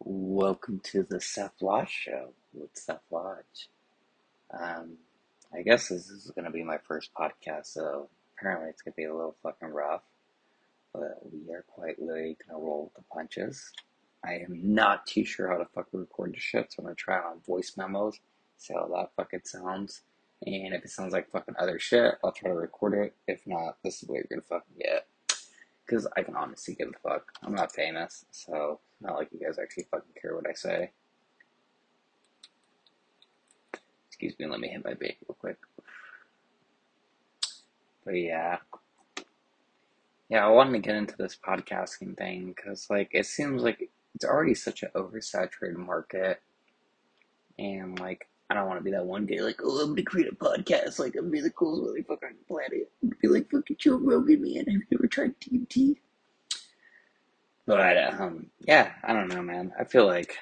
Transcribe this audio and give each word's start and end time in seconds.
Welcome 0.00 0.80
to 0.84 1.02
the 1.02 1.20
Seth 1.20 1.60
Lodge 1.60 1.90
Show 1.90 2.32
with 2.54 2.70
Seth 2.74 3.02
Lodge. 3.10 3.68
Um, 4.56 4.98
I 5.52 5.62
guess 5.62 5.88
this 5.88 6.08
is 6.08 6.30
going 6.36 6.44
to 6.44 6.52
be 6.52 6.62
my 6.62 6.78
first 6.78 7.10
podcast, 7.18 7.66
so 7.66 8.08
apparently 8.36 8.70
it's 8.70 8.80
going 8.80 8.92
to 8.92 8.96
be 8.96 9.04
a 9.04 9.14
little 9.14 9.34
fucking 9.42 9.68
rough, 9.68 10.02
but 10.92 11.18
we 11.32 11.52
are 11.52 11.64
quite 11.66 11.98
literally 11.98 12.36
going 12.46 12.60
to 12.60 12.64
roll 12.64 12.84
with 12.84 12.94
the 12.94 13.12
punches. 13.12 13.72
I 14.24 14.34
am 14.34 14.74
not 14.74 15.04
too 15.04 15.24
sure 15.24 15.48
how 15.48 15.58
to 15.58 15.66
fucking 15.74 15.98
record 15.98 16.32
the 16.32 16.38
shit, 16.38 16.72
so 16.72 16.76
I'm 16.78 16.84
going 16.84 16.94
to 16.94 17.00
try 17.00 17.18
it 17.18 17.24
on 17.24 17.40
voice 17.40 17.72
memos, 17.76 18.20
see 18.56 18.74
how 18.74 18.86
that 18.94 19.10
fucking 19.16 19.42
sounds. 19.44 20.02
And 20.46 20.74
if 20.74 20.84
it 20.84 20.90
sounds 20.90 21.12
like 21.12 21.32
fucking 21.32 21.56
other 21.58 21.80
shit, 21.80 22.14
I'll 22.22 22.30
try 22.30 22.50
to 22.50 22.56
record 22.56 22.94
it. 22.94 23.16
If 23.26 23.44
not, 23.48 23.78
this 23.82 24.00
is 24.00 24.08
what 24.08 24.14
you're 24.14 24.26
going 24.30 24.42
to 24.42 24.46
fucking 24.46 24.76
get 24.78 25.07
because 25.88 26.06
I 26.16 26.22
can 26.22 26.36
honestly 26.36 26.74
give 26.74 26.88
a 26.88 27.08
fuck. 27.08 27.32
I'm 27.42 27.54
not 27.54 27.72
famous, 27.72 28.26
so 28.30 28.80
not 29.00 29.14
like 29.14 29.28
you 29.32 29.40
guys 29.40 29.58
actually 29.58 29.86
fucking 29.90 30.12
care 30.20 30.34
what 30.34 30.48
I 30.48 30.52
say. 30.52 30.90
Excuse 34.08 34.34
me, 34.38 34.46
let 34.46 34.60
me 34.60 34.68
hit 34.68 34.84
my 34.84 34.94
bait 34.94 35.16
real 35.26 35.36
quick. 35.38 35.56
But 38.04 38.12
yeah. 38.12 38.58
Yeah, 40.28 40.44
I 40.44 40.50
wanted 40.50 40.72
to 40.72 40.78
get 40.80 40.96
into 40.96 41.16
this 41.16 41.38
podcasting 41.42 42.18
thing 42.18 42.52
because, 42.54 42.90
like, 42.90 43.10
it 43.12 43.24
seems 43.24 43.62
like 43.62 43.88
it's 44.14 44.26
already 44.26 44.54
such 44.54 44.82
an 44.82 44.90
oversaturated 44.94 45.76
market. 45.76 46.42
And, 47.58 47.98
like, 47.98 48.27
I 48.50 48.54
don't 48.54 48.66
want 48.66 48.80
to 48.80 48.84
be 48.84 48.92
that 48.92 49.04
one 49.04 49.26
guy, 49.26 49.40
like, 49.40 49.60
oh, 49.62 49.82
I'm 49.82 49.90
gonna 49.90 50.02
create 50.02 50.32
a 50.32 50.34
podcast, 50.34 50.98
like, 50.98 51.14
I'm 51.16 51.22
gonna 51.22 51.32
be 51.32 51.40
the 51.40 51.50
coolest 51.50 52.08
motherfucker 52.08 52.28
on 52.28 52.36
the 52.38 52.44
planet. 52.48 52.90
I'm 53.02 53.10
gonna 53.10 53.20
be 53.20 53.28
like 53.28 53.50
fucking 53.50 53.76
Joe 53.78 53.96
Rogan, 53.96 54.42
man. 54.42 54.64
Have 54.66 54.66
you 54.66 54.82
ever 54.94 55.06
tried 55.06 55.38
DMT? 55.40 55.96
But, 57.66 58.14
um, 58.18 58.46
yeah, 58.60 58.92
I 59.04 59.12
don't 59.12 59.28
know, 59.28 59.42
man. 59.42 59.72
I 59.78 59.84
feel 59.84 60.06
like 60.06 60.38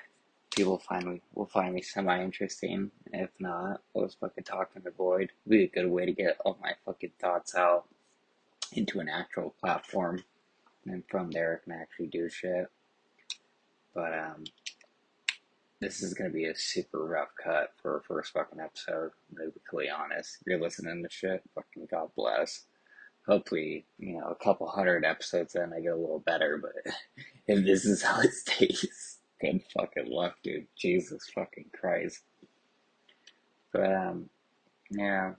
people 0.55 0.79
find 0.79 1.05
me, 1.05 1.23
will 1.35 1.47
find 1.47 1.75
me 1.75 1.83
semi 1.83 2.23
interesting. 2.23 2.93
If 3.13 3.31
not, 3.41 3.81
I'll 3.95 4.05
just 4.05 4.21
fucking 4.21 4.45
talk 4.45 4.71
in 4.77 4.85
the 4.85 4.93
void. 4.93 5.33
It'd 5.45 5.51
be 5.51 5.65
a 5.65 5.69
good 5.69 5.91
way 5.91 6.07
to 6.07 6.13
get 6.13 6.39
all 6.45 6.57
my 6.63 6.75
fucking 6.85 7.13
thoughts 7.21 7.57
out 7.57 7.87
into 8.73 9.01
an 9.01 9.09
actual 9.09 9.55
platform. 9.61 10.23
And 10.87 11.03
from 11.09 11.33
there, 11.33 11.61
I 11.61 11.65
can 11.65 11.81
actually 11.81 12.07
do 12.07 12.29
shit. 12.29 12.69
But, 13.93 14.17
um, 14.17 14.45
this 15.81 16.03
is 16.03 16.15
gonna 16.15 16.31
be 16.31 16.47
a 16.47 16.57
super 16.57 17.05
rough 17.05 17.31
cut 17.43 17.73
for 17.81 17.99
a 17.99 18.03
first 18.03 18.33
fucking 18.33 18.61
episode. 18.61 19.11
I'm 19.31 19.37
gonna 19.37 19.51
be 19.51 19.61
completely 19.61 19.91
honest. 19.91 20.39
If 20.41 20.47
you're 20.47 20.61
listening 20.61 21.03
to 21.03 21.11
shit, 21.11 21.43
fucking 21.55 21.89
God 21.91 22.11
bless. 22.17 22.65
Hopefully, 23.27 23.85
you 23.99 24.15
know, 24.19 24.29
a 24.29 24.45
couple 24.45 24.69
hundred 24.69 25.05
episodes 25.05 25.55
in, 25.55 25.73
I 25.73 25.81
get 25.81 25.93
a 25.93 25.97
little 25.97 26.21
better. 26.21 26.59
But 26.59 26.93
if 27.47 27.65
this 27.65 27.85
is 27.85 28.03
how 28.03 28.21
it 28.21 28.33
stays, 28.33 29.19
good 29.41 29.63
fucking 29.77 30.11
luck, 30.11 30.37
dude. 30.43 30.67
Jesus 30.77 31.29
fucking 31.35 31.71
Christ. 31.79 32.23
But 33.73 33.93
um, 33.93 34.31
yeah. 34.91 35.35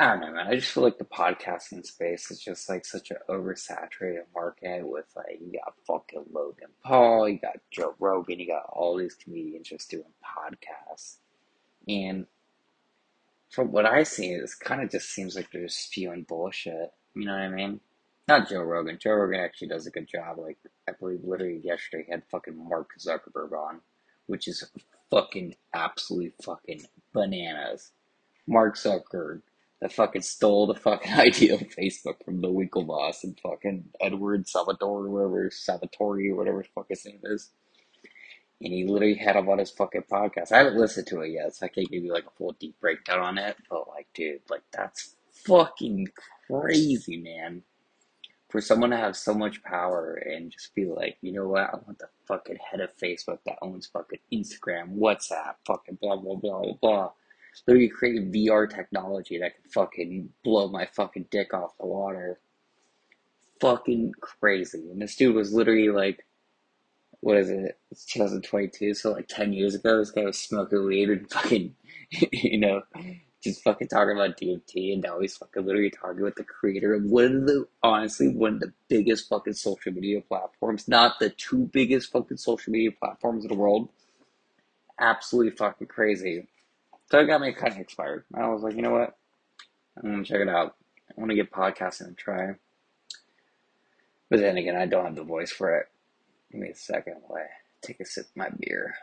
I 0.00 0.12
don't 0.12 0.20
know, 0.22 0.32
man. 0.32 0.46
I 0.46 0.54
just 0.54 0.72
feel 0.72 0.82
like 0.82 0.96
the 0.96 1.04
podcasting 1.04 1.84
space 1.84 2.30
is 2.30 2.40
just 2.40 2.70
like 2.70 2.86
such 2.86 3.10
an 3.10 3.18
oversaturated 3.28 4.22
market 4.34 4.88
with 4.88 5.04
like 5.14 5.40
you 5.42 5.60
got 5.60 5.74
fucking 5.86 6.24
Logan 6.32 6.70
Paul, 6.82 7.28
you 7.28 7.38
got 7.38 7.58
Joe 7.70 7.94
Rogan, 7.98 8.40
you 8.40 8.46
got 8.46 8.64
all 8.70 8.96
these 8.96 9.14
comedians 9.14 9.68
just 9.68 9.90
doing 9.90 10.04
podcasts. 10.24 11.16
And 11.86 12.26
from 13.50 13.72
what 13.72 13.84
I 13.84 14.04
see, 14.04 14.30
it 14.30 14.50
kind 14.58 14.80
of 14.82 14.90
just 14.90 15.10
seems 15.10 15.36
like 15.36 15.52
they're 15.52 15.66
just 15.66 15.84
spewing 15.84 16.24
bullshit. 16.26 16.94
You 17.14 17.26
know 17.26 17.32
what 17.32 17.42
I 17.42 17.48
mean? 17.50 17.80
Not 18.26 18.48
Joe 18.48 18.62
Rogan. 18.62 18.98
Joe 18.98 19.12
Rogan 19.12 19.40
actually 19.40 19.68
does 19.68 19.86
a 19.86 19.90
good 19.90 20.08
job. 20.08 20.38
Like 20.38 20.56
I 20.88 20.92
believe 20.98 21.24
literally 21.24 21.60
yesterday 21.62 22.04
he 22.06 22.12
had 22.12 22.22
fucking 22.30 22.56
Mark 22.56 22.92
Zuckerberg 22.98 23.52
on, 23.52 23.80
which 24.28 24.48
is 24.48 24.64
fucking 25.10 25.56
absolutely 25.74 26.32
fucking 26.42 26.86
bananas. 27.12 27.90
Mark 28.46 28.76
Zuckerberg 28.76 29.42
that 29.80 29.92
fucking 29.92 30.22
stole 30.22 30.66
the 30.66 30.74
fucking 30.74 31.12
idea 31.18 31.54
of 31.54 31.60
Facebook 31.60 32.24
from 32.24 32.40
the 32.40 32.48
Winklevoss 32.48 33.24
and 33.24 33.38
fucking 33.40 33.84
Edward 34.00 34.48
Salvatore, 34.48 35.08
whatever 35.08 35.50
Salvatore, 35.50 36.34
whatever 36.34 36.64
fuck 36.74 36.86
his 36.88 37.04
name 37.06 37.20
is. 37.24 37.50
And 38.62 38.74
he 38.74 38.84
literally 38.84 39.14
had 39.14 39.36
him 39.36 39.48
on 39.48 39.58
his 39.58 39.70
fucking 39.70 40.04
podcast. 40.12 40.52
I 40.52 40.58
haven't 40.58 40.76
listened 40.76 41.06
to 41.08 41.22
it 41.22 41.30
yet, 41.30 41.54
so 41.54 41.64
I 41.64 41.70
can't 41.70 41.90
give 41.90 42.04
you 42.04 42.12
like 42.12 42.26
a 42.26 42.36
full 42.36 42.54
deep 42.60 42.78
breakdown 42.78 43.20
on 43.20 43.38
it. 43.38 43.56
But 43.70 43.88
like, 43.88 44.08
dude, 44.12 44.42
like 44.50 44.64
that's 44.70 45.16
fucking 45.32 46.08
crazy, 46.50 47.16
man. 47.16 47.62
For 48.50 48.60
someone 48.60 48.90
to 48.90 48.96
have 48.98 49.16
so 49.16 49.32
much 49.32 49.62
power 49.62 50.14
and 50.14 50.50
just 50.50 50.74
be 50.74 50.84
like, 50.84 51.16
you 51.22 51.32
know 51.32 51.48
what, 51.48 51.70
I 51.72 51.76
want 51.76 52.00
the 52.00 52.08
fucking 52.26 52.58
head 52.70 52.80
of 52.80 52.90
Facebook 52.98 53.38
that 53.46 53.56
owns 53.62 53.86
fucking 53.86 54.18
Instagram, 54.30 54.98
WhatsApp, 54.98 55.54
fucking 55.66 55.98
blah 56.02 56.16
blah 56.16 56.34
blah 56.34 56.60
blah 56.60 56.72
blah 56.82 57.10
literally 57.66 57.88
create 57.88 58.32
VR 58.32 58.68
technology 58.68 59.38
that 59.38 59.54
can 59.54 59.70
fucking 59.70 60.30
blow 60.44 60.68
my 60.68 60.86
fucking 60.86 61.26
dick 61.30 61.52
off 61.54 61.76
the 61.78 61.86
water. 61.86 62.40
Fucking 63.60 64.14
crazy. 64.20 64.88
And 64.90 65.02
this 65.02 65.16
dude 65.16 65.34
was 65.34 65.52
literally 65.52 65.90
like, 65.90 66.24
what 67.20 67.36
is 67.36 67.50
it? 67.50 67.78
It's 67.90 68.06
2022, 68.06 68.94
so 68.94 69.12
like 69.12 69.28
10 69.28 69.52
years 69.52 69.74
ago, 69.74 69.98
this 69.98 70.10
guy 70.10 70.24
was 70.24 70.38
smoking 70.38 70.86
weed 70.86 71.10
and 71.10 71.30
fucking, 71.30 71.74
you 72.32 72.58
know, 72.58 72.82
just 73.42 73.62
fucking 73.62 73.88
talking 73.88 74.16
about 74.16 74.36
DMT, 74.38 74.92
and 74.92 75.02
now 75.02 75.20
he's 75.20 75.36
fucking 75.36 75.64
literally 75.64 75.90
talking 75.90 76.22
with 76.22 76.34
the 76.36 76.44
creator 76.44 76.94
of 76.94 77.04
one 77.04 77.36
of 77.36 77.46
the, 77.46 77.66
honestly, 77.82 78.28
one 78.28 78.54
of 78.54 78.60
the 78.60 78.72
biggest 78.88 79.28
fucking 79.28 79.54
social 79.54 79.92
media 79.92 80.20
platforms, 80.20 80.88
not 80.88 81.18
the 81.18 81.30
two 81.30 81.68
biggest 81.72 82.12
fucking 82.12 82.36
social 82.36 82.72
media 82.72 82.90
platforms 82.92 83.44
in 83.44 83.48
the 83.48 83.56
world. 83.56 83.88
Absolutely 84.98 85.56
fucking 85.56 85.86
crazy. 85.86 86.46
So 87.10 87.18
it 87.18 87.26
got 87.26 87.40
me 87.40 87.52
kind 87.52 87.72
of 87.72 87.78
inspired. 87.78 88.24
I 88.34 88.46
was 88.48 88.62
like, 88.62 88.76
you 88.76 88.82
know 88.82 88.92
what? 88.92 89.16
I'm 89.96 90.10
gonna 90.10 90.24
check 90.24 90.40
it 90.40 90.48
out. 90.48 90.76
I 91.10 91.20
want 91.20 91.30
to 91.30 91.36
give 91.36 91.50
podcasting 91.50 92.12
a 92.12 92.14
try. 92.14 92.54
But 94.28 94.38
then 94.38 94.56
again, 94.56 94.76
I 94.76 94.86
don't 94.86 95.04
have 95.04 95.16
the 95.16 95.24
voice 95.24 95.50
for 95.50 95.76
it. 95.76 95.88
Give 96.52 96.60
me 96.60 96.68
a 96.68 96.76
second 96.76 97.16
while 97.26 97.42
I 97.42 97.46
take 97.82 97.98
a 97.98 98.04
sip 98.04 98.26
of 98.26 98.36
my 98.36 98.48
beer. 98.60 98.94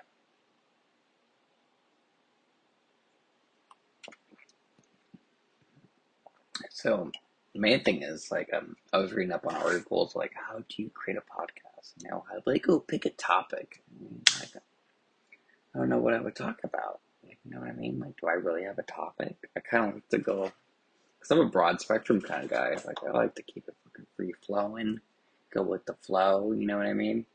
So 6.70 7.12
the 7.54 7.60
main 7.60 7.84
thing 7.84 8.04
is 8.04 8.32
like 8.32 8.50
um, 8.54 8.78
I 8.94 9.00
was 9.00 9.12
reading 9.12 9.34
up 9.34 9.46
on 9.46 9.56
articles 9.56 10.16
like 10.16 10.32
how 10.34 10.60
do 10.60 10.82
you 10.82 10.90
create 10.94 11.18
a 11.18 11.22
podcast? 11.22 11.92
You 12.02 12.10
know, 12.10 12.24
I'd 12.32 12.48
like 12.48 12.64
go 12.64 12.80
pick 12.80 13.06
a 13.06 13.10
topic. 13.10 13.84
I 15.76 15.80
don't 15.80 15.90
know 15.90 16.00
what 16.00 16.14
I 16.14 16.22
would 16.22 16.36
talk 16.36 16.62
about. 16.64 17.02
You 17.48 17.56
know 17.56 17.62
what 17.62 17.70
I 17.70 17.74
mean? 17.74 18.00
Like, 18.00 18.20
do 18.20 18.28
I 18.28 18.34
really 18.34 18.64
have 18.64 18.78
a 18.78 18.84
topic? 18.84 19.36
I 19.56 19.62
kind 19.62 19.88
of 19.88 19.94
like 19.96 20.10
to 20.10 20.18
go, 20.18 20.52
because 21.18 21.32
I'm 21.32 21.40
a 21.40 21.50
broad 21.50 21.80
spectrum 21.80 22.20
kind 22.20 22.44
of 22.44 22.50
guy. 22.50 22.72
Like, 22.86 22.98
I 23.08 23.12
like 23.12 23.36
to 23.36 23.42
keep 23.42 23.68
it 23.68 23.76
fucking 23.86 24.06
free 24.18 24.34
flowing, 24.46 25.00
go 25.54 25.62
with 25.62 25.86
the 25.86 25.94
flow. 25.94 26.52
You 26.52 26.68
know 26.68 26.78
what 26.78 26.88
I 26.88 26.94
mean? 26.94 27.26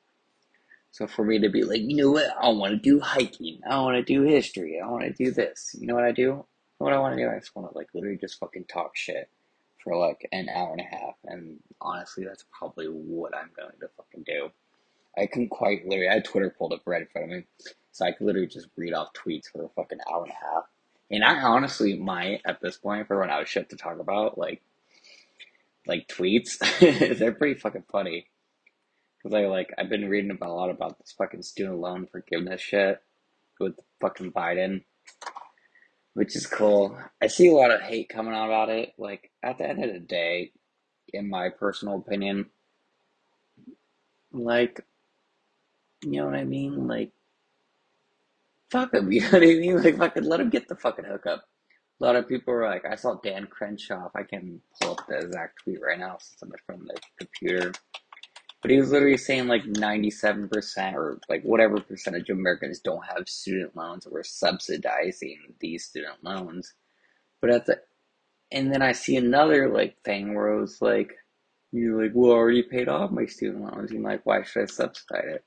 So 0.91 1.07
for 1.07 1.25
me 1.25 1.39
to 1.39 1.49
be 1.49 1.63
like, 1.65 1.81
you 1.81 1.97
know 1.97 2.11
what? 2.11 2.29
I 2.39 2.51
want 2.51 2.73
to 2.73 2.79
do 2.79 3.01
hiking. 3.01 3.61
I 3.67 3.81
want 3.81 3.97
to 3.97 4.03
do 4.03 4.23
history. 4.23 4.79
I 4.79 4.87
want 4.87 5.05
to 5.05 5.13
do 5.13 5.31
this. 5.31 5.75
You 5.79 5.87
know 5.87 5.95
what 5.95 6.05
I 6.05 6.13
do? 6.13 6.45
What 6.77 6.93
I 6.93 6.99
want 6.99 7.17
to 7.17 7.23
do? 7.23 7.31
I 7.31 7.39
just 7.39 7.57
want 7.57 7.71
to 7.71 7.79
like 7.79 7.89
literally 7.95 8.19
just 8.19 8.39
fucking 8.39 8.65
talk 8.65 8.95
shit 8.95 9.31
for 9.83 9.97
like 9.97 10.29
an 10.33 10.51
hour 10.55 10.73
and 10.73 10.81
a 10.81 10.85
half. 10.85 11.15
And 11.25 11.59
honestly, 11.81 12.25
that's 12.25 12.45
probably 12.57 12.87
what 12.87 13.35
I'm 13.35 13.51
going 13.57 13.73
to 13.81 13.89
fucking 13.97 14.25
do. 14.27 14.51
I 15.17 15.27
can 15.27 15.49
quite 15.49 15.87
literally. 15.87 16.09
I 16.09 16.15
had 16.15 16.25
Twitter 16.25 16.55
pulled 16.57 16.73
up 16.73 16.83
right 16.87 17.03
in 17.03 17.09
front 17.09 17.31
of 17.31 17.37
me. 17.39 17.45
So 17.93 18.07
I 18.07 18.13
could 18.13 18.27
literally 18.27 18.47
just 18.47 18.69
read 18.77 18.95
off 18.95 19.13
tweets 19.13 19.47
for 19.53 19.65
a 19.65 19.69
fucking 19.69 19.99
hour 20.11 20.25
and 20.25 20.33
a 20.33 20.35
half. 20.35 20.65
And 21.11 21.23
I 21.23 21.43
honestly 21.43 21.99
might 21.99 22.41
at 22.47 22.61
this 22.63 22.79
point 22.79 23.07
for 23.07 23.21
when 23.21 23.29
I 23.31 23.39
was 23.39 23.49
shit 23.49 23.69
to 23.71 23.77
talk 23.77 23.99
about, 23.99 24.39
like 24.39 24.63
like 25.87 26.09
tweets. 26.09 26.59
They're 27.19 27.33
pretty 27.33 27.61
fucking 27.61 27.85
funny. 27.91 28.27
Cause 29.23 29.35
I 29.35 29.47
like 29.47 29.73
I've 29.79 29.91
been 29.91 30.09
reading 30.09 30.31
about 30.31 30.51
a 30.51 30.55
lot 30.55 30.71
about 30.71 30.99
this 30.99 31.15
fucking 31.17 31.43
student 31.43 31.79
loan 31.79 32.09
forgiveness 32.11 32.61
shit 32.61 33.01
with 33.61 33.79
fucking 34.01 34.33
Biden. 34.33 34.83
Which 36.15 36.35
is 36.35 36.47
cool. 36.47 36.99
I 37.23 37.27
see 37.27 37.49
a 37.49 37.55
lot 37.55 37.71
of 37.71 37.83
hate 37.83 38.09
coming 38.09 38.35
out 38.35 38.47
about 38.47 38.69
it. 38.71 38.95
Like 38.99 39.31
at 39.43 39.59
the 39.59 39.69
end 39.69 39.85
of 39.85 39.93
the 39.93 40.01
day, 40.01 40.53
in 41.13 41.29
my 41.29 41.51
personal 41.51 41.97
opinion, 41.97 42.47
like 44.33 44.85
you 46.03 46.13
know 46.21 46.27
what 46.27 46.37
I 46.37 46.45
mean? 46.45 46.87
Like 46.89 47.13
fuck 48.71 48.95
him. 48.95 49.13
You 49.13 49.23
know 49.23 49.31
what 49.33 49.43
I 49.43 49.47
mean? 49.47 49.83
Like 49.83 49.99
fucking 49.99 50.25
let 50.25 50.41
him 50.41 50.51
get 50.51 50.69
the 50.69 50.77
fucking 50.77 51.07
hookup. 51.07 51.45
A 52.01 52.05
lot 52.05 52.17
of 52.17 52.29
people 52.29 52.55
were 52.55 52.67
like, 52.67 52.85
I 52.87 52.97
saw 52.97 53.17
Dan 53.23 53.47
Crenshaw. 53.47 54.11
I 54.17 54.25
can 54.25 54.61
pull 54.81 54.93
up 54.93 55.07
the 55.09 55.19
exact 55.19 55.61
tweet 55.65 55.81
right 55.83 55.99
now 55.99 56.19
since 56.21 56.43
I'm 56.43 56.53
from 56.67 56.87
the 56.87 56.99
computer. 57.19 57.73
But 58.63 58.73
he 58.73 58.79
was 58.79 58.93
literally 58.93 59.19
saying 59.19 59.49
like 59.49 59.65
97% 59.65 60.95
or 60.95 61.21
like 61.29 61.43
whatever 61.45 61.81
percentage 61.81 62.31
of 62.31 62.39
Americans 62.39 62.81
don't 62.81 63.05
have 63.07 63.29
student 63.29 63.77
loans 63.77 64.07
or 64.07 64.13
we're 64.13 64.25
subsidizing 64.25 65.39
these 65.61 65.85
student 65.87 66.25
loans. 66.25 66.75
But 67.41 67.51
at 67.51 67.67
the, 67.67 67.81
and 68.53 68.73
then 68.73 68.83
I 68.83 68.93
see 68.93 69.17
another 69.17 69.69
like 69.73 69.97
thing 70.05 70.35
where 70.35 70.51
it 70.53 70.61
was 70.61 70.83
like, 70.83 71.13
You're 71.73 72.03
like, 72.03 72.13
well, 72.15 72.33
I 72.33 72.37
already 72.37 72.63
paid 72.65 72.89
off 72.89 73.11
my 73.13 73.27
student 73.27 73.65
loans. 73.65 73.93
You're 73.93 74.03
like, 74.03 74.27
why 74.27 74.43
should 74.45 74.65
I 74.65 74.67
subsidize 74.67 75.25
it? 75.37 75.45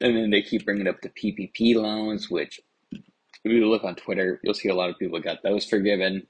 And 0.00 0.16
then 0.16 0.30
they 0.30 0.42
keep 0.42 0.64
bringing 0.64 0.88
up 0.88 1.00
the 1.00 1.08
PPP 1.08 1.76
loans, 1.76 2.30
which 2.30 2.60
if 2.92 3.52
you 3.52 3.68
look 3.68 3.84
on 3.84 3.94
Twitter, 3.94 4.40
you'll 4.42 4.54
see 4.54 4.68
a 4.68 4.74
lot 4.74 4.90
of 4.90 4.98
people 4.98 5.20
got 5.20 5.42
those 5.42 5.64
forgiven. 5.64 6.26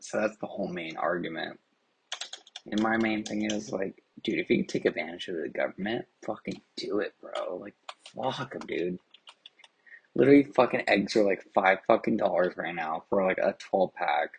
So 0.00 0.20
that's 0.20 0.36
the 0.38 0.46
whole 0.46 0.68
main 0.68 0.96
argument. 0.96 1.58
And 2.70 2.82
my 2.82 2.96
main 2.96 3.24
thing 3.24 3.50
is 3.50 3.72
like, 3.72 4.02
dude, 4.22 4.38
if 4.38 4.50
you 4.50 4.58
can 4.58 4.66
take 4.66 4.84
advantage 4.84 5.28
of 5.28 5.36
the 5.36 5.48
government, 5.48 6.06
fucking 6.24 6.60
do 6.76 7.00
it, 7.00 7.14
bro. 7.20 7.56
Like, 7.56 7.74
fuck 8.14 8.52
them, 8.52 8.66
dude. 8.66 8.98
Literally, 10.14 10.44
fucking 10.44 10.84
eggs 10.88 11.14
are 11.16 11.22
like 11.22 11.44
five 11.54 11.78
fucking 11.86 12.16
dollars 12.16 12.56
right 12.56 12.74
now 12.74 13.04
for 13.08 13.24
like 13.24 13.38
a 13.38 13.54
12 13.58 13.94
pack. 13.94 14.30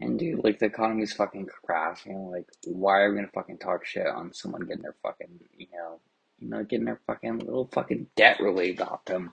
And 0.00 0.18
dude, 0.18 0.44
like 0.44 0.60
the 0.60 0.66
economy's 0.66 1.12
fucking 1.12 1.48
crashing. 1.64 2.30
Like, 2.30 2.46
why 2.64 3.00
are 3.00 3.10
we 3.10 3.16
gonna 3.16 3.28
fucking 3.34 3.58
talk 3.58 3.84
shit 3.84 4.06
on 4.06 4.32
someone 4.32 4.62
getting 4.62 4.82
their 4.82 4.94
fucking, 5.02 5.40
you 5.56 5.66
know, 5.72 6.00
you 6.40 6.48
know, 6.48 6.64
getting 6.64 6.86
their 6.86 7.00
fucking 7.06 7.40
little 7.40 7.68
fucking 7.72 8.08
debt 8.16 8.38
relieved 8.40 8.80
off 8.80 9.04
them? 9.04 9.32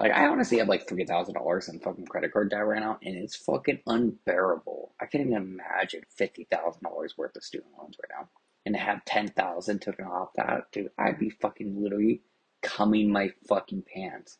Like, 0.00 0.12
I 0.12 0.26
honestly 0.26 0.58
have 0.58 0.68
like 0.68 0.88
three 0.88 1.04
thousand 1.04 1.34
dollars 1.34 1.68
in 1.68 1.78
fucking 1.80 2.06
credit 2.06 2.32
card 2.32 2.50
debt 2.50 2.66
right 2.66 2.80
now, 2.80 2.98
and 3.02 3.16
it's 3.16 3.36
fucking 3.36 3.80
unbearable. 3.86 4.92
I 5.00 5.06
can't 5.06 5.26
even 5.26 5.36
imagine 5.36 6.02
fifty 6.16 6.46
thousand 6.50 6.82
dollars 6.82 7.16
worth 7.16 7.36
of 7.36 7.44
student 7.44 7.72
loans 7.78 7.96
right 8.02 8.18
now, 8.20 8.28
and 8.66 8.74
to 8.74 8.80
have 8.80 9.04
ten 9.04 9.28
thousand 9.28 9.80
taken 9.80 10.06
off 10.06 10.30
that, 10.36 10.72
dude, 10.72 10.90
I'd 10.98 11.18
be 11.18 11.30
fucking 11.30 11.80
literally 11.80 12.22
coming 12.62 13.12
my 13.12 13.30
fucking 13.48 13.84
pants. 13.94 14.38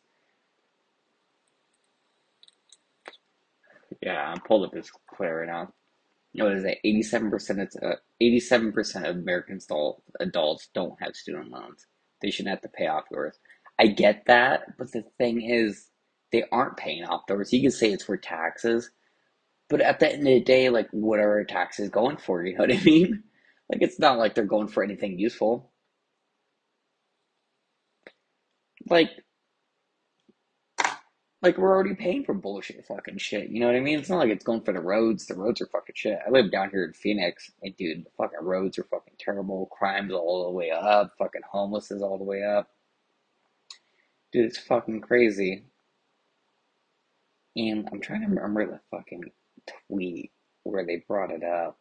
Yeah, 4.01 4.21
I'm 4.21 4.41
pulled 4.41 4.65
up 4.65 4.73
this 4.73 4.91
clear 5.15 5.41
right 5.41 5.47
now. 5.47 5.73
What 6.35 6.53
is 6.53 6.65
it? 6.65 6.79
Eighty-seven 6.85 7.31
percent. 7.31 7.75
Uh, 7.83 7.95
eighty-seven 8.21 8.73
percent 8.73 9.07
of 9.07 9.17
American 9.17 9.59
adults 10.21 10.69
don't 10.73 11.01
have 11.01 11.15
student 11.15 11.51
loans. 11.51 11.87
They 12.21 12.31
shouldn't 12.31 12.51
have 12.51 12.61
to 12.63 12.69
pay 12.69 12.87
off 12.87 13.05
yours. 13.11 13.39
I 13.79 13.87
get 13.87 14.23
that, 14.27 14.77
but 14.77 14.91
the 14.93 15.03
thing 15.19 15.41
is, 15.43 15.89
they 16.31 16.45
aren't 16.51 16.77
paying 16.77 17.05
off 17.05 17.27
theirs. 17.27 17.53
You 17.53 17.61
can 17.61 17.71
say 17.71 17.91
it's 17.91 18.05
for 18.05 18.17
taxes, 18.17 18.91
but 19.69 19.81
at 19.81 19.99
the 19.99 20.09
end 20.11 20.21
of 20.21 20.25
the 20.25 20.41
day, 20.41 20.69
like 20.69 20.89
whatever 20.91 21.43
tax 21.45 21.79
is 21.79 21.89
going 21.89 22.17
for, 22.17 22.45
you 22.45 22.55
know 22.55 22.63
what 22.65 22.73
I 22.75 22.81
mean? 22.85 23.23
Like 23.71 23.81
it's 23.83 23.99
not 23.99 24.19
like 24.19 24.35
they're 24.35 24.45
going 24.45 24.67
for 24.69 24.83
anything 24.83 25.19
useful. 25.19 25.71
Like 28.89 29.09
like 31.43 31.57
we're 31.57 31.75
already 31.75 31.93
paying 31.93 32.23
for 32.23 32.33
bullshit 32.33 32.85
fucking 32.87 33.17
shit. 33.17 33.49
You 33.49 33.59
know 33.59 33.67
what 33.67 33.75
I 33.75 33.81
mean? 33.81 33.99
It's 33.99 34.09
not 34.09 34.19
like 34.19 34.29
it's 34.29 34.45
going 34.45 34.61
for 34.61 34.73
the 34.73 34.79
roads. 34.79 35.25
The 35.25 35.35
roads 35.35 35.61
are 35.61 35.67
fucking 35.67 35.95
shit. 35.95 36.17
I 36.25 36.29
live 36.29 36.49
down 36.51 36.69
here 36.69 36.85
in 36.85 36.93
Phoenix, 36.93 37.51
and 37.61 37.75
dude, 37.75 38.05
the 38.05 38.09
fucking 38.17 38.39
roads 38.41 38.79
are 38.79 38.85
fucking 38.85 39.15
terrible. 39.19 39.67
Crime's 39.77 40.13
all 40.13 40.45
the 40.45 40.51
way 40.51 40.71
up. 40.71 41.11
Fucking 41.19 41.41
homeless 41.51 41.91
is 41.91 42.01
all 42.01 42.17
the 42.17 42.23
way 42.23 42.43
up. 42.43 42.69
Dude, 44.31 44.45
it's 44.45 44.57
fucking 44.57 45.01
crazy. 45.01 45.65
And 47.57 47.87
I'm 47.91 47.99
trying 47.99 48.21
to 48.21 48.27
remember 48.27 48.65
the 48.65 48.79
fucking 48.89 49.25
tweet 49.87 50.31
where 50.63 50.85
they 50.85 51.03
brought 51.07 51.29
it 51.31 51.43
up. 51.43 51.77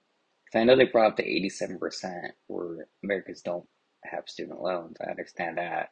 Cause 0.53 0.61
I 0.61 0.65
know 0.65 0.77
they 0.77 0.85
brought 0.85 1.13
up 1.13 1.17
the 1.17 1.23
87% 1.23 2.33
where 2.49 2.89
Americans 3.03 3.41
don't 3.41 3.67
have 4.05 4.29
student 4.29 4.61
loans. 4.61 4.97
I 5.01 5.11
understand 5.11 5.57
that, 5.57 5.91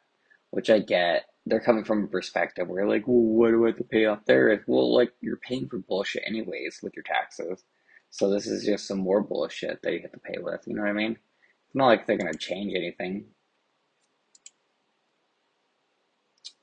which 0.51 0.69
I 0.69 0.79
get. 0.79 1.25
They're 1.45 1.59
coming 1.59 1.83
from 1.83 2.03
a 2.03 2.07
perspective 2.07 2.67
where, 2.67 2.87
like, 2.87 3.07
well, 3.07 3.17
what 3.17 3.49
do 3.49 3.63
I 3.63 3.69
have 3.69 3.77
to 3.77 3.83
pay 3.83 4.05
off 4.05 4.25
there? 4.25 4.63
Well, 4.67 4.93
like, 4.93 5.11
you're 5.21 5.37
paying 5.37 5.67
for 5.67 5.79
bullshit 5.79 6.23
anyways 6.25 6.79
with 6.83 6.95
your 6.95 7.03
taxes. 7.03 7.63
So 8.11 8.29
this 8.29 8.45
is 8.45 8.65
just 8.65 8.87
some 8.87 8.99
more 8.99 9.21
bullshit 9.21 9.81
that 9.81 9.93
you 9.93 10.01
have 10.01 10.11
to 10.11 10.19
pay 10.19 10.37
with. 10.39 10.61
You 10.67 10.75
know 10.75 10.83
what 10.83 10.91
I 10.91 10.93
mean? 10.93 11.13
It's 11.13 11.75
not 11.75 11.87
like 11.87 12.05
they're 12.05 12.17
gonna 12.17 12.33
change 12.35 12.73
anything. 12.75 13.25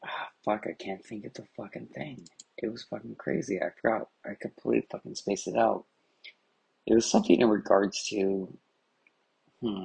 Ah, 0.04 0.28
fuck, 0.44 0.66
I 0.68 0.74
can't 0.74 1.04
think 1.04 1.24
of 1.24 1.34
the 1.34 1.46
fucking 1.56 1.88
thing. 1.88 2.28
It 2.58 2.70
was 2.70 2.84
fucking 2.84 3.16
crazy. 3.16 3.60
I 3.60 3.70
forgot. 3.80 4.08
I 4.24 4.34
completely 4.40 4.86
fucking 4.90 5.14
spaced 5.14 5.48
it 5.48 5.56
out. 5.56 5.86
It 6.86 6.94
was 6.94 7.10
something 7.10 7.40
in 7.40 7.48
regards 7.48 8.04
to, 8.10 8.56
hmm. 9.60 9.84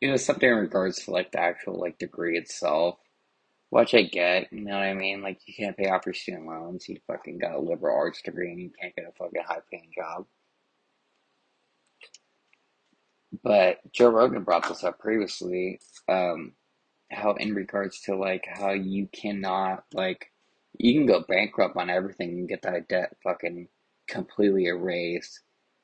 It 0.00 0.10
was 0.10 0.24
something 0.24 0.48
in 0.48 0.56
regards 0.56 1.04
to 1.04 1.10
like 1.10 1.32
the 1.32 1.40
actual 1.40 1.80
like 1.80 1.98
degree 1.98 2.38
itself, 2.38 2.98
which 3.70 3.94
I 3.94 4.02
get. 4.02 4.52
You 4.52 4.62
know 4.64 4.74
what 4.74 4.82
I 4.84 4.94
mean? 4.94 5.22
Like 5.22 5.40
you 5.46 5.54
can't 5.54 5.76
pay 5.76 5.88
off 5.88 6.06
your 6.06 6.14
student 6.14 6.46
loans. 6.46 6.88
You 6.88 6.98
fucking 7.06 7.38
got 7.38 7.54
a 7.54 7.60
liberal 7.60 7.96
arts 7.96 8.22
degree 8.22 8.52
and 8.52 8.60
you 8.60 8.70
can't 8.80 8.94
get 8.94 9.06
a 9.08 9.12
fucking 9.12 9.42
high 9.46 9.60
paying 9.70 9.90
job. 9.96 10.26
But 13.42 13.78
Joe 13.92 14.10
Rogan 14.10 14.44
brought 14.44 14.68
this 14.68 14.84
up 14.84 14.98
previously. 14.98 15.80
Um, 16.08 16.52
how 17.10 17.32
in 17.34 17.54
regards 17.54 18.00
to 18.02 18.16
like 18.16 18.46
how 18.46 18.72
you 18.72 19.08
cannot 19.12 19.84
like 19.94 20.30
you 20.78 20.94
can 20.94 21.06
go 21.06 21.24
bankrupt 21.26 21.76
on 21.76 21.90
everything 21.90 22.30
and 22.30 22.48
get 22.48 22.62
that 22.62 22.88
debt 22.88 23.16
fucking 23.24 23.68
completely 24.08 24.66
erased. 24.66 25.40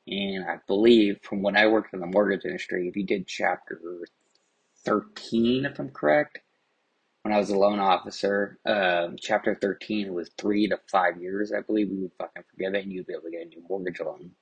And 0.06 0.44
I 0.44 0.58
believe 0.66 1.18
from 1.22 1.42
when 1.42 1.56
I 1.56 1.66
worked 1.66 1.94
in 1.94 2.00
the 2.00 2.06
mortgage 2.06 2.44
industry, 2.44 2.88
if 2.88 2.96
you 2.96 3.06
did 3.06 3.26
chapter 3.26 3.80
13, 4.84 5.64
if 5.64 5.78
I'm 5.78 5.90
correct, 5.90 6.40
when 7.22 7.32
I 7.32 7.38
was 7.38 7.48
a 7.48 7.56
loan 7.56 7.80
officer, 7.80 8.58
um, 8.66 9.16
chapter 9.18 9.54
13 9.54 10.12
was 10.12 10.30
three 10.36 10.68
to 10.68 10.78
five 10.92 11.20
years, 11.22 11.52
I 11.56 11.62
believe, 11.62 11.88
we 11.88 12.02
would 12.02 12.12
fucking 12.18 12.44
forgive 12.50 12.74
it 12.74 12.84
and 12.84 12.92
you'd 12.92 13.06
be 13.06 13.14
able 13.14 13.22
to 13.22 13.30
get 13.30 13.46
a 13.46 13.48
new 13.48 13.62
mortgage 13.66 14.00
loan. 14.00 14.32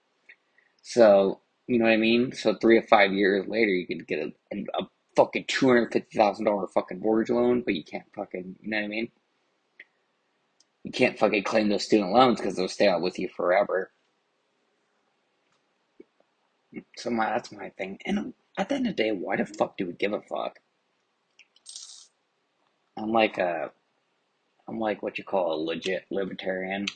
So, 0.82 1.42
you 1.68 1.78
know 1.78 1.84
what 1.84 1.92
I 1.92 1.96
mean? 1.96 2.32
So 2.32 2.54
three 2.56 2.80
to 2.80 2.86
five 2.88 3.12
years 3.12 3.46
later, 3.46 3.70
you 3.70 3.86
could 3.86 4.08
get 4.08 4.18
a, 4.52 4.56
a 4.74 4.88
fucking 5.14 5.44
$250,000 5.44 6.70
fucking 6.72 6.98
mortgage 6.98 7.30
loan, 7.30 7.62
but 7.62 7.74
you 7.74 7.84
can't 7.84 8.12
fucking, 8.16 8.56
you 8.60 8.70
know 8.70 8.78
what 8.78 8.84
I 8.84 8.88
mean? 8.88 9.08
You 10.82 10.90
can't 10.90 11.16
fucking 11.16 11.44
claim 11.44 11.68
those 11.68 11.84
student 11.84 12.10
loans 12.12 12.40
because 12.40 12.56
they'll 12.56 12.66
stay 12.66 12.88
out 12.88 13.02
with 13.02 13.16
you 13.16 13.28
forever. 13.28 13.92
So 16.96 17.10
my 17.10 17.26
that's 17.26 17.52
my 17.52 17.70
thing. 17.70 17.98
And 18.06 18.34
at 18.58 18.68
the 18.68 18.76
end 18.76 18.86
of 18.86 18.96
the 18.96 19.02
day, 19.02 19.12
why 19.12 19.36
the 19.36 19.46
fuck 19.46 19.76
do 19.76 19.86
we 19.86 19.92
give 19.92 20.12
a 20.12 20.20
fuck? 20.20 20.58
I'm 22.96 23.12
like 23.12 23.38
a, 23.38 23.70
I'm 24.68 24.78
like 24.78 25.02
what 25.02 25.18
you 25.18 25.24
call 25.24 25.54
a 25.54 25.62
legit 25.64 26.04
libertarian, 26.10 26.86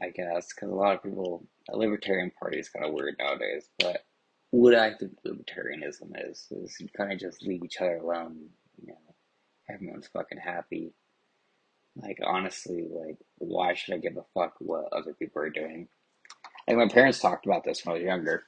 I 0.00 0.10
guess, 0.10 0.48
because 0.54 0.70
a 0.70 0.74
lot 0.74 0.94
of 0.96 1.02
people, 1.02 1.46
a 1.70 1.76
libertarian 1.76 2.32
party 2.38 2.58
is 2.58 2.68
kind 2.68 2.84
of 2.84 2.92
weird 2.92 3.16
nowadays. 3.18 3.68
But 3.78 4.04
what 4.50 4.74
I 4.74 4.94
think 4.94 5.12
libertarianism 5.26 6.12
is 6.30 6.46
is 6.50 6.76
you 6.80 6.88
kind 6.96 7.12
of 7.12 7.18
just 7.18 7.42
leave 7.42 7.64
each 7.64 7.80
other 7.80 7.96
alone. 7.96 8.48
You 8.80 8.88
know, 8.88 9.14
everyone's 9.70 10.08
fucking 10.08 10.38
happy. 10.38 10.94
Like 11.96 12.18
honestly, 12.24 12.86
like 12.90 13.18
why 13.38 13.74
should 13.74 13.94
I 13.94 13.98
give 13.98 14.16
a 14.16 14.24
fuck 14.34 14.54
what 14.58 14.92
other 14.92 15.14
people 15.14 15.42
are 15.42 15.50
doing? 15.50 15.88
Like 16.66 16.76
my 16.76 16.88
parents 16.88 17.20
talked 17.20 17.46
about 17.46 17.64
this 17.64 17.84
when 17.84 17.92
I 17.92 17.98
was 17.98 18.04
younger, 18.04 18.44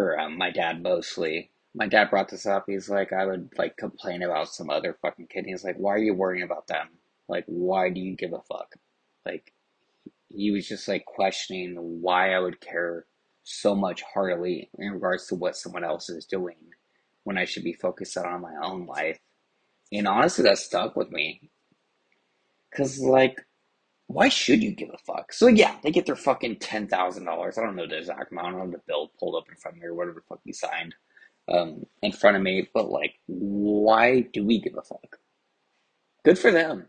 or 0.00 0.18
um, 0.18 0.38
my 0.38 0.50
dad 0.50 0.82
mostly. 0.82 1.50
My 1.74 1.86
dad 1.86 2.10
brought 2.10 2.28
this 2.28 2.46
up. 2.46 2.64
He's 2.66 2.88
like, 2.88 3.12
I 3.12 3.26
would 3.26 3.50
like 3.56 3.76
complain 3.76 4.22
about 4.22 4.48
some 4.48 4.70
other 4.70 4.96
fucking 5.02 5.28
kid. 5.28 5.44
He's 5.46 5.64
like, 5.64 5.76
why 5.76 5.92
are 5.92 5.98
you 5.98 6.14
worrying 6.14 6.42
about 6.42 6.66
them? 6.66 6.88
Like, 7.28 7.44
why 7.46 7.90
do 7.90 8.00
you 8.00 8.16
give 8.16 8.32
a 8.32 8.40
fuck? 8.40 8.74
Like, 9.24 9.52
he 10.28 10.50
was 10.50 10.66
just 10.66 10.88
like 10.88 11.04
questioning 11.04 11.76
why 11.76 12.34
I 12.34 12.40
would 12.40 12.60
care 12.60 13.06
so 13.42 13.74
much 13.74 14.02
heartily 14.02 14.70
in 14.78 14.92
regards 14.92 15.26
to 15.28 15.34
what 15.34 15.56
someone 15.56 15.84
else 15.84 16.08
is 16.08 16.26
doing 16.26 16.56
when 17.24 17.38
I 17.38 17.44
should 17.44 17.64
be 17.64 17.72
focused 17.72 18.16
on 18.16 18.40
my 18.40 18.54
own 18.62 18.86
life. 18.86 19.18
And 19.92 20.08
honestly, 20.08 20.44
that 20.44 20.58
stuck 20.58 20.96
with 20.96 21.10
me. 21.10 21.50
Cause 22.74 22.98
like, 23.00 23.36
why 24.12 24.28
should 24.28 24.60
you 24.60 24.72
give 24.72 24.90
a 24.92 24.98
fuck? 24.98 25.32
So 25.32 25.46
yeah, 25.46 25.76
they 25.84 25.92
get 25.92 26.04
their 26.04 26.16
fucking 26.16 26.56
ten 26.56 26.88
thousand 26.88 27.24
dollars. 27.26 27.56
I 27.56 27.62
don't 27.62 27.76
know 27.76 27.86
the 27.86 27.98
exact 27.98 28.32
amount. 28.32 28.48
I 28.48 28.50
don't 28.50 28.60
have 28.62 28.70
the 28.72 28.80
bill 28.88 29.12
pulled 29.20 29.36
up 29.36 29.48
in 29.48 29.56
front 29.56 29.76
of 29.76 29.82
me 29.82 29.86
or 29.88 29.94
whatever 29.94 30.14
the 30.16 30.26
fuck 30.28 30.40
he 30.44 30.52
signed 30.52 30.96
um, 31.48 31.84
in 32.02 32.10
front 32.10 32.36
of 32.36 32.42
me. 32.42 32.68
But 32.74 32.90
like, 32.90 33.14
why 33.26 34.22
do 34.32 34.44
we 34.44 34.60
give 34.60 34.76
a 34.76 34.82
fuck? 34.82 35.18
Good 36.24 36.40
for 36.40 36.50
them. 36.50 36.88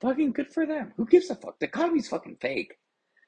Fucking 0.00 0.30
good 0.30 0.48
for 0.48 0.64
them. 0.64 0.92
Who 0.96 1.06
gives 1.06 1.28
a 1.28 1.34
fuck? 1.34 1.58
The 1.58 1.66
economy's 1.66 2.08
fucking 2.08 2.36
fake. 2.40 2.76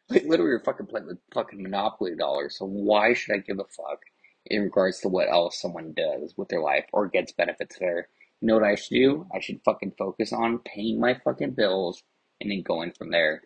Like 0.08 0.22
literally, 0.24 0.50
you're 0.50 0.60
fucking 0.60 0.86
playing 0.86 1.08
with 1.08 1.18
fucking 1.34 1.60
monopoly 1.60 2.14
dollars. 2.16 2.58
So 2.58 2.66
why 2.66 3.12
should 3.12 3.34
I 3.34 3.38
give 3.38 3.58
a 3.58 3.64
fuck 3.64 4.02
in 4.46 4.62
regards 4.62 5.00
to 5.00 5.08
what 5.08 5.28
else 5.28 5.60
someone 5.60 5.94
does 5.96 6.34
with 6.36 6.48
their 6.48 6.62
life 6.62 6.84
or 6.92 7.08
gets 7.08 7.32
benefits 7.32 7.76
there? 7.80 8.08
You 8.40 8.48
know 8.48 8.54
what 8.54 8.64
I 8.64 8.76
should 8.76 8.94
do? 8.94 9.26
I 9.34 9.40
should 9.40 9.60
fucking 9.64 9.94
focus 9.98 10.32
on 10.32 10.60
paying 10.60 11.00
my 11.00 11.18
fucking 11.24 11.52
bills 11.52 12.04
and 12.42 12.50
then 12.50 12.62
going 12.62 12.92
from 12.92 13.10
there. 13.10 13.42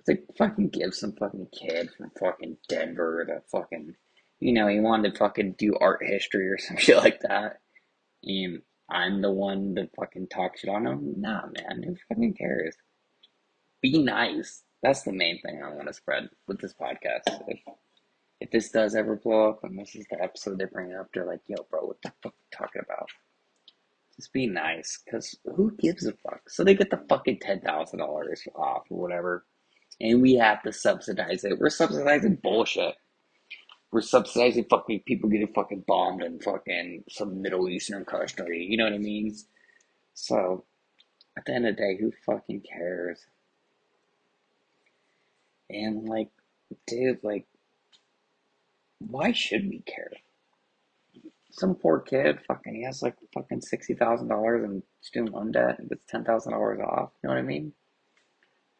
It's 0.00 0.08
like 0.08 0.24
fucking 0.36 0.68
give 0.68 0.94
some 0.94 1.12
fucking 1.12 1.48
kid 1.58 1.90
from 1.96 2.10
fucking 2.20 2.58
Denver 2.68 3.24
to 3.24 3.42
fucking, 3.50 3.94
you 4.40 4.52
know, 4.52 4.68
he 4.68 4.80
wanted 4.80 5.12
to 5.12 5.18
fucking 5.18 5.56
do 5.58 5.74
art 5.80 6.00
history 6.04 6.48
or 6.48 6.58
some 6.58 6.76
shit 6.76 6.96
like 6.96 7.20
that. 7.20 7.60
And 8.22 8.62
I'm 8.90 9.22
the 9.22 9.32
one 9.32 9.74
that 9.74 9.90
fucking 9.96 10.28
talks 10.28 10.60
shit 10.60 10.70
on 10.70 10.86
him? 10.86 11.14
Nah, 11.16 11.42
man, 11.46 11.82
who 11.82 11.96
fucking 12.08 12.34
cares? 12.34 12.76
be 13.84 14.02
nice. 14.02 14.62
That's 14.82 15.02
the 15.02 15.12
main 15.12 15.40
thing 15.42 15.62
I 15.62 15.74
want 15.74 15.88
to 15.88 15.92
spread 15.92 16.28
with 16.48 16.58
this 16.58 16.74
podcast. 16.74 17.22
If, 17.46 17.58
if 18.40 18.50
this 18.50 18.70
does 18.70 18.94
ever 18.94 19.16
blow 19.16 19.50
up 19.50 19.62
and 19.62 19.78
this 19.78 19.94
is 19.94 20.06
the 20.10 20.22
episode 20.22 20.58
they 20.58 20.64
bring 20.64 20.94
up, 20.94 21.08
they're 21.12 21.26
like, 21.26 21.40
yo, 21.46 21.56
bro, 21.70 21.86
what 21.86 21.96
the 22.02 22.12
fuck 22.22 22.32
are 22.32 22.36
you 22.36 22.58
talking 22.58 22.82
about? 22.82 23.08
Just 24.16 24.32
be 24.32 24.46
nice, 24.46 25.00
because 25.04 25.36
who 25.56 25.76
gives 25.78 26.06
a 26.06 26.12
fuck? 26.12 26.48
So 26.48 26.62
they 26.62 26.74
get 26.74 26.90
the 26.90 27.04
fucking 27.08 27.40
$10,000 27.40 28.48
off 28.54 28.84
or 28.90 29.00
whatever, 29.00 29.44
and 30.00 30.22
we 30.22 30.34
have 30.34 30.62
to 30.62 30.72
subsidize 30.72 31.44
it. 31.44 31.58
We're 31.58 31.70
subsidizing 31.70 32.38
bullshit. 32.42 32.94
We're 33.90 34.02
subsidizing 34.02 34.66
fucking 34.70 35.02
people 35.06 35.30
getting 35.30 35.52
fucking 35.52 35.84
bombed 35.86 36.22
in 36.22 36.40
fucking 36.40 37.04
some 37.08 37.42
Middle 37.42 37.68
Eastern 37.68 38.04
country. 38.04 38.64
You 38.68 38.76
know 38.76 38.84
what 38.84 38.92
I 38.92 38.98
mean? 38.98 39.34
So, 40.14 40.64
at 41.36 41.44
the 41.44 41.52
end 41.52 41.66
of 41.66 41.76
the 41.76 41.82
day, 41.82 41.98
who 42.00 42.12
fucking 42.24 42.62
cares? 42.62 43.26
And 45.70 46.08
like, 46.08 46.30
dude, 46.86 47.24
like, 47.24 47.46
why 48.98 49.32
should 49.32 49.68
we 49.68 49.80
care? 49.80 50.10
Some 51.56 51.76
poor 51.76 52.00
kid, 52.00 52.40
fucking, 52.48 52.74
he 52.74 52.82
has 52.82 53.00
like 53.00 53.14
fucking 53.32 53.60
sixty 53.60 53.94
thousand 53.94 54.26
dollars 54.26 54.64
in 54.64 54.82
student 55.02 55.34
loan 55.34 55.52
debt 55.52 55.78
and 55.78 55.88
gets 55.88 56.04
ten 56.06 56.24
thousand 56.24 56.52
dollars 56.52 56.80
off. 56.80 57.12
You 57.22 57.28
know 57.28 57.34
what 57.34 57.40
I 57.40 57.42
mean? 57.42 57.72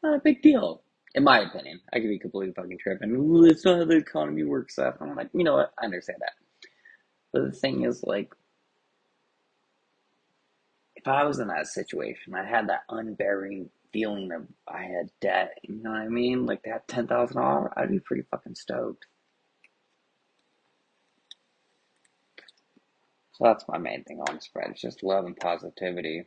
Not 0.02 0.16
a 0.16 0.21
big 0.21 0.43
deal, 0.43 0.83
in 1.14 1.23
my 1.23 1.38
opinion. 1.40 1.81
I 1.93 2.00
could 2.00 2.09
be 2.09 2.19
completely 2.19 2.52
fucking 2.52 2.78
tripping. 2.83 3.12
Ooh, 3.12 3.45
it's 3.45 3.64
not 3.64 3.78
how 3.78 3.85
the 3.85 3.97
economy 3.97 4.43
works. 4.43 4.75
Stuff. 4.75 4.97
I'm 5.00 5.14
like, 5.14 5.31
you 5.33 5.45
know 5.45 5.54
what? 5.54 5.73
I 5.81 5.85
understand 5.85 6.19
that. 6.21 6.33
But 7.33 7.45
the 7.45 7.52
thing 7.52 7.85
is, 7.85 8.02
like, 8.02 8.35
if 10.97 11.07
I 11.07 11.23
was 11.25 11.38
in 11.38 11.47
that 11.49 11.69
situation, 11.69 12.35
I 12.35 12.45
had 12.45 12.69
that 12.71 12.83
unbearing 12.90 13.71
feeling 13.93 14.33
of 14.33 14.49
I 14.66 14.83
had 14.83 15.11
debt. 15.21 15.59
You 15.62 15.81
know 15.81 15.90
what 15.90 16.00
I 16.00 16.09
mean? 16.09 16.45
Like 16.45 16.64
that 16.64 16.88
ten 16.88 17.07
thousand 17.07 17.37
dollars, 17.37 17.71
I'd 17.76 17.90
be 17.90 18.00
pretty 18.00 18.25
fucking 18.33 18.57
stoked. 18.57 19.07
So 23.35 23.45
that's 23.45 23.64
my 23.69 23.79
main 23.79 24.05
thing 24.05 24.21
on 24.21 24.41
spread. 24.41 24.71
It's 24.71 24.81
just 24.81 25.03
love 25.03 25.25
and 25.26 25.37
positivity. 25.37 26.25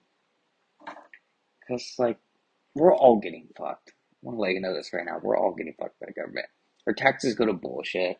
Cause 1.67 1.93
like 1.97 2.17
we're 2.75 2.95
all 2.95 3.19
getting 3.19 3.47
fucked. 3.57 3.91
I 3.91 3.93
want 4.21 4.37
to 4.37 4.41
let 4.41 4.51
you 4.53 4.61
know 4.61 4.73
this 4.73 4.91
right 4.93 5.05
now. 5.05 5.19
We're 5.21 5.37
all 5.37 5.53
getting 5.53 5.73
fucked 5.79 5.99
by 5.99 6.07
the 6.07 6.13
government. 6.13 6.47
Our 6.85 6.93
taxes 6.93 7.35
go 7.35 7.45
to 7.45 7.53
bullshit. 7.53 8.19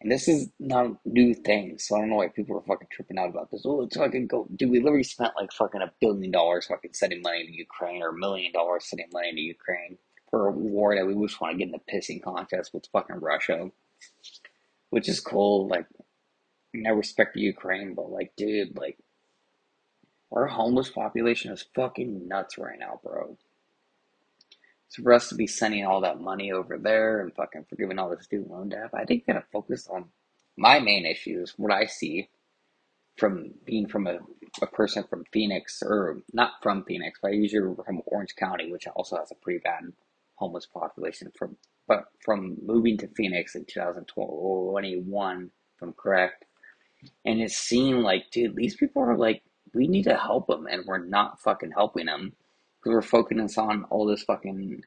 And 0.00 0.12
this 0.12 0.28
is 0.28 0.48
not 0.60 0.86
a 0.86 0.96
new 1.04 1.34
thing, 1.34 1.76
so 1.78 1.96
I 1.96 2.00
don't 2.00 2.10
know 2.10 2.16
why 2.16 2.28
people 2.28 2.56
are 2.56 2.62
fucking 2.62 2.86
tripping 2.92 3.18
out 3.18 3.30
about 3.30 3.50
this. 3.50 3.62
Oh, 3.66 3.82
it's 3.82 3.96
fucking 3.96 4.28
go. 4.28 4.46
Dude, 4.54 4.70
we 4.70 4.78
literally 4.80 5.02
spent 5.02 5.32
like 5.36 5.52
fucking 5.52 5.82
a 5.82 5.92
billion 6.00 6.30
dollars 6.30 6.66
fucking 6.66 6.92
sending 6.94 7.20
money 7.20 7.44
to 7.46 7.52
Ukraine, 7.52 8.02
or 8.02 8.10
a 8.10 8.16
million 8.16 8.52
dollars 8.52 8.84
sending 8.84 9.08
money 9.12 9.32
to 9.32 9.40
Ukraine 9.40 9.98
for 10.30 10.48
a 10.48 10.52
war 10.52 10.94
that 10.94 11.04
we 11.04 11.14
just 11.26 11.40
want 11.40 11.54
to 11.54 11.58
get 11.58 11.66
in 11.66 11.72
the 11.72 11.92
pissing 11.92 12.22
contest 12.22 12.72
with 12.72 12.86
fucking 12.92 13.16
Russia. 13.16 13.70
Which 14.90 15.08
is 15.08 15.18
cool. 15.18 15.66
Like, 15.66 15.86
I 16.86 16.90
respect 16.90 17.34
the 17.34 17.40
Ukraine, 17.40 17.94
but 17.94 18.10
like, 18.10 18.32
dude, 18.36 18.76
like, 18.78 18.98
our 20.32 20.46
homeless 20.46 20.90
population 20.90 21.52
is 21.52 21.64
fucking 21.74 22.28
nuts 22.28 22.58
right 22.58 22.78
now, 22.78 23.00
bro. 23.02 23.36
So 24.88 25.02
for 25.02 25.12
us 25.12 25.28
to 25.28 25.34
be 25.34 25.46
sending 25.46 25.84
all 25.84 26.00
that 26.02 26.20
money 26.20 26.52
over 26.52 26.78
there 26.78 27.20
and 27.20 27.34
fucking 27.34 27.66
forgiving 27.68 27.98
all 27.98 28.10
this 28.10 28.24
student 28.24 28.50
loan 28.50 28.70
debt, 28.70 28.90
I 28.94 29.04
think 29.04 29.24
we 29.26 29.32
gotta 29.32 29.46
focus 29.52 29.88
on 29.88 30.06
my 30.56 30.80
main 30.80 31.06
issues, 31.06 31.54
what 31.56 31.72
I 31.72 31.86
see 31.86 32.28
from 33.16 33.52
being 33.64 33.88
from 33.88 34.06
a, 34.06 34.18
a 34.62 34.66
person 34.66 35.04
from 35.04 35.24
Phoenix, 35.32 35.82
or 35.82 36.18
not 36.32 36.52
from 36.62 36.84
Phoenix, 36.84 37.18
but 37.20 37.32
I 37.32 37.34
usually 37.34 37.74
from 37.84 38.02
Orange 38.06 38.36
County, 38.36 38.70
which 38.70 38.86
also 38.94 39.16
has 39.18 39.30
a 39.30 39.34
pretty 39.34 39.60
bad 39.60 39.92
homeless 40.36 40.66
population. 40.66 41.30
From 41.36 41.56
but 41.86 42.06
from 42.24 42.56
moving 42.64 42.96
to 42.98 43.08
Phoenix 43.08 43.54
in 43.54 43.64
2021, 43.64 45.50
if 45.76 45.82
I'm 45.82 45.92
correct, 45.94 46.44
and 47.24 47.40
it 47.40 47.50
seemed 47.50 48.02
like, 48.02 48.30
dude, 48.30 48.56
these 48.56 48.76
people 48.76 49.02
are 49.02 49.16
like, 49.16 49.42
we 49.74 49.86
need 49.86 50.04
to 50.04 50.16
help 50.16 50.46
them, 50.46 50.66
and 50.66 50.84
we're 50.86 51.04
not 51.04 51.40
fucking 51.40 51.72
helping 51.72 52.06
them 52.06 52.32
because 52.78 52.94
we're 52.94 53.02
focusing 53.02 53.48
on 53.58 53.84
all 53.90 54.06
this 54.06 54.22
fucking 54.22 54.82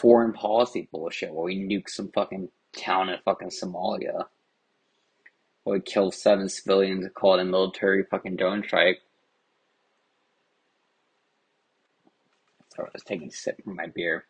foreign 0.00 0.32
policy 0.32 0.88
bullshit 0.90 1.32
where 1.32 1.44
we 1.44 1.56
nuke 1.56 1.88
some 1.88 2.10
fucking 2.12 2.48
town 2.76 3.08
in 3.08 3.18
fucking 3.24 3.50
Somalia. 3.50 4.26
Where 5.64 5.78
we 5.78 5.80
kill 5.80 6.10
seven 6.10 6.48
civilians 6.48 7.04
and 7.04 7.14
call 7.14 7.34
it 7.34 7.42
a 7.42 7.44
military 7.44 8.04
fucking 8.04 8.36
drone 8.36 8.62
strike. 8.64 9.00
Sorry, 12.74 12.88
I 12.88 12.90
was 12.94 13.02
taking 13.02 13.28
a 13.28 13.32
sip 13.32 13.62
from 13.62 13.76
my 13.76 13.86
beer. 13.86 14.24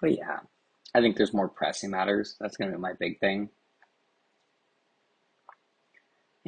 But 0.00 0.16
yeah, 0.16 0.38
I 0.94 1.00
think 1.00 1.16
there's 1.16 1.34
more 1.34 1.48
pressing 1.48 1.90
matters. 1.90 2.36
That's 2.40 2.56
gonna 2.56 2.72
be 2.72 2.78
my 2.78 2.94
big 2.98 3.20
thing. 3.20 3.50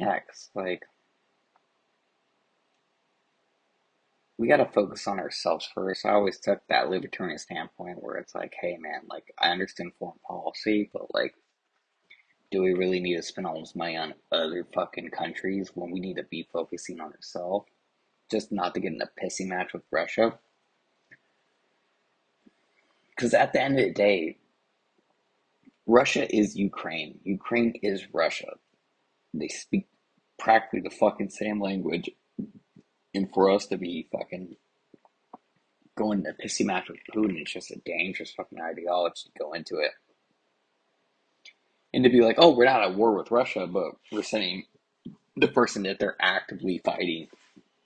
Yeah, 0.01 0.19
like 0.55 0.83
we 4.37 4.47
got 4.47 4.57
to 4.57 4.65
focus 4.65 5.07
on 5.07 5.19
ourselves 5.19 5.69
first. 5.75 6.05
I 6.05 6.11
always 6.11 6.39
took 6.39 6.61
that 6.67 6.89
libertarian 6.89 7.37
standpoint 7.37 8.01
where 8.01 8.15
it's 8.15 8.33
like, 8.33 8.55
hey, 8.59 8.77
man, 8.79 9.01
like, 9.07 9.31
I 9.39 9.49
understand 9.49 9.91
foreign 9.99 10.17
policy, 10.27 10.89
but 10.91 11.13
like, 11.13 11.35
do 12.51 12.63
we 12.63 12.73
really 12.73 12.99
need 12.99 13.17
to 13.17 13.23
spend 13.23 13.47
all 13.47 13.59
this 13.59 13.75
money 13.75 13.97
on 13.97 14.15
other 14.31 14.67
fucking 14.73 15.11
countries 15.11 15.71
when 15.75 15.91
we 15.91 15.99
need 15.99 16.15
to 16.17 16.23
be 16.23 16.49
focusing 16.51 16.99
on 16.99 17.13
ourselves? 17.13 17.67
Just 18.31 18.51
not 18.51 18.73
to 18.73 18.79
get 18.81 18.93
in 18.93 19.01
a 19.01 19.23
pissing 19.23 19.49
match 19.49 19.73
with 19.73 19.83
Russia. 19.91 20.39
Because 23.15 23.35
at 23.35 23.53
the 23.53 23.61
end 23.61 23.79
of 23.79 23.85
the 23.85 23.93
day, 23.93 24.37
Russia 25.85 26.33
is 26.35 26.55
Ukraine. 26.55 27.19
Ukraine 27.23 27.75
is 27.83 28.07
Russia. 28.13 28.53
They 29.33 29.49
speak 29.49 29.87
practically 30.41 30.81
the 30.81 30.89
fucking 30.89 31.29
same 31.29 31.61
language 31.61 32.09
and 33.13 33.31
for 33.31 33.51
us 33.51 33.67
to 33.67 33.77
be 33.77 34.07
fucking 34.11 34.55
going 35.95 36.23
to 36.23 36.33
pissy 36.33 36.65
match 36.65 36.89
with 36.89 36.99
Putin 37.13 37.41
is 37.41 37.51
just 37.51 37.71
a 37.71 37.79
dangerous 37.85 38.31
fucking 38.31 38.59
ideology 38.59 39.23
to 39.25 39.39
go 39.39 39.53
into 39.53 39.77
it. 39.77 39.91
And 41.93 42.03
to 42.05 42.09
be 42.09 42.21
like, 42.21 42.37
oh, 42.39 42.55
we're 42.55 42.65
not 42.65 42.81
at 42.81 42.95
war 42.95 43.15
with 43.15 43.31
Russia, 43.31 43.67
but 43.67 43.91
we're 44.11 44.23
sending 44.23 44.63
the 45.35 45.49
person 45.49 45.83
that 45.83 45.99
they're 45.99 46.15
actively 46.19 46.81
fighting 46.83 47.27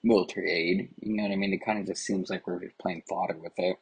military 0.02 0.50
aid. 0.50 0.88
You 1.00 1.16
know 1.16 1.24
what 1.24 1.32
I 1.32 1.36
mean? 1.36 1.52
It 1.52 1.64
kind 1.64 1.80
of 1.80 1.86
just 1.86 2.04
seems 2.04 2.30
like 2.30 2.46
we're 2.46 2.60
just 2.60 2.78
playing 2.78 3.02
fodder 3.08 3.36
with 3.36 3.52
it. 3.56 3.76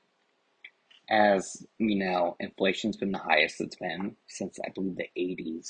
As, 1.11 1.65
you 1.79 1.97
know, 1.97 2.37
inflation's 2.41 2.97
been 2.97 3.13
the 3.13 3.19
highest 3.19 3.61
it's 3.61 3.77
been 3.77 4.17
since 4.27 4.59
I 4.65 4.71
believe 4.71 4.97
the 4.97 5.11
80s 5.17 5.69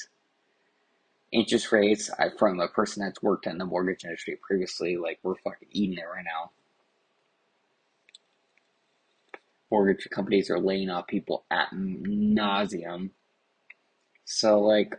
interest 1.35 1.73
rates 1.73 2.11
I, 2.19 2.31
from 2.39 2.61
a 2.61 2.69
person 2.69 3.05
that's 3.05 3.23
worked 3.23 3.47
in 3.49 3.59
the 3.59 3.67
mortgage 3.67 4.05
industry 4.05 4.39
previously, 4.43 4.97
like 4.97 5.21
we're 5.23 5.37
fucking 5.37 5.69
eating 5.73 5.99
it 5.99 6.05
right 6.05 6.25
now. 6.25 6.53
Mortgage 9.71 10.09
companies 10.11 10.51
are 10.51 10.61
laying 10.61 10.91
off 10.91 11.09
people 11.09 11.45
at 11.51 11.69
nauseum. 11.73 13.11
So, 14.25 14.61
like, 14.61 14.95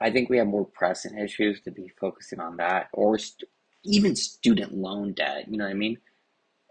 I 0.00 0.10
think 0.10 0.30
we 0.30 0.38
have 0.38 0.46
more 0.46 0.66
pressing 0.66 1.18
issues 1.18 1.60
to 1.62 1.72
be 1.72 1.92
focusing 2.00 2.40
on 2.40 2.58
that, 2.58 2.88
or 2.92 3.18
st- 3.18 3.50
even 3.84 4.16
student 4.16 4.74
loan 4.74 5.14
debt. 5.14 5.46
You 5.48 5.58
know 5.58 5.64
what 5.64 5.70
I 5.70 5.74
mean? 5.74 5.98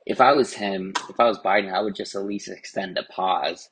If 0.06 0.22
I 0.22 0.34
was 0.34 0.54
him, 0.54 0.94
if 1.10 1.20
I 1.20 1.26
was 1.26 1.40
Biden, 1.40 1.74
I 1.74 1.82
would 1.82 1.96
just 1.96 2.16
at 2.16 2.26
least 2.26 2.50
extend 2.50 2.98
a 2.98 3.04
pause. 3.04 3.70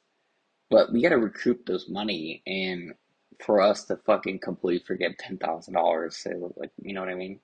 But 0.69 0.91
we 0.93 1.01
got 1.03 1.09
to 1.09 1.17
recoup 1.17 1.65
those 1.65 1.89
money, 1.89 2.43
and 2.47 2.93
for 3.41 3.61
us 3.61 3.85
to 3.85 3.97
fucking 3.97 4.39
completely 4.39 4.83
forget 4.85 5.17
ten 5.17 5.37
thousand 5.37 5.73
dollars. 5.75 6.17
Say 6.17 6.31
like 6.57 6.71
you 6.81 6.93
know 6.93 7.01
what 7.01 7.09
I 7.09 7.15
mean? 7.15 7.39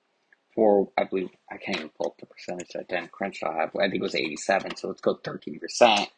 For 0.54 0.88
I 0.98 1.04
believe 1.04 1.30
I 1.50 1.56
can't 1.56 1.78
even 1.78 1.90
pull 1.90 2.08
up 2.08 2.18
the 2.18 2.26
percentage 2.26 2.70
that 2.74 2.88
Dan 2.88 3.08
Crenshaw 3.12 3.54
had. 3.54 3.70
I 3.76 3.88
think 3.88 3.96
it 3.96 4.02
was 4.02 4.14
eighty 4.14 4.36
seven. 4.36 4.76
So 4.76 4.88
let's 4.88 5.00
go 5.00 5.14
thirteen 5.14 5.58
percent 5.58 6.10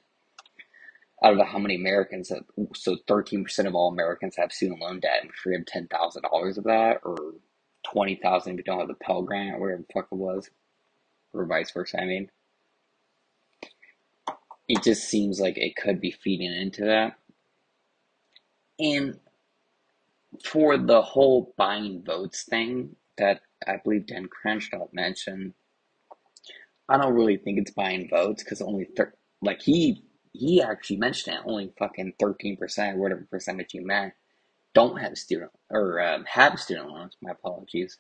out 1.25 1.39
of 1.39 1.47
how 1.47 1.59
many 1.59 1.77
Americans 1.77 2.31
have. 2.31 2.45
So 2.75 2.97
thirteen 3.09 3.45
percent 3.45 3.69
of 3.69 3.75
all 3.75 3.91
Americans 3.93 4.37
have 4.37 4.53
student 4.53 4.81
loan 4.81 5.01
debt, 5.01 5.21
and 5.23 5.33
forgive 5.33 5.67
ten 5.67 5.89
thousand 5.89 6.23
dollars 6.23 6.59
of 6.59 6.65
that, 6.65 7.01
or 7.05 7.17
twenty 7.85 8.17
thousand 8.17 8.53
if 8.53 8.59
you 8.59 8.65
don't 8.65 8.81
have 8.81 8.89
the 8.89 8.95
Pell 8.95 9.23
Grant, 9.23 9.57
or 9.57 9.61
whatever 9.61 9.85
the 9.87 9.93
fuck 9.93 10.09
it 10.13 10.17
was, 10.17 10.51
or 11.33 11.47
vice 11.47 11.71
versa. 11.71 12.01
I 12.01 12.07
mean. 12.07 12.31
It 14.69 14.83
just 14.83 15.09
seems 15.09 15.41
like 15.41 15.59
it 15.59 15.77
could 15.77 16.01
be 16.01 16.13
feeding 16.13 16.51
into 16.53 16.85
that. 16.87 17.19
And 18.79 19.19
for 20.45 20.79
the 20.79 21.03
whole 21.03 21.55
buying 21.59 22.03
votes 22.05 22.45
thing 22.45 22.97
that 23.19 23.43
I 23.67 23.77
believe 23.85 24.07
Dan 24.07 24.29
Crenshaw 24.29 24.89
mentioned, 24.93 25.55
I 26.89 26.99
don't 26.99 27.15
really 27.15 27.39
think 27.39 27.59
it's 27.59 27.73
buying 27.73 28.09
votes 28.11 28.45
because 28.45 28.63
only 28.63 28.87
thir- 28.97 29.15
like 29.43 29.63
he 29.63 30.05
he 30.33 30.63
actually 30.63 30.99
mentioned 30.99 31.37
it 31.37 31.43
only 31.47 31.73
fucking 31.79 32.15
thirteen 32.21 32.57
percent 32.57 32.99
whatever 32.99 33.27
percentage 33.31 33.75
you 33.75 33.87
meant 33.87 34.15
don't 34.75 34.99
have 34.99 35.19
student 35.19 35.53
or 35.71 36.01
um, 36.01 36.25
have 36.27 36.61
student 36.61 36.91
loans. 36.91 37.17
My 37.23 37.33
apologies. 37.33 37.99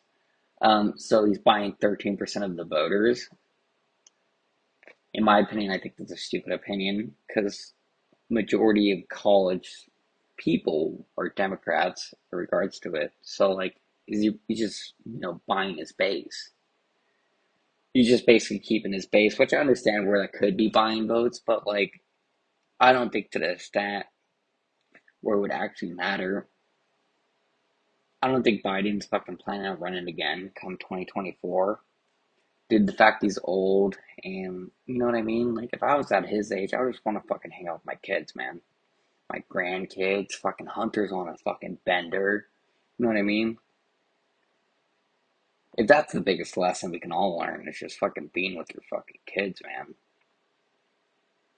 Um, 0.62 0.95
so 0.97 1.25
he's 1.27 1.39
buying 1.39 1.77
thirteen 1.81 2.17
percent 2.17 2.45
of 2.45 2.57
the 2.57 2.65
voters. 2.65 3.29
in 5.15 5.25
my 5.25 5.41
opinion, 5.41 5.73
I 5.73 5.79
think 5.79 5.95
that's 5.99 6.12
a 6.12 6.17
stupid 6.17 6.53
opinion 6.53 7.15
because 7.27 7.73
majority 8.31 8.93
of 8.93 9.09
college 9.09 9.87
people 10.43 11.07
are 11.17 11.29
Democrats 11.29 12.13
in 12.33 12.39
regards 12.39 12.79
to 12.81 12.95
it. 12.95 13.13
So 13.23 13.53
like, 13.53 13.77
is 14.09 14.21
he, 14.21 14.39
he's 14.49 14.59
just 14.59 14.95
you 15.05 15.21
know 15.21 15.41
buying 15.47 15.77
his 15.77 15.93
base. 15.93 16.51
He's 17.95 18.09
just 18.09 18.27
basically 18.27 18.59
keeping 18.59 18.93
his 18.93 19.07
base, 19.07 19.39
which 19.39 19.53
I 19.53 19.59
understand 19.59 20.07
where 20.07 20.23
that 20.23 20.33
could 20.33 20.57
be 20.57 20.69
buying 20.69 21.07
votes, 21.07 21.41
but 21.47 21.67
like, 21.67 22.03
I 22.81 22.93
don't 22.93 23.13
think 23.13 23.31
to 23.33 23.39
the 23.39 23.51
extent 23.51 24.07
where 25.21 25.37
it 25.37 25.41
would 25.41 25.53
actually 25.53 25.93
matter. 25.93 26.49
I 28.23 28.29
don't 28.29 28.43
think 28.43 28.63
Biden's 28.63 29.07
fucking 29.07 29.37
planning 29.37 29.67
on 29.67 29.79
running 29.79 30.09
again 30.09 30.53
come 30.61 30.79
2024. 30.79 31.81
Dude, 32.71 32.87
the 32.87 32.93
fact 32.93 33.23
he's 33.23 33.39
old 33.45 33.99
and 34.25 34.71
you 34.87 34.99
know 34.99 35.07
what 35.07 35.15
I 35.15 35.23
mean? 35.23 35.55
Like, 35.55 35.71
if 35.73 35.83
I 35.83 35.97
was 35.97 36.11
at 36.11 36.29
his 36.29 36.51
age, 36.51 36.73
I 36.73 36.83
would 36.83 36.93
just 36.93 37.05
want 37.05 37.23
to 37.23 37.29
fucking 37.29 37.51
hang 37.51 37.69
out 37.69 37.75
with 37.75 37.87
my 37.87 37.97
kids, 37.97 38.35
man. 38.35 38.61
My 39.33 39.43
grandkids, 39.51 40.33
fucking 40.33 40.67
Hunter's 40.67 41.12
on 41.12 41.29
a 41.29 41.37
fucking 41.37 41.79
bender. 41.87 42.47
You 42.99 43.05
know 43.05 43.09
what 43.09 43.19
I 43.19 43.23
mean? 43.23 43.59
If 45.79 45.87
that's 45.87 46.12
the 46.12 46.21
biggest 46.21 46.57
lesson 46.59 46.91
we 46.91 47.01
can 47.01 47.12
all 47.12 47.39
learn, 47.39 47.65
it's 47.67 47.79
just 47.79 47.99
fucking 47.99 48.31
being 48.35 48.57
with 48.59 48.69
your 48.75 48.83
fucking 48.91 49.21
kids, 49.27 49.62
man. 49.65 49.95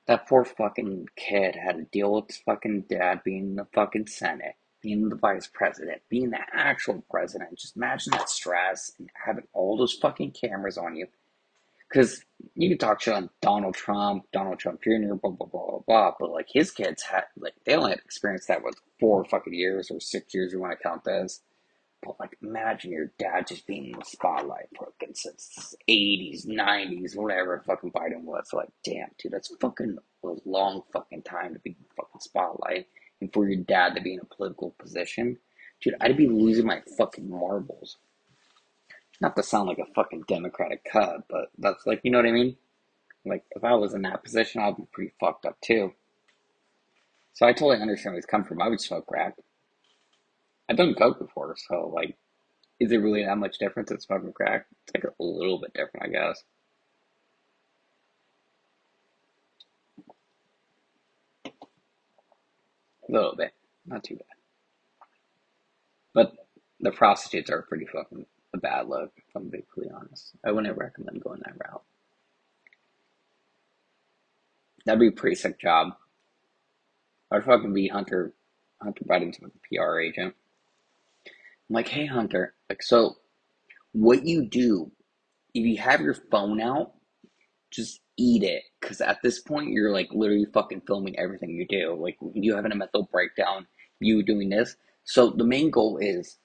That 0.06 0.28
poor 0.28 0.44
fucking 0.44 1.08
kid 1.16 1.56
had 1.56 1.76
to 1.76 1.82
deal 1.82 2.12
with 2.12 2.28
his 2.28 2.36
fucking 2.36 2.82
dad 2.82 3.22
being 3.24 3.44
in 3.44 3.56
the 3.56 3.66
fucking 3.72 4.06
Senate 4.06 4.54
being 4.84 5.08
the 5.08 5.16
vice 5.16 5.46
president, 5.46 6.02
being 6.10 6.28
the 6.28 6.38
actual 6.52 7.02
president. 7.10 7.58
Just 7.58 7.74
imagine 7.74 8.10
that 8.12 8.28
stress 8.28 8.92
and 8.98 9.08
having 9.24 9.48
all 9.54 9.78
those 9.78 9.94
fucking 9.94 10.32
cameras 10.32 10.76
on 10.76 10.94
you. 10.94 11.06
Because 11.88 12.24
you 12.54 12.68
can 12.68 12.78
talk 12.78 13.00
shit 13.00 13.14
on 13.14 13.30
Donald 13.40 13.74
Trump, 13.74 14.24
Donald 14.32 14.58
Trump 14.58 14.82
Jr., 14.82 15.14
blah, 15.14 15.30
blah, 15.30 15.46
blah, 15.46 15.70
blah, 15.70 15.78
blah. 15.86 16.12
But 16.18 16.30
like 16.32 16.48
his 16.48 16.70
kids 16.70 17.02
had, 17.02 17.24
like, 17.36 17.54
they 17.64 17.74
only 17.74 17.90
had 17.90 18.00
experienced 18.00 18.48
that 18.48 18.64
with 18.64 18.74
four 18.98 19.24
fucking 19.24 19.54
years 19.54 19.90
or 19.90 20.00
six 20.00 20.34
years, 20.34 20.52
you 20.52 20.60
want 20.60 20.72
to 20.72 20.82
count 20.82 21.04
this. 21.04 21.40
But 22.02 22.18
like, 22.18 22.36
imagine 22.42 22.92
your 22.92 23.12
dad 23.18 23.46
just 23.46 23.66
being 23.66 23.86
in 23.86 23.98
the 23.98 24.04
spotlight 24.04 24.66
fucking 24.78 25.14
since 25.14 25.74
the 25.86 25.92
80s, 25.92 26.46
90s, 26.46 27.16
whatever 27.16 27.62
fucking 27.66 27.92
Biden 27.92 28.24
was. 28.24 28.48
Like, 28.52 28.70
damn, 28.84 29.08
dude, 29.18 29.32
that's 29.32 29.54
fucking 29.60 29.96
a 30.24 30.28
long 30.44 30.82
fucking 30.92 31.22
time 31.22 31.54
to 31.54 31.60
be 31.60 31.70
in 31.70 31.76
the 31.80 31.94
fucking 31.96 32.20
spotlight 32.20 32.86
and 33.20 33.32
for 33.32 33.48
your 33.48 33.62
dad 33.62 33.94
to 33.94 34.02
be 34.02 34.14
in 34.14 34.20
a 34.20 34.34
political 34.34 34.74
position, 34.78 35.38
dude, 35.80 35.94
I'd 36.00 36.16
be 36.16 36.28
losing 36.28 36.66
my 36.66 36.82
fucking 36.98 37.28
marbles. 37.28 37.96
Not 39.20 39.36
to 39.36 39.42
sound 39.42 39.68
like 39.68 39.78
a 39.78 39.92
fucking 39.94 40.24
Democratic 40.28 40.84
cut, 40.90 41.24
but 41.28 41.50
that's 41.58 41.86
like, 41.86 42.00
you 42.02 42.10
know 42.10 42.18
what 42.18 42.26
I 42.26 42.32
mean? 42.32 42.56
Like, 43.24 43.44
if 43.52 43.64
I 43.64 43.74
was 43.74 43.94
in 43.94 44.02
that 44.02 44.22
position, 44.22 44.60
I'd 44.60 44.76
be 44.76 44.86
pretty 44.92 45.12
fucked 45.18 45.46
up 45.46 45.60
too. 45.60 45.94
So 47.32 47.46
I 47.46 47.52
totally 47.52 47.80
understand 47.80 48.12
where 48.12 48.18
he's 48.18 48.26
come 48.26 48.44
from. 48.44 48.60
I 48.60 48.68
would 48.68 48.80
smoke 48.80 49.06
crack. 49.06 49.36
I've 50.68 50.76
done 50.76 50.94
coke 50.94 51.18
before, 51.18 51.54
so 51.56 51.92
like, 51.94 52.16
is 52.80 52.90
it 52.92 52.98
really 52.98 53.24
that 53.24 53.38
much 53.38 53.58
difference 53.58 53.90
than 53.90 54.00
smoking 54.00 54.32
crack? 54.32 54.66
It's 54.84 54.94
like 54.94 55.04
a 55.04 55.22
little 55.22 55.60
bit 55.60 55.74
different, 55.74 56.06
I 56.06 56.08
guess. 56.08 56.42
A 63.08 63.12
little 63.12 63.36
bit, 63.36 63.52
not 63.86 64.02
too 64.02 64.16
bad. 64.16 64.24
But 66.14 66.32
the 66.80 66.90
prostitutes 66.90 67.50
are 67.50 67.62
pretty 67.62 67.86
fucking 67.86 68.26
a 68.54 68.58
bad 68.58 68.88
look, 68.88 69.12
if 69.16 69.24
I'm 69.34 69.50
completely 69.50 69.92
honest. 69.94 70.32
I 70.44 70.52
wouldn't 70.52 70.76
recommend 70.78 71.22
going 71.22 71.40
that 71.44 71.56
route. 71.58 71.82
That'd 74.86 75.00
be 75.00 75.08
a 75.08 75.12
pretty 75.12 75.36
sick 75.36 75.58
job. 75.58 75.94
I'd 77.30 77.44
fucking 77.44 77.72
be 77.72 77.88
Hunter 77.88 78.32
Hunter 78.82 79.04
Biden's 79.04 79.38
PR 79.38 79.98
agent. 79.98 80.34
I'm 81.26 81.74
like, 81.74 81.88
hey 81.88 82.06
Hunter, 82.06 82.54
like 82.68 82.82
so 82.82 83.16
what 83.92 84.26
you 84.26 84.46
do, 84.46 84.90
if 85.54 85.64
you 85.64 85.78
have 85.78 86.00
your 86.00 86.14
phone 86.14 86.60
out, 86.60 86.92
just 87.70 88.00
eat 88.16 88.42
it 88.44 88.62
because 88.80 89.00
at 89.00 89.20
this 89.22 89.40
point 89.40 89.72
you're 89.72 89.90
like 89.90 90.08
literally 90.12 90.46
fucking 90.52 90.82
filming 90.86 91.18
everything 91.18 91.50
you 91.50 91.66
do 91.66 91.96
like 92.00 92.16
you 92.32 92.54
having 92.54 92.70
a 92.70 92.76
mental 92.76 93.08
breakdown 93.10 93.66
you 93.98 94.22
doing 94.22 94.48
this 94.48 94.76
so 95.02 95.30
the 95.30 95.44
main 95.44 95.70
goal 95.70 95.98
is 95.98 96.38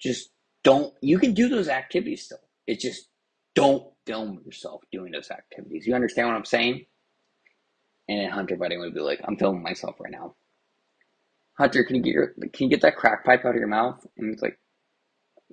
just 0.00 0.30
don't 0.64 0.94
you 1.02 1.18
can 1.18 1.34
do 1.34 1.48
those 1.48 1.68
activities 1.68 2.24
still 2.24 2.38
it's 2.66 2.82
just 2.82 3.08
don't 3.54 3.84
film 4.06 4.40
yourself 4.44 4.82
doing 4.92 5.12
those 5.12 5.30
activities 5.30 5.86
you 5.86 5.94
understand 5.94 6.28
what 6.28 6.36
i'm 6.36 6.44
saying 6.44 6.84
and 8.08 8.20
then 8.20 8.30
hunter 8.30 8.56
buddy 8.56 8.76
would 8.76 8.94
be 8.94 9.00
like 9.00 9.20
i'm 9.24 9.36
filming 9.36 9.62
myself 9.62 9.96
right 10.00 10.12
now 10.12 10.34
hunter 11.58 11.84
can 11.84 11.96
you 11.96 12.02
get 12.02 12.12
your 12.14 12.28
can 12.52 12.64
you 12.64 12.70
get 12.70 12.82
that 12.82 12.96
crack 12.96 13.24
pipe 13.24 13.44
out 13.44 13.50
of 13.54 13.56
your 13.56 13.68
mouth 13.68 14.04
and 14.16 14.30
he's 14.30 14.42
like 14.42 14.58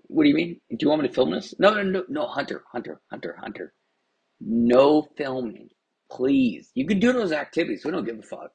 what 0.08 0.24
do 0.24 0.30
you 0.30 0.36
mean 0.36 0.60
do 0.72 0.78
you 0.82 0.90
want 0.90 1.02
me 1.02 1.08
to 1.08 1.14
film 1.14 1.32
this 1.32 1.54
no 1.60 1.74
no 1.74 1.84
no 1.84 2.04
no 2.10 2.28
hunter 2.28 2.64
hunter 2.74 3.02
hunter 3.12 3.38
hunter 3.42 3.74
no 4.40 5.08
filming. 5.18 5.70
Please. 6.12 6.72
You 6.76 6.88
can 6.88 7.00
do 7.00 7.14
those 7.14 7.32
activities. 7.32 7.84
We 7.86 7.92
don't 7.92 8.06
give 8.06 8.20
a 8.20 8.24
fuck. 8.24 8.52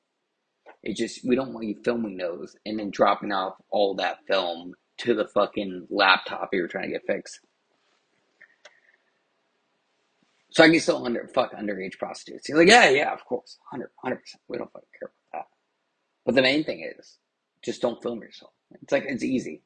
It's 0.83 0.99
just 1.01 1.27
we 1.27 1.37
don't 1.37 1.53
want 1.53 1.67
you 1.67 1.77
filming 1.85 2.17
those 2.17 2.57
and 2.67 2.79
then 2.79 2.91
dropping 2.91 3.33
off 3.33 3.55
all 3.71 3.95
that 3.97 4.19
film 4.29 4.75
to 4.99 5.15
the 5.15 5.27
fucking 5.27 5.87
laptop 5.91 6.51
you 6.53 6.63
were 6.63 6.69
trying 6.69 6.85
to 6.85 6.93
get 6.93 7.07
fixed. 7.07 7.41
So 10.51 10.63
I 10.63 10.71
can 10.71 10.79
still 10.79 11.05
under 11.05 11.29
fuck 11.35 11.53
underage 11.53 11.99
prostitutes. 11.99 12.49
You're 12.49 12.59
like, 12.59 12.69
yeah, 12.69 12.89
yeah, 12.89 13.13
of 13.13 13.25
course, 13.25 13.59
hundred, 13.71 13.91
hundred 13.97 14.21
percent. 14.21 14.43
We 14.49 14.59
don't 14.59 14.73
fucking 14.73 14.89
care 14.99 15.11
about 15.33 15.39
that. 15.41 15.47
But 16.25 16.35
the 16.37 16.43
main 16.43 16.63
thing 16.63 16.89
is, 16.97 17.19
just 17.65 17.83
don't 17.83 18.01
film 18.03 18.21
yourself. 18.23 18.53
It's 18.83 18.93
like 18.93 19.05
it's 19.09 19.25
easy. 19.25 19.63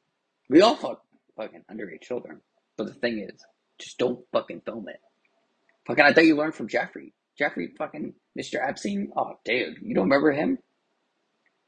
We 0.49 0.61
all 0.61 0.75
fuck 0.75 1.03
fucking 1.37 1.65
underage 1.71 2.01
children. 2.01 2.41
But 2.75 2.87
the 2.87 2.93
thing 2.93 3.19
is, 3.19 3.39
just 3.77 3.99
don't 3.99 4.19
fucking 4.31 4.61
film 4.65 4.87
it. 4.89 4.99
Fucking, 5.85 6.03
I 6.03 6.13
thought 6.13 6.25
you 6.25 6.35
learned 6.35 6.55
from 6.55 6.67
Jeffrey. 6.67 7.13
Jeffrey, 7.37 7.71
fucking 7.77 8.13
Mr. 8.37 8.55
Epstein. 8.67 9.11
Oh, 9.15 9.33
dude, 9.45 9.77
you 9.81 9.93
don't 9.93 10.05
remember 10.05 10.31
him? 10.31 10.57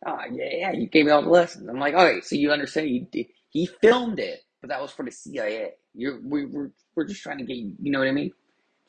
Ah, 0.05 0.21
oh, 0.21 0.33
yeah, 0.33 0.49
yeah, 0.51 0.71
you 0.71 0.87
gave 0.87 1.05
me 1.05 1.11
all 1.11 1.21
the 1.21 1.29
lessons. 1.29 1.69
I'm 1.69 1.79
like, 1.79 1.93
okay, 1.93 2.21
so 2.21 2.35
you 2.35 2.51
understand? 2.51 2.87
He 2.87 3.07
he 3.51 3.65
filmed 3.65 4.19
it, 4.19 4.43
but 4.61 4.69
that 4.69 4.81
was 4.81 4.91
for 4.91 5.03
the 5.03 5.11
CIA. 5.11 5.73
You're 5.93 6.19
we, 6.21 6.45
we're 6.45 6.71
we're 6.95 7.05
just 7.05 7.21
trying 7.21 7.37
to 7.37 7.43
get 7.43 7.57
you. 7.57 7.73
You 7.81 7.91
know 7.91 7.99
what 7.99 8.07
I 8.07 8.11
mean? 8.11 8.31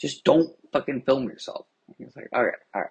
Just 0.01 0.25
don't 0.25 0.51
fucking 0.73 1.03
film 1.03 1.25
yourself. 1.29 1.67
He's 1.99 2.15
like, 2.17 2.29
all 2.33 2.45
right, 2.45 2.55
all 2.75 2.81
right. 2.81 2.91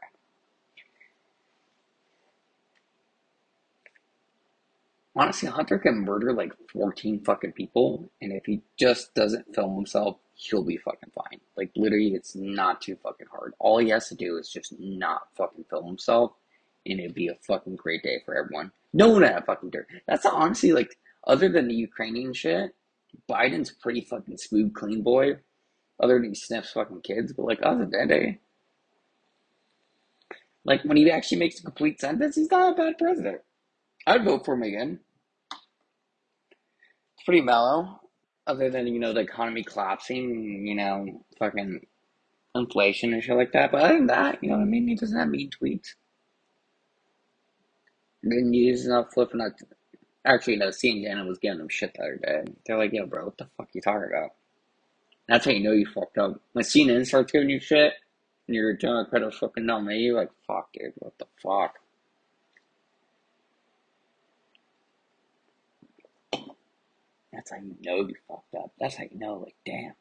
Honestly, 5.16 5.50
Hunter 5.50 5.78
can 5.78 6.06
murder 6.06 6.32
like 6.32 6.54
14 6.72 7.22
fucking 7.24 7.54
people, 7.54 8.10
and 8.22 8.32
if 8.32 8.46
he 8.46 8.62
just 8.78 9.14
doesn't 9.14 9.54
film 9.54 9.76
himself, 9.76 10.18
he'll 10.36 10.64
be 10.64 10.78
fucking 10.78 11.12
fine. 11.14 11.40
Like 11.58 11.72
literally, 11.76 12.14
it's 12.14 12.36
not 12.36 12.82
too 12.82 12.98
fucking 13.02 13.28
hard. 13.32 13.54
All 13.60 13.78
he 13.78 13.90
has 13.90 14.08
to 14.10 14.16
do 14.16 14.38
is 14.38 14.50
just 14.50 14.74
not 14.80 15.24
fucking 15.36 15.66
film 15.70 15.88
himself, 15.88 16.34
and 16.86 17.00
it'd 17.00 17.14
be 17.14 17.28
a 17.28 17.36
fucking 17.36 17.76
great 17.76 18.04
day 18.04 18.22
for 18.26 18.38
everyone. 18.38 18.72
No 18.94 19.10
one 19.10 19.22
had 19.24 19.38
a 19.38 19.46
fucking 19.46 19.70
dirt. 19.70 19.88
That's 20.08 20.26
honestly 20.26 20.74
like, 20.74 20.98
other 21.26 21.50
than 21.50 21.68
the 21.68 21.76
Ukrainian 21.76 22.34
shit, 22.34 22.76
Biden's 23.30 23.72
pretty 23.72 24.02
fucking 24.02 24.38
smooth, 24.38 24.74
clean 24.74 25.04
boy. 25.04 25.38
Other 26.02 26.16
than 26.16 26.30
he 26.30 26.36
sniffs 26.36 26.72
fucking 26.72 27.02
kids, 27.02 27.34
but 27.34 27.46
like 27.46 27.60
other 27.62 27.86
than 27.86 28.08
that, 28.08 28.12
eh? 28.12 28.34
Like 30.66 30.84
when 30.84 30.98
he 30.98 31.10
actually 31.12 31.40
makes 31.40 31.60
a 31.60 31.64
complete 31.64 32.00
sentence, 32.00 32.36
he's 32.36 32.50
not 32.50 32.74
a 32.74 32.76
bad 32.76 32.98
president. 32.98 33.42
I'd 34.08 34.26
vote 34.26 34.46
for 34.46 34.56
him 34.56 34.64
again. 34.64 35.00
It's 35.52 37.24
pretty 37.26 37.42
mellow 37.42 38.00
other 38.48 38.70
than 38.70 38.88
you 38.88 39.00
know 39.00 39.14
the 39.14 39.22
economy 39.22 39.64
collapsing, 39.64 40.66
you 40.68 40.76
know, 40.76 41.24
fucking 41.38 41.86
inflation 42.56 43.14
and 43.14 43.24
shit 43.24 43.38
like 43.38 43.52
that. 43.54 43.72
But 43.72 43.82
other 43.82 43.98
than 43.98 44.08
that, 44.08 44.44
you 44.44 44.50
know 44.50 44.58
what 44.58 44.64
I 44.64 44.66
mean? 44.66 44.88
He 44.88 44.96
doesn't 44.96 45.18
have 45.18 45.30
mean 45.30 45.50
tweets. 45.50 45.94
Then 48.24 48.52
he's 48.54 48.88
not 48.88 49.14
flipping 49.14 49.42
out. 49.42 49.54
Actually, 50.26 50.58
no, 50.58 50.68
CNN 50.68 51.28
was 51.28 51.40
giving 51.40 51.58
them 51.58 51.70
shit 51.70 51.94
the 51.96 52.02
other 52.02 52.16
day. 52.18 52.54
They're 52.66 52.78
like, 52.78 52.94
yo, 52.94 53.06
bro, 53.06 53.26
what 53.26 53.38
the 53.38 53.48
fuck 53.58 53.70
you 53.74 53.82
talking 53.82 54.10
about? 54.10 54.32
That's 55.28 55.46
how 55.46 55.52
you 55.52 55.64
know 55.64 55.72
you 55.72 55.86
fucked 55.86 56.18
up. 56.18 56.40
When 56.54 56.64
CNN 56.64 57.08
starts 57.08 57.32
giving 57.32 57.50
you 57.50 57.60
shit, 57.60 57.94
and 58.48 58.56
you're 58.56 58.76
doing 58.76 58.98
a 58.98 59.06
credit 59.06 59.34
fucking 59.34 59.66
nominee, 59.66 60.00
you're 60.00 60.18
like, 60.18 60.32
fuck, 60.46 60.74
dude, 60.74 60.94
what 60.98 61.18
the 61.18 61.26
fuck? 61.42 61.76
That's 67.32 67.50
how 67.50 67.58
you 67.58 67.76
know 67.82 68.08
you 68.08 68.16
fucked 68.28 68.54
up. 68.56 68.72
That's 68.80 68.98
how 68.98 69.06
you 69.10 69.18
know, 69.18 69.36
like, 69.36 69.56
damn. 69.66 69.94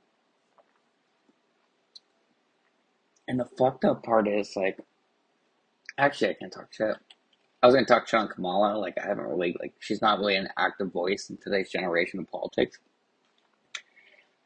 And 3.28 3.38
the 3.38 3.44
fucked 3.56 3.85
up 3.85 4.02
part 4.02 4.26
is, 4.26 4.56
like, 4.56 4.80
actually, 5.96 6.30
I 6.30 6.35
can't 6.35 6.52
talk 6.52 6.72
shit. 6.72 6.96
I 7.62 7.66
was 7.66 7.75
gonna 7.75 7.87
talk 7.87 8.07
shit 8.07 8.20
on 8.20 8.29
Kamala. 8.29 8.79
Like, 8.79 8.99
I 8.99 9.07
haven't 9.07 9.27
really, 9.27 9.57
like, 9.61 9.75
she's 9.81 10.01
not 10.01 10.18
really 10.18 10.37
an 10.37 10.49
active 10.57 10.92
voice 10.92 11.29
in 11.31 11.37
today's 11.37 11.70
generation 11.70 12.20
of 12.20 12.31
politics. 12.31 12.79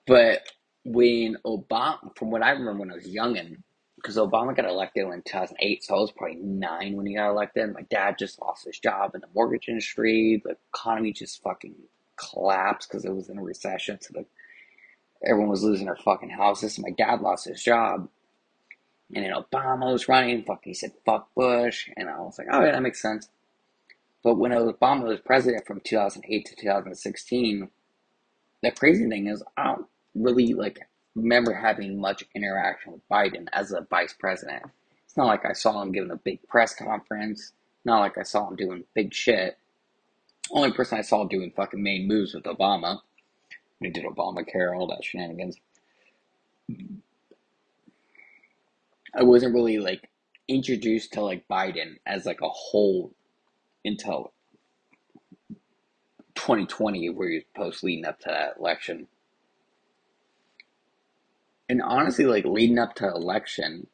But 0.07 0.43
when 0.85 1.37
Obama, 1.47 2.17
from 2.17 2.31
what 2.31 2.43
I 2.43 2.51
remember 2.51 2.81
when 2.81 2.91
I 2.91 2.97
was 2.97 3.09
young 3.09 3.39
and 3.39 3.63
because 3.97 4.17
Obama 4.17 4.55
got 4.55 4.67
elected 4.67 5.05
in 5.05 5.23
2008, 5.23 5.83
so 5.83 5.95
I 5.95 5.99
was 5.99 6.13
probably 6.13 6.37
nine 6.37 6.95
when 6.95 7.07
he 7.07 7.15
got 7.15 7.31
elected. 7.31 7.73
My 7.73 7.83
dad 7.83 8.19
just 8.19 8.39
lost 8.39 8.67
his 8.67 8.79
job 8.79 9.15
in 9.15 9.23
the 9.23 9.29
mortgage 9.35 9.67
industry. 9.69 10.43
The 10.45 10.57
economy 10.75 11.13
just 11.13 11.43
fucking 11.43 11.75
collapsed 12.17 12.91
because 12.91 13.07
it 13.07 13.15
was 13.15 13.31
in 13.31 13.39
a 13.39 13.43
recession, 13.43 13.99
so 14.03 14.13
the 14.13 14.27
everyone 15.27 15.49
was 15.49 15.63
losing 15.63 15.87
their 15.87 15.97
fucking 15.97 16.29
houses. 16.29 16.75
So 16.75 16.83
my 16.83 16.91
dad 16.91 17.23
lost 17.23 17.47
his 17.47 17.63
job, 17.63 18.09
and 19.13 19.25
then 19.25 19.33
Obama 19.33 19.93
was 19.93 20.09
running. 20.09 20.45
Fucking, 20.45 20.71
he 20.71 20.75
said 20.75 20.93
fuck 21.05 21.35
Bush, 21.35 21.89
and 21.97 22.09
I 22.09 22.19
was 22.21 22.39
like, 22.39 22.49
oh 22.51 22.65
yeah, 22.65 22.73
that 22.73 22.83
makes 22.83 23.03
sense. 23.03 23.29
But 24.23 24.37
when 24.37 24.53
Obama 24.53 25.05
was 25.05 25.21
president 25.21 25.67
from 25.67 25.81
2008 25.81 26.47
to 26.47 26.57
2016, 26.57 27.69
the 28.63 28.71
crazy 28.71 29.09
thing 29.09 29.27
is 29.27 29.43
I 29.57 29.65
don't 29.65 29.87
really 30.15 30.55
like 30.55 30.79
remember 31.15 31.53
having 31.53 32.01
much 32.01 32.25
interaction 32.35 32.93
with 32.93 33.09
Biden 33.09 33.49
as 33.53 33.73
a 33.73 33.87
vice 33.91 34.15
president. 34.19 34.63
It's 35.05 35.17
not 35.17 35.27
like 35.27 35.45
I 35.45 35.53
saw 35.53 35.83
him 35.83 35.93
giving 35.93 36.11
a 36.11 36.17
big 36.17 36.47
press 36.49 36.75
conference. 36.75 37.53
Not 37.85 38.01
like 38.01 38.17
I 38.17 38.23
saw 38.23 38.49
him 38.49 38.57
doing 38.57 38.85
big 38.95 39.13
shit. 39.13 39.59
Only 40.51 40.73
person 40.73 40.99
I 40.99 41.03
saw 41.03 41.25
doing 41.25 41.53
fucking 41.55 41.83
main 41.83 42.09
moves 42.09 42.35
with 42.35 42.45
Obama. 42.45 43.01
He 43.81 43.91
did 43.91 44.05
Obamacare, 44.05 44.75
all 44.75 44.87
that 44.89 45.05
shenanigans. 45.05 45.57
I 49.17 49.23
wasn't 49.23 49.55
really 49.55 49.79
like 49.79 50.11
introduced 50.49 51.13
to 51.13 51.23
like 51.23 51.47
Biden 51.49 51.97
as 52.07 52.27
like 52.27 52.41
a 52.43 52.49
whole 52.49 53.13
until 53.85 54.33
2020, 56.35 57.11
where 57.11 57.29
he 57.29 57.37
was 57.37 57.45
post 57.57 57.85
leading 57.85 58.07
up 58.07 58.19
to 58.21 58.29
that 58.29 58.57
election. 58.59 59.07
And 61.69 61.81
honestly, 61.81 62.27
like 62.27 62.45
leading 62.45 62.79
up 62.79 62.95
to 62.97 63.09
election, 63.09 63.87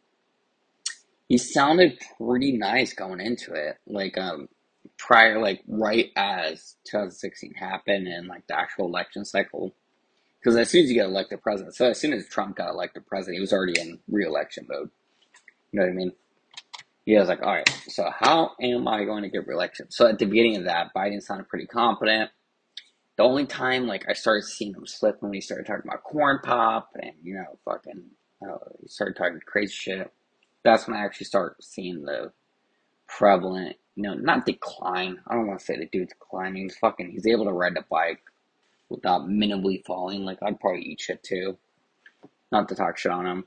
he 1.28 1.38
sounded 1.38 2.00
pretty 2.18 2.56
nice 2.56 2.92
going 2.92 3.20
into 3.20 3.52
it. 3.52 3.76
Like 3.86 4.18
um 4.18 4.48
prior, 4.96 5.38
like 5.40 5.62
right 5.68 6.10
as 6.16 6.76
2016 6.84 7.54
happened 7.54 8.08
and 8.08 8.26
like 8.26 8.46
the 8.46 8.58
actual 8.58 8.86
election 8.86 9.24
cycle. 9.24 9.74
Because 10.38 10.56
as 10.56 10.70
soon 10.70 10.84
as 10.84 10.88
you 10.88 10.94
get 10.94 11.06
elected 11.06 11.42
president, 11.42 11.74
so 11.74 11.90
as 11.90 12.00
soon 12.00 12.14
as 12.14 12.26
Trump 12.26 12.56
got 12.56 12.70
elected 12.70 13.06
president, 13.06 13.36
he 13.36 13.40
was 13.40 13.52
already 13.52 13.78
in 13.78 13.98
re-election 14.08 14.66
mode. 14.68 14.90
You 15.72 15.80
know 15.80 15.86
what 15.86 15.92
I 15.92 15.94
mean? 15.94 16.12
He 17.04 17.16
was 17.16 17.28
like, 17.28 17.42
all 17.42 17.54
right, 17.54 17.68
so 17.88 18.08
how 18.16 18.52
am 18.60 18.86
I 18.86 19.04
going 19.04 19.22
to 19.22 19.30
get 19.30 19.46
reelection? 19.46 19.90
So 19.90 20.06
at 20.06 20.18
the 20.18 20.26
beginning 20.26 20.56
of 20.56 20.64
that, 20.64 20.88
Biden 20.94 21.22
sounded 21.22 21.48
pretty 21.48 21.66
confident. 21.66 22.30
The 23.16 23.24
only 23.24 23.46
time 23.46 23.86
like 23.86 24.04
I 24.08 24.12
started 24.12 24.44
seeing 24.44 24.74
him 24.74 24.86
slip 24.86 25.16
when 25.20 25.32
he 25.32 25.40
started 25.40 25.66
talking 25.66 25.82
about 25.88 26.04
corn 26.04 26.40
pop 26.42 26.90
and 26.94 27.12
you 27.22 27.34
know 27.34 27.58
fucking 27.64 28.02
uh, 28.42 28.56
he 28.80 28.88
started 28.88 29.16
talking 29.16 29.40
crazy 29.44 29.72
shit. 29.72 30.12
That's 30.64 30.86
when 30.86 30.96
I 30.96 31.04
actually 31.04 31.26
start 31.26 31.62
seeing 31.62 32.02
the 32.04 32.32
prevalent, 33.06 33.76
you 33.96 34.04
know, 34.04 34.14
not 34.14 34.46
decline. 34.46 35.18
I 35.26 35.34
don't 35.34 35.46
want 35.46 35.58
to 35.58 35.64
say 35.64 35.76
the 35.76 35.86
dude's 35.86 36.12
declining. 36.12 36.64
He's 36.64 36.76
fucking. 36.78 37.10
He's 37.10 37.26
able 37.26 37.44
to 37.46 37.52
ride 37.52 37.76
a 37.76 37.84
bike 37.90 38.22
without 38.88 39.22
minimally 39.22 39.84
falling. 39.84 40.24
Like 40.24 40.38
I'd 40.42 40.60
probably 40.60 40.82
eat 40.82 41.00
shit 41.00 41.22
too. 41.22 41.58
Not 42.52 42.68
to 42.68 42.74
talk 42.74 42.96
shit 42.98 43.12
on 43.12 43.26
him. 43.26 43.44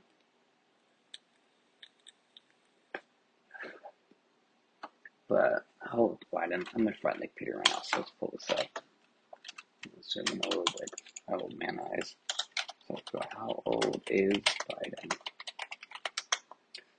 But 5.34 5.66
old 5.92 6.24
Biden? 6.32 6.64
I'm 6.76 6.86
in 6.86 6.94
front 6.94 7.20
computer 7.20 7.56
right 7.56 7.68
now, 7.68 7.82
so 7.82 7.98
let's 7.98 8.12
pull 8.20 8.32
this 8.32 8.48
up. 8.50 8.84
Let's 9.92 10.12
zoom 10.12 10.26
in 10.30 10.38
a 10.38 10.48
little 10.48 10.64
bit. 10.78 10.90
How 11.28 11.38
old 11.40 11.58
man 11.58 11.80
eyes? 11.80 12.14
So 12.86 12.94
let's 12.94 13.10
go. 13.10 13.20
How 13.36 13.60
old 13.66 14.00
is 14.08 14.36
Biden? 14.70 15.16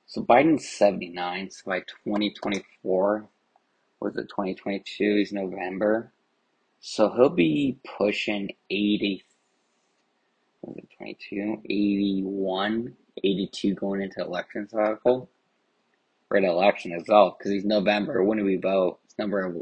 So 0.05 0.21
Biden's 0.21 0.67
79. 0.67 1.49
So 1.49 1.61
by 1.65 1.79
2024, 1.79 3.25
was 4.01 4.17
it 4.17 4.27
2022? 4.27 5.03
Is 5.05 5.31
November. 5.31 6.11
So 6.81 7.13
he'll 7.15 7.29
be 7.29 7.79
pushing 7.97 8.49
80. 8.69 9.23
Was 10.61 10.75
it 10.75 10.89
22? 10.97 11.61
81, 11.63 12.97
82 13.23 13.75
going 13.75 14.01
into 14.01 14.19
election 14.19 14.67
cycle 14.67 15.29
election 16.43 16.91
itself 16.91 17.37
because 17.37 17.51
he's 17.51 17.65
November. 17.65 18.23
When 18.23 18.37
do 18.37 18.43
we 18.43 18.57
vote? 18.57 18.99
It's 19.05 19.15
November, 19.17 19.61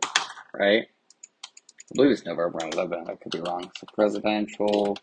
right? 0.54 0.84
I 0.84 1.96
believe 1.96 2.12
it's 2.12 2.26
November 2.26 2.60
11. 2.74 3.06
I 3.08 3.16
could 3.16 3.32
be 3.32 3.40
wrong. 3.40 3.72
So 3.78 3.88
presidential 3.94 4.98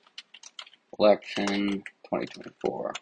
election 0.99 1.83
2024 2.05 2.93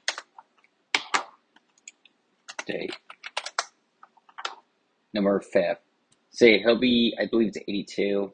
date 2.67 2.95
November 5.15 5.43
5th. 5.55 5.79
Say 6.31 6.59
he'll 6.59 6.79
be, 6.79 7.17
I 7.19 7.27
believe 7.27 7.49
it's 7.49 7.59
82, 7.59 8.33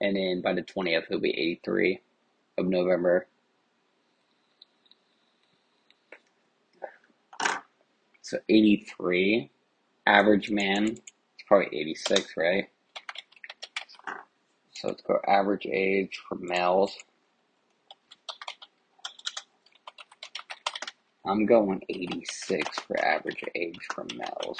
and 0.00 0.16
then 0.16 0.42
by 0.42 0.54
the 0.54 0.62
20th 0.62 1.04
he'll 1.08 1.20
be 1.20 1.30
83 1.30 2.00
of 2.58 2.66
November. 2.66 3.28
So 8.22 8.38
83 8.48 9.50
average 10.06 10.50
man, 10.50 10.84
it's 10.88 11.44
probably 11.46 11.78
86, 11.78 12.34
right? 12.36 12.68
So 14.72 14.88
let's 14.88 15.02
go 15.02 15.18
average 15.26 15.66
age 15.66 16.20
for 16.28 16.36
males. 16.36 16.96
I'm 21.26 21.46
going 21.46 21.82
86 21.88 22.80
for 22.80 23.02
average 23.02 23.44
age 23.54 23.78
for 23.94 24.04
males. 24.14 24.58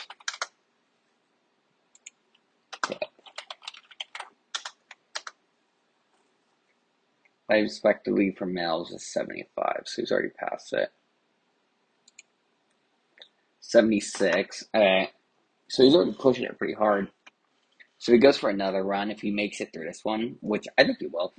I 7.50 7.56
expect 7.56 8.06
to 8.06 8.10
leave 8.10 8.38
for 8.38 8.46
males 8.46 8.90
is 8.90 9.06
75, 9.06 9.82
so 9.84 10.02
he's 10.02 10.10
already 10.10 10.30
passed 10.30 10.72
it. 10.72 10.90
76. 13.60 14.64
Alright. 14.74 15.10
So 15.74 15.82
he's 15.82 15.96
already 15.96 16.12
pushing 16.12 16.44
it 16.44 16.56
pretty 16.56 16.74
hard. 16.74 17.10
So 17.98 18.12
he 18.12 18.18
goes 18.18 18.38
for 18.38 18.48
another 18.48 18.84
run 18.84 19.10
if 19.10 19.22
he 19.22 19.32
makes 19.32 19.60
it 19.60 19.72
through 19.72 19.86
this 19.86 20.04
one, 20.04 20.36
which 20.40 20.66
I 20.78 20.84
think 20.84 20.98
he 21.00 21.08
will. 21.08 21.32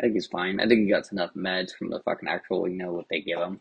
I 0.00 0.02
think 0.02 0.14
he's 0.14 0.26
fine. 0.26 0.58
I 0.58 0.66
think 0.66 0.80
he 0.80 0.90
got 0.90 1.12
enough 1.12 1.34
meds 1.34 1.70
from 1.70 1.90
the 1.90 2.00
fucking 2.00 2.28
actual, 2.28 2.68
you 2.68 2.76
know, 2.76 2.92
what 2.92 3.06
they 3.08 3.20
give 3.20 3.38
him. 3.38 3.60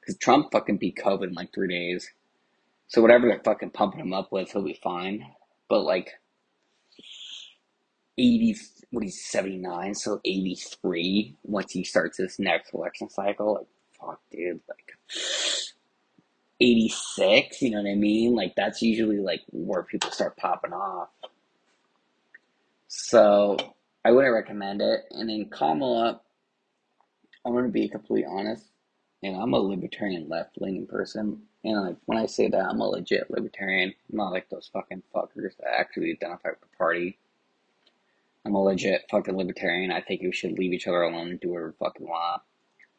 Because 0.00 0.16
Trump 0.16 0.50
fucking 0.50 0.78
beat 0.78 0.96
COVID 0.96 1.28
in 1.28 1.34
like 1.34 1.52
three 1.52 1.68
days. 1.68 2.08
So 2.88 3.02
whatever 3.02 3.28
they're 3.28 3.42
fucking 3.44 3.70
pumping 3.70 4.00
him 4.00 4.14
up 4.14 4.32
with, 4.32 4.50
he'll 4.50 4.62
be 4.62 4.80
fine. 4.82 5.26
But 5.68 5.82
like 5.82 6.12
80, 8.16 8.56
what 8.92 9.04
he's 9.04 9.22
79, 9.26 9.94
so 9.94 10.22
83 10.24 11.36
once 11.42 11.72
he 11.72 11.84
starts 11.84 12.16
this 12.16 12.38
next 12.38 12.72
election 12.72 13.10
cycle. 13.10 13.56
Like, 13.56 13.66
fuck, 14.00 14.20
dude. 14.30 14.60
Like, 14.66 14.94
86, 16.60 17.62
you 17.62 17.70
know 17.70 17.82
what 17.82 17.90
I 17.90 17.94
mean? 17.94 18.34
Like, 18.34 18.54
that's 18.56 18.82
usually 18.82 19.18
like 19.18 19.42
where 19.50 19.82
people 19.82 20.10
start 20.10 20.36
popping 20.36 20.72
off. 20.72 21.08
So, 22.88 23.56
I 24.04 24.12
wouldn't 24.12 24.34
recommend 24.34 24.82
it. 24.82 25.00
And 25.10 25.28
then 25.28 25.48
Kamala, 25.50 26.20
I'm 27.44 27.54
to 27.54 27.68
be 27.68 27.88
completely 27.88 28.26
honest, 28.30 28.66
and 29.22 29.36
I'm 29.36 29.54
a 29.54 29.58
libertarian 29.58 30.28
left 30.28 30.60
leaning 30.60 30.86
person. 30.86 31.42
And 31.64 31.86
like 31.86 31.96
when 32.04 32.18
I 32.18 32.26
say 32.26 32.48
that, 32.48 32.66
I'm 32.68 32.80
a 32.80 32.88
legit 32.88 33.30
libertarian. 33.30 33.94
I'm 34.10 34.18
not 34.18 34.32
like 34.32 34.48
those 34.50 34.70
fucking 34.72 35.02
fuckers 35.14 35.56
that 35.58 35.78
actually 35.78 36.10
identify 36.10 36.50
with 36.50 36.60
the 36.60 36.76
party. 36.76 37.18
I'm 38.44 38.54
a 38.54 38.62
legit 38.62 39.06
fucking 39.10 39.36
libertarian. 39.36 39.90
I 39.90 40.02
think 40.02 40.20
you 40.20 40.32
should 40.32 40.58
leave 40.58 40.74
each 40.74 40.86
other 40.86 41.02
alone 41.02 41.28
and 41.30 41.40
do 41.40 41.48
whatever 41.48 41.68
the 41.68 41.84
fuck 41.84 41.98
want. 41.98 42.42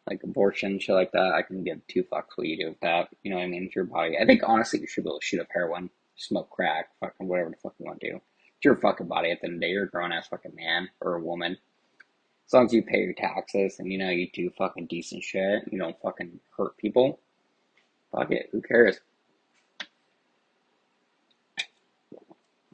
Like 0.07 0.23
abortion, 0.23 0.79
shit 0.79 0.93
like 0.93 1.11
that. 1.13 1.33
I 1.33 1.41
can 1.41 1.63
give 1.63 1.85
two 1.87 2.03
fucks 2.03 2.35
what 2.35 2.47
you 2.47 2.57
do 2.57 2.69
with 2.69 2.79
that. 2.81 3.09
You 3.23 3.31
know 3.31 3.37
what 3.37 3.45
I 3.45 3.47
mean? 3.47 3.63
It's 3.63 3.75
your 3.75 3.85
body. 3.85 4.17
I 4.21 4.25
think 4.25 4.41
honestly 4.45 4.79
you 4.79 4.87
should 4.87 5.03
be 5.03 5.09
able 5.09 5.19
to 5.19 5.25
shoot 5.25 5.41
up 5.41 5.47
heroin, 5.51 5.89
smoke 6.15 6.49
crack, 6.51 6.89
fucking 6.99 7.27
whatever 7.27 7.49
the 7.49 7.55
fuck 7.55 7.73
you 7.79 7.85
want 7.85 7.99
to 8.01 8.11
do. 8.11 8.15
It's 8.17 8.65
your 8.65 8.75
fucking 8.75 9.07
body 9.07 9.31
at 9.31 9.41
the 9.41 9.47
end 9.47 9.55
of 9.55 9.61
the 9.61 9.65
day. 9.65 9.71
You're 9.71 9.85
a 9.85 9.89
grown 9.89 10.11
ass 10.11 10.27
fucking 10.27 10.55
man 10.55 10.89
or 11.01 11.15
a 11.15 11.21
woman. 11.21 11.57
As 12.47 12.53
long 12.53 12.65
as 12.65 12.73
you 12.73 12.83
pay 12.83 12.99
your 12.99 13.13
taxes 13.13 13.79
and 13.79 13.91
you 13.91 13.97
know 13.97 14.09
you 14.09 14.27
do 14.31 14.51
fucking 14.51 14.85
decent 14.85 15.23
shit, 15.23 15.63
you 15.71 15.79
don't 15.79 15.99
fucking 16.01 16.39
hurt 16.55 16.77
people. 16.77 17.19
Fuck 18.11 18.31
it, 18.31 18.49
who 18.51 18.61
cares? 18.61 18.99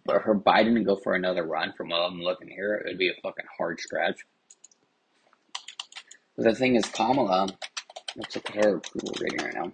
But 0.03 0.23
for 0.23 0.35
Biden 0.35 0.75
to 0.75 0.83
go 0.83 0.97
for 0.97 1.13
another 1.13 1.45
run, 1.45 1.73
from 1.73 1.89
what 1.89 2.01
I'm 2.01 2.21
looking 2.21 2.49
here, 2.49 2.75
it 2.75 2.89
would 2.89 2.97
be 2.97 3.09
a 3.09 3.21
fucking 3.21 3.45
hard 3.57 3.79
stretch. 3.79 4.19
The 6.41 6.55
thing 6.55 6.75
is, 6.75 6.85
Kamala, 6.85 7.49
let's 8.15 8.35
look 8.35 8.49
at 8.49 8.65
her 8.65 8.77
approval 8.77 9.13
rating 9.21 9.45
right 9.45 9.53
now. 9.53 9.71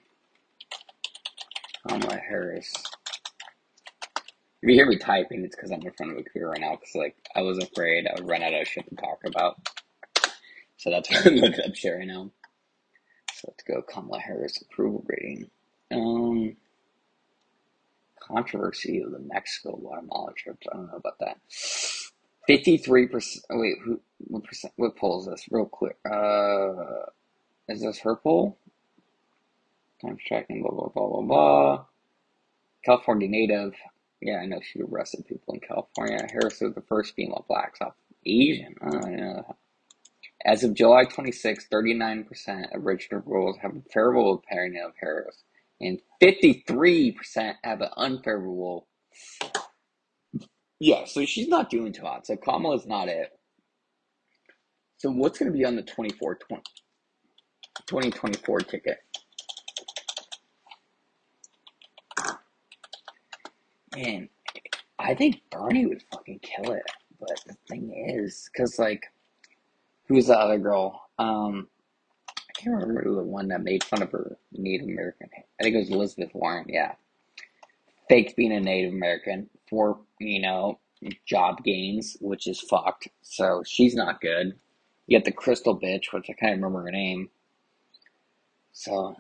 Kamala 1.88 2.17
Harris. 2.17 2.73
If 4.62 4.69
you 4.69 4.73
hear 4.73 4.86
me 4.86 4.97
typing, 4.97 5.45
it's 5.45 5.56
because 5.56 5.71
I'm 5.71 5.82
in 5.82 5.93
front 5.93 6.12
of 6.12 6.17
a 6.17 6.23
computer 6.23 6.49
right 6.49 6.60
now. 6.60 6.71
Because 6.75 6.93
like 6.93 7.15
I 7.34 7.41
was 7.43 7.58
afraid 7.60 8.06
I 8.06 8.15
would 8.15 8.27
run 8.27 8.43
out 8.43 8.53
of 8.53 8.67
shit 8.67 8.86
to 8.89 8.95
talk 8.95 9.19
about. 9.25 9.65
So 10.75 10.89
that's 10.91 11.10
why 11.10 11.21
I'm 11.25 11.36
looking 11.38 11.65
up 11.65 11.73
shit 11.73 11.95
right 11.95 12.06
now. 12.06 12.32
So 13.34 13.47
let's 13.47 13.63
go 13.63 13.82
Kamala 13.82 14.19
Harris 14.19 14.62
approval 14.62 15.06
rating. 15.08 15.49
Um, 15.93 16.58
controversy 18.19 18.99
of 19.01 19.12
the 19.12 19.19
Mexico 19.19 19.77
Guatemala 19.77 20.34
trip. 20.36 20.58
I 20.69 20.75
don't 20.75 20.88
know 20.88 20.97
about 20.97 21.19
that. 21.21 21.38
Fifty-three 22.47 23.07
percent. 23.07 23.45
Wait, 23.49 23.75
who? 23.83 23.99
What 24.19 24.43
percent? 24.45 24.73
What 24.77 24.95
poll 24.95 25.19
is 25.21 25.27
this? 25.27 25.45
Real 25.51 25.65
quick. 25.65 25.97
Uh, 26.10 27.05
is 27.69 27.81
this 27.81 27.99
her 27.99 28.15
poll? 28.15 28.57
Time 30.01 30.17
tracking. 30.25 30.62
Blah 30.62 30.71
blah 30.71 30.89
blah 30.89 31.07
blah 31.07 31.21
blah. 31.21 31.86
California 32.86 33.27
native. 33.27 33.73
Yeah, 34.21 34.38
I 34.38 34.45
know 34.45 34.60
she 34.62 34.81
arrested 34.81 35.27
people 35.27 35.53
in 35.53 35.60
California. 35.60 36.27
Harris 36.31 36.62
was 36.62 36.73
the 36.73 36.81
first 36.81 37.15
female 37.15 37.45
black 37.47 37.77
South 37.77 37.93
Asian. 38.25 38.75
Oh. 38.81 39.55
As 40.45 40.63
of 40.63 40.73
July 40.73 41.03
26, 41.03 41.67
39% 41.71 42.75
of 42.75 42.83
registered 42.86 43.25
voters 43.25 43.57
have 43.62 43.75
a 43.75 43.81
favorable 43.93 44.36
opinion 44.36 44.86
of 44.86 44.93
Harris, 44.99 45.43
and 45.81 45.99
53% 46.21 47.55
have 47.63 47.81
an 47.81 47.89
unfavorable. 47.97 48.88
Yeah, 50.79 51.05
so 51.05 51.25
she's 51.25 51.47
not 51.47 51.69
doing 51.69 51.93
too 51.93 52.03
hot. 52.03 52.27
So 52.27 52.35
Kamala's 52.37 52.87
not 52.87 53.09
it. 53.09 53.31
So 54.97 55.11
what's 55.11 55.39
going 55.39 55.51
to 55.51 55.57
be 55.57 55.65
on 55.65 55.75
the 55.75 55.83
24 55.83 56.35
20, 56.35 56.63
2024 57.87 58.59
ticket? 58.61 58.97
And 63.97 64.29
I 64.99 65.15
think 65.15 65.41
Bernie 65.51 65.85
would 65.85 66.03
fucking 66.11 66.39
kill 66.41 66.73
it. 66.73 66.83
But 67.19 67.39
the 67.47 67.55
thing 67.69 67.93
is, 68.19 68.49
because, 68.53 68.79
like, 68.79 69.05
who's 70.07 70.27
the 70.27 70.37
other 70.39 70.59
girl? 70.59 71.01
Um, 71.19 71.67
I 72.49 72.53
can't 72.61 72.75
remember 72.75 73.03
who 73.03 73.15
the 73.15 73.23
one 73.23 73.49
that 73.49 73.63
made 73.63 73.83
fun 73.83 74.03
of 74.03 74.11
her 74.11 74.37
Native 74.51 74.87
American. 74.87 75.29
I 75.59 75.63
think 75.63 75.75
it 75.75 75.79
was 75.79 75.91
Elizabeth 75.91 76.31
Warren, 76.33 76.65
yeah. 76.69 76.93
Faked 78.09 78.35
being 78.35 78.53
a 78.53 78.59
Native 78.59 78.93
American 78.93 79.49
for, 79.69 79.99
you 80.19 80.41
know, 80.41 80.79
job 81.25 81.63
gains, 81.63 82.17
which 82.21 82.47
is 82.47 82.59
fucked. 82.59 83.07
So 83.21 83.63
she's 83.65 83.95
not 83.95 84.21
good. 84.21 84.57
You 85.07 85.17
get 85.17 85.25
the 85.25 85.31
crystal 85.31 85.79
bitch, 85.79 86.11
which 86.11 86.29
I 86.29 86.33
can't 86.33 86.55
remember 86.55 86.83
her 86.83 86.91
name. 86.91 87.29
So, 88.73 89.15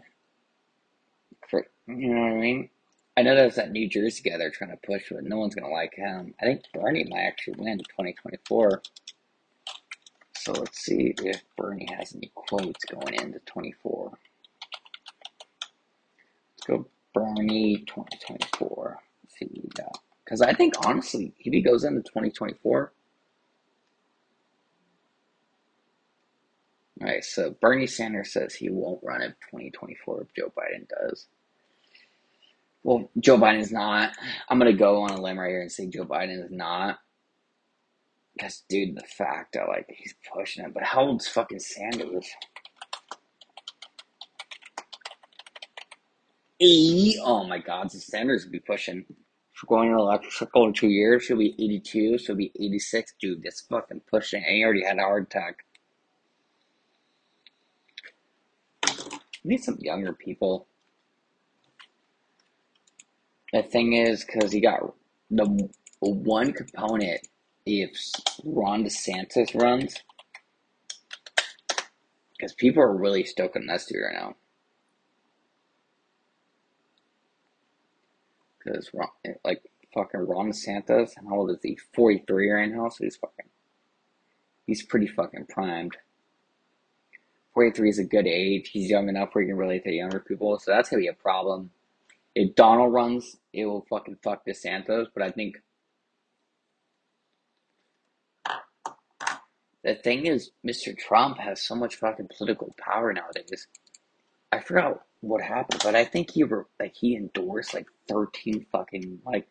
you 1.87 2.13
know 2.13 2.21
what 2.21 2.31
I 2.33 2.35
mean? 2.35 2.69
I 3.17 3.23
know 3.23 3.33
there's 3.33 3.55
that 3.55 3.71
New 3.71 3.89
Jersey 3.89 4.29
guy 4.29 4.37
they're 4.37 4.51
trying 4.51 4.69
to 4.71 4.77
push, 4.77 5.05
but 5.09 5.23
no 5.23 5.37
one's 5.37 5.55
gonna 5.55 5.73
like 5.73 5.95
him. 5.95 6.35
I 6.39 6.45
think 6.45 6.61
Bernie 6.73 7.07
might 7.09 7.21
actually 7.21 7.55
win 7.57 7.69
in 7.69 7.79
2024. 7.79 8.81
So 10.35 10.51
let's 10.51 10.79
see 10.79 11.15
if 11.23 11.41
Bernie 11.57 11.89
has 11.97 12.15
any 12.15 12.31
quotes 12.35 12.85
going 12.85 13.15
into 13.15 13.39
24. 13.39 14.11
Let's 16.51 16.67
go 16.67 16.87
Bernie 17.19 17.83
2024. 17.87 18.99
Let's 19.23 19.39
see. 19.39 19.69
Uh, 19.79 19.89
because 20.23 20.41
I 20.41 20.53
think 20.53 20.73
honestly, 20.85 21.33
if 21.39 21.53
he 21.53 21.61
goes 21.61 21.85
into 21.85 22.01
2024. 22.01 22.91
All 26.99 27.07
right, 27.07 27.23
so 27.23 27.55
Bernie 27.61 27.87
Sanders 27.87 28.33
says 28.33 28.55
he 28.55 28.69
won't 28.69 28.99
run 29.03 29.21
in 29.21 29.29
2024 29.51 30.21
if 30.23 30.33
Joe 30.35 30.51
Biden 30.57 30.87
does. 30.89 31.27
Well, 32.83 33.09
Joe 33.19 33.37
Biden 33.37 33.59
is 33.59 33.71
not. 33.71 34.13
I'm 34.49 34.57
gonna 34.59 34.73
go 34.73 35.01
on 35.01 35.11
a 35.11 35.21
limb 35.21 35.39
right 35.39 35.49
here 35.49 35.61
and 35.61 35.71
say 35.71 35.87
Joe 35.87 36.05
Biden 36.05 36.43
is 36.43 36.51
not. 36.51 36.99
Because, 38.33 38.63
dude, 38.69 38.95
the 38.95 39.03
fact 39.03 39.53
that 39.53 39.67
like 39.67 39.87
he's 39.89 40.15
pushing 40.33 40.65
it, 40.65 40.73
but 40.73 40.83
how 40.83 41.01
old's 41.01 41.27
fucking 41.27 41.59
Sanders? 41.59 42.27
80? 46.59 47.19
Oh 47.23 47.43
my 47.45 47.59
God, 47.59 47.91
so 47.91 47.99
Sanders 47.99 48.43
would 48.43 48.51
be 48.51 48.59
pushing. 48.59 49.05
For 49.53 49.65
going 49.65 49.89
to 49.89 49.97
electrical 49.97 50.67
in 50.67 50.73
two 50.73 50.89
years, 50.89 51.23
she'll 51.23 51.37
be 51.37 51.55
82, 51.57 52.19
she'll 52.19 52.35
be 52.35 52.51
86. 52.59 53.13
Dude, 53.19 53.41
that's 53.41 53.61
fucking 53.61 54.01
pushing. 54.09 54.43
And 54.43 54.55
he 54.55 54.63
already 54.63 54.83
had 54.83 54.99
a 54.99 55.01
heart 55.01 55.23
attack. 55.23 55.65
We 59.43 59.51
need 59.51 59.63
some 59.63 59.77
younger 59.79 60.13
people. 60.13 60.67
The 63.51 63.63
thing 63.63 63.93
is, 63.93 64.25
because 64.25 64.51
he 64.51 64.61
got 64.61 64.93
the 65.31 65.69
one 65.99 66.53
component, 66.53 67.27
if 67.65 67.97
Ron 68.43 68.83
DeSantis 68.83 69.59
runs, 69.59 69.95
because 72.37 72.53
people 72.53 72.83
are 72.83 72.95
really 72.95 73.23
stoked 73.23 73.55
on 73.55 73.65
this 73.65 73.85
dude 73.85 74.03
right 74.03 74.21
now. 74.21 74.35
Because, 78.73 78.91
like, 79.45 79.63
fucking 79.93 80.21
Ron 80.21 80.51
DeSantis, 80.51 81.11
how 81.15 81.35
old 81.35 81.51
is 81.51 81.59
he? 81.63 81.77
43 81.93 82.49
right 82.51 82.71
now, 82.71 82.89
so 82.89 83.03
he's 83.03 83.15
fucking, 83.15 83.45
he's 84.65 84.83
pretty 84.83 85.07
fucking 85.07 85.45
primed. 85.47 85.97
43 87.53 87.89
is 87.89 87.99
a 87.99 88.03
good 88.03 88.27
age. 88.27 88.69
He's 88.69 88.89
young 88.89 89.09
enough 89.09 89.29
where 89.33 89.43
he 89.43 89.49
can 89.49 89.57
relate 89.57 89.83
to 89.85 89.91
younger 89.91 90.19
people, 90.19 90.59
so 90.59 90.71
that's 90.71 90.89
gonna 90.89 91.01
be 91.01 91.07
a 91.07 91.13
problem 91.13 91.71
if 92.37 92.53
Donald 92.53 92.93
runs, 92.93 93.37
it 93.51 93.65
will 93.65 93.85
fucking 93.89 94.17
fuck 94.21 94.45
DeSantis. 94.45 95.07
But 95.11 95.23
I 95.23 95.31
think 95.31 95.55
the 99.83 99.95
thing 99.95 100.27
is, 100.27 100.51
Mr. 100.65 100.95
Trump 100.95 101.39
has 101.39 101.61
so 101.61 101.73
much 101.73 101.95
fucking 101.95 102.29
political 102.37 102.75
power 102.77 103.11
nowadays. 103.11 103.67
I 104.51 104.59
forgot 104.59 105.01
what 105.21 105.41
happened, 105.41 105.81
but 105.83 105.95
I 105.95 106.05
think 106.05 106.31
he 106.31 106.43
like 106.79 106.95
he 106.95 107.15
endorsed 107.15 107.73
like 107.73 107.87
thirteen 108.07 108.65
fucking 108.71 109.19
like 109.25 109.49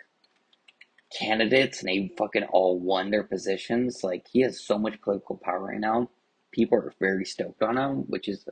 candidates, 1.16 1.80
and 1.80 1.88
they 1.88 2.12
fucking 2.16 2.44
all 2.44 2.78
won 2.78 3.10
their 3.10 3.24
positions. 3.24 4.02
Like 4.04 4.26
he 4.30 4.40
has 4.42 4.60
so 4.60 4.78
much 4.78 5.00
political 5.00 5.36
power 5.36 5.64
right 5.64 5.80
now. 5.80 6.10
People 6.52 6.78
are 6.78 6.94
very 7.00 7.24
stoked 7.24 7.62
on 7.62 7.76
him, 7.76 8.04
which 8.08 8.28
is 8.28 8.48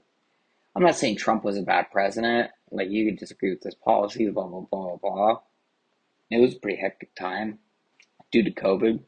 I'm 0.74 0.82
not 0.82 0.96
saying 0.96 1.16
Trump 1.16 1.44
was 1.44 1.56
a 1.56 1.62
bad 1.62 1.86
president. 1.92 2.50
Like 2.70 2.90
you 2.90 3.06
could 3.06 3.18
disagree 3.18 3.50
with 3.50 3.62
his 3.62 3.74
policies, 3.74 4.32
blah 4.32 4.46
blah 4.46 4.66
blah 4.70 4.96
blah. 4.96 5.40
It 6.30 6.40
was 6.40 6.54
a 6.54 6.58
pretty 6.58 6.80
hectic 6.80 7.14
time 7.14 7.58
due 8.32 8.42
to 8.42 8.50
COVID. 8.50 9.00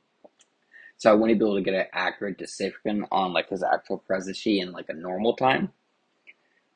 So 0.99 1.11
I 1.11 1.15
wouldn't 1.15 1.39
be 1.39 1.45
able 1.45 1.57
to 1.57 1.63
get 1.63 1.75
an 1.75 1.87
accurate 1.93 2.39
decision 2.39 3.05
on 3.11 3.33
like 3.33 3.51
his 3.51 3.63
actual 3.63 3.99
presidency 3.99 4.61
in 4.61 4.73
like 4.73 4.89
a 4.89 4.95
normal 4.95 5.35
time. 5.37 5.73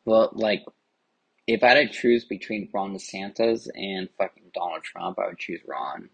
But 0.05 0.37
like 0.37 0.65
if 1.55 1.63
I 1.65 1.69
had 1.69 1.75
to 1.75 1.89
choose 1.89 2.25
between 2.25 2.69
Ron 2.73 2.95
DeSantis 2.95 3.69
and 3.75 4.09
fucking 4.19 4.51
Donald 4.55 4.83
Trump, 4.83 5.19
I 5.19 5.29
would 5.29 5.39
choose 5.39 5.61
Ron. 5.67 6.11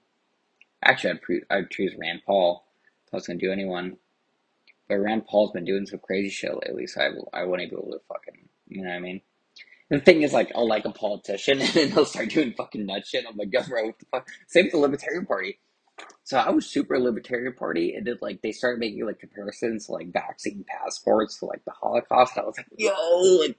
Actually, 0.83 1.11
I'd, 1.11 1.23
pre- 1.23 1.43
I'd 1.51 1.71
choose 1.71 1.95
Rand 1.99 2.23
Paul. 2.27 2.65
If 3.07 3.15
I 3.15 3.17
was 3.17 3.27
gonna 3.27 3.39
do 3.39 3.53
anyone, 3.53 3.97
but 4.89 4.97
Rand 4.97 5.27
Paul's 5.27 5.53
been 5.53 5.65
doing 5.65 5.87
some 5.87 6.01
crazy 6.01 6.31
shit 6.31 6.53
lately, 6.67 6.87
so 6.87 7.01
I, 7.01 7.41
I 7.41 7.45
wouldn't 7.45 7.71
be 7.71 7.77
able 7.77 7.93
to 7.93 8.01
fucking 8.09 8.49
you 8.69 8.83
know 8.83 8.91
what 8.91 8.97
I 8.97 9.01
mean? 9.01 9.21
The 9.89 10.01
thing 10.01 10.23
is, 10.23 10.33
like, 10.33 10.51
I'll 10.55 10.67
like 10.67 10.85
a 10.85 10.91
politician, 10.91 11.61
and 11.61 11.71
then 11.71 11.91
they'll 11.91 12.05
start 12.05 12.31
doing 12.31 12.53
fucking 12.53 12.87
nut 12.87 13.07
shit. 13.07 13.25
I'm 13.29 13.37
like, 13.37 13.51
go, 13.51 13.63
bro, 13.63 13.87
what 13.87 13.99
the 13.99 14.07
fuck? 14.07 14.29
Same 14.49 14.65
with 14.65 14.73
the 14.73 14.79
Libertarian 14.79 15.27
Party. 15.27 15.59
So 16.25 16.37
I 16.37 16.51
was 16.51 16.67
super 16.67 16.99
Libertarian 16.99 17.55
Party, 17.55 17.95
and 17.95 18.07
then, 18.07 18.19
like, 18.21 18.43
they 18.43 18.53
started 18.53 18.81
making, 18.81 19.07
like, 19.07 19.21
comparisons 19.21 19.87
to, 19.87 19.93
like, 19.93 20.13
vaccine 20.13 20.65
passports 20.67 21.39
to, 21.39 21.47
like, 21.47 21.65
the 21.65 21.71
Holocaust. 21.71 22.37
I 22.37 22.43
was 22.43 22.57
like, 22.59 22.67
yo, 22.77 22.93
like, 23.41 23.57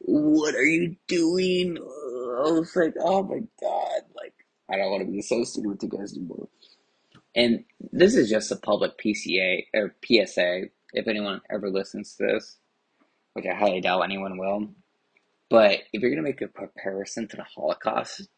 what 0.00 0.54
are 0.54 0.64
you 0.64 0.96
doing? 1.06 1.76
I 1.78 2.50
was 2.50 2.74
like, 2.76 2.94
oh 3.00 3.22
my 3.22 3.40
god, 3.60 4.02
like, 4.16 4.34
I 4.70 4.76
don't 4.76 4.90
want 4.90 5.04
to 5.04 5.10
be 5.10 5.18
associated 5.18 5.68
with 5.68 5.82
you 5.82 5.88
guys 5.88 6.16
anymore. 6.16 6.48
And 7.34 7.64
this 7.92 8.14
is 8.14 8.30
just 8.30 8.52
a 8.52 8.56
public 8.56 8.98
PCA 8.98 9.66
or 9.74 9.94
PSA. 10.04 10.64
If 10.92 11.06
anyone 11.06 11.40
ever 11.50 11.68
listens 11.68 12.14
to 12.16 12.26
this, 12.26 12.56
which 13.34 13.46
I 13.46 13.54
highly 13.54 13.80
doubt 13.80 14.02
anyone 14.02 14.38
will. 14.38 14.68
But 15.50 15.80
if 15.92 16.00
you're 16.02 16.10
gonna 16.10 16.22
make 16.22 16.40
a 16.42 16.48
comparison 16.48 17.28
to 17.28 17.36
the 17.36 17.44
Holocaust, 17.44 18.28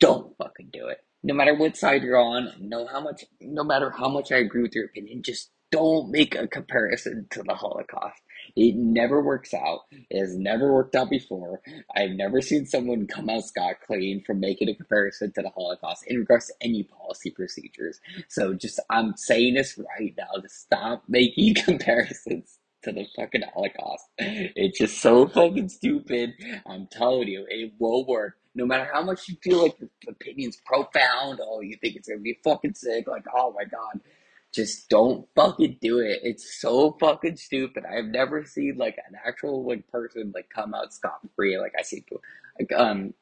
don't 0.00 0.36
fucking 0.36 0.70
do 0.72 0.88
it. 0.88 0.98
No 1.22 1.34
matter 1.34 1.54
what 1.54 1.76
side 1.76 2.02
you're 2.02 2.18
on, 2.18 2.52
no 2.60 2.86
how 2.86 3.00
much, 3.00 3.24
no 3.40 3.64
matter 3.64 3.90
how 3.90 4.08
much 4.08 4.32
I 4.32 4.36
agree 4.36 4.62
with 4.62 4.74
your 4.74 4.84
opinion, 4.84 5.22
just 5.22 5.50
don't 5.70 6.10
make 6.10 6.34
a 6.34 6.46
comparison 6.46 7.26
to 7.30 7.42
the 7.42 7.54
Holocaust. 7.54 8.20
It 8.56 8.76
never 8.76 9.20
works 9.20 9.52
out. 9.52 9.80
It 10.10 10.20
has 10.20 10.36
never 10.36 10.72
worked 10.72 10.94
out 10.94 11.10
before. 11.10 11.60
I've 11.96 12.12
never 12.12 12.40
seen 12.40 12.66
someone 12.66 13.06
come 13.06 13.28
out 13.28 13.44
scot 13.44 13.76
clean 13.86 14.22
from 14.24 14.40
making 14.40 14.68
a 14.68 14.74
comparison 14.74 15.32
to 15.32 15.42
the 15.42 15.50
Holocaust 15.50 16.04
in 16.06 16.18
regards 16.18 16.46
to 16.46 16.54
any 16.60 16.84
policy 16.84 17.30
procedures. 17.30 18.00
So 18.28 18.54
just, 18.54 18.78
I'm 18.90 19.16
saying 19.16 19.54
this 19.54 19.78
right 19.78 20.14
now 20.16 20.40
to 20.40 20.48
stop 20.48 21.04
making 21.08 21.54
comparisons 21.64 22.58
to 22.84 22.92
the 22.92 23.06
fucking 23.16 23.42
Holocaust. 23.52 24.04
It's 24.18 24.78
just 24.78 25.00
so 25.00 25.26
fucking 25.26 25.68
stupid. 25.70 26.34
I'm 26.66 26.86
telling 26.86 27.28
you, 27.28 27.46
it 27.48 27.72
will 27.78 28.06
work. 28.06 28.36
No 28.54 28.66
matter 28.66 28.88
how 28.92 29.02
much 29.02 29.28
you 29.28 29.36
feel 29.42 29.62
like 29.62 29.80
your 29.80 29.90
opinion's 30.08 30.58
profound, 30.64 31.40
oh, 31.42 31.60
you 31.60 31.76
think 31.80 31.96
it's 31.96 32.08
gonna 32.08 32.20
be 32.20 32.38
fucking 32.44 32.74
sick, 32.74 33.08
like, 33.08 33.24
oh 33.34 33.52
my 33.52 33.64
god. 33.64 34.00
Just 34.54 34.88
don't 34.88 35.26
fucking 35.34 35.78
do 35.80 35.98
it. 35.98 36.20
It's 36.22 36.60
so 36.60 36.96
fucking 37.00 37.36
stupid. 37.36 37.84
I've 37.84 38.06
never 38.06 38.44
seen 38.44 38.76
like 38.78 38.96
an 39.08 39.16
actual 39.26 39.66
like 39.66 39.88
person 39.88 40.32
like 40.34 40.48
come 40.48 40.74
out 40.74 40.94
scot 40.94 41.18
free. 41.34 41.58
Like 41.58 41.74
I 41.78 41.82
see, 41.82 42.04
like 42.60 42.72
um, 42.72 43.14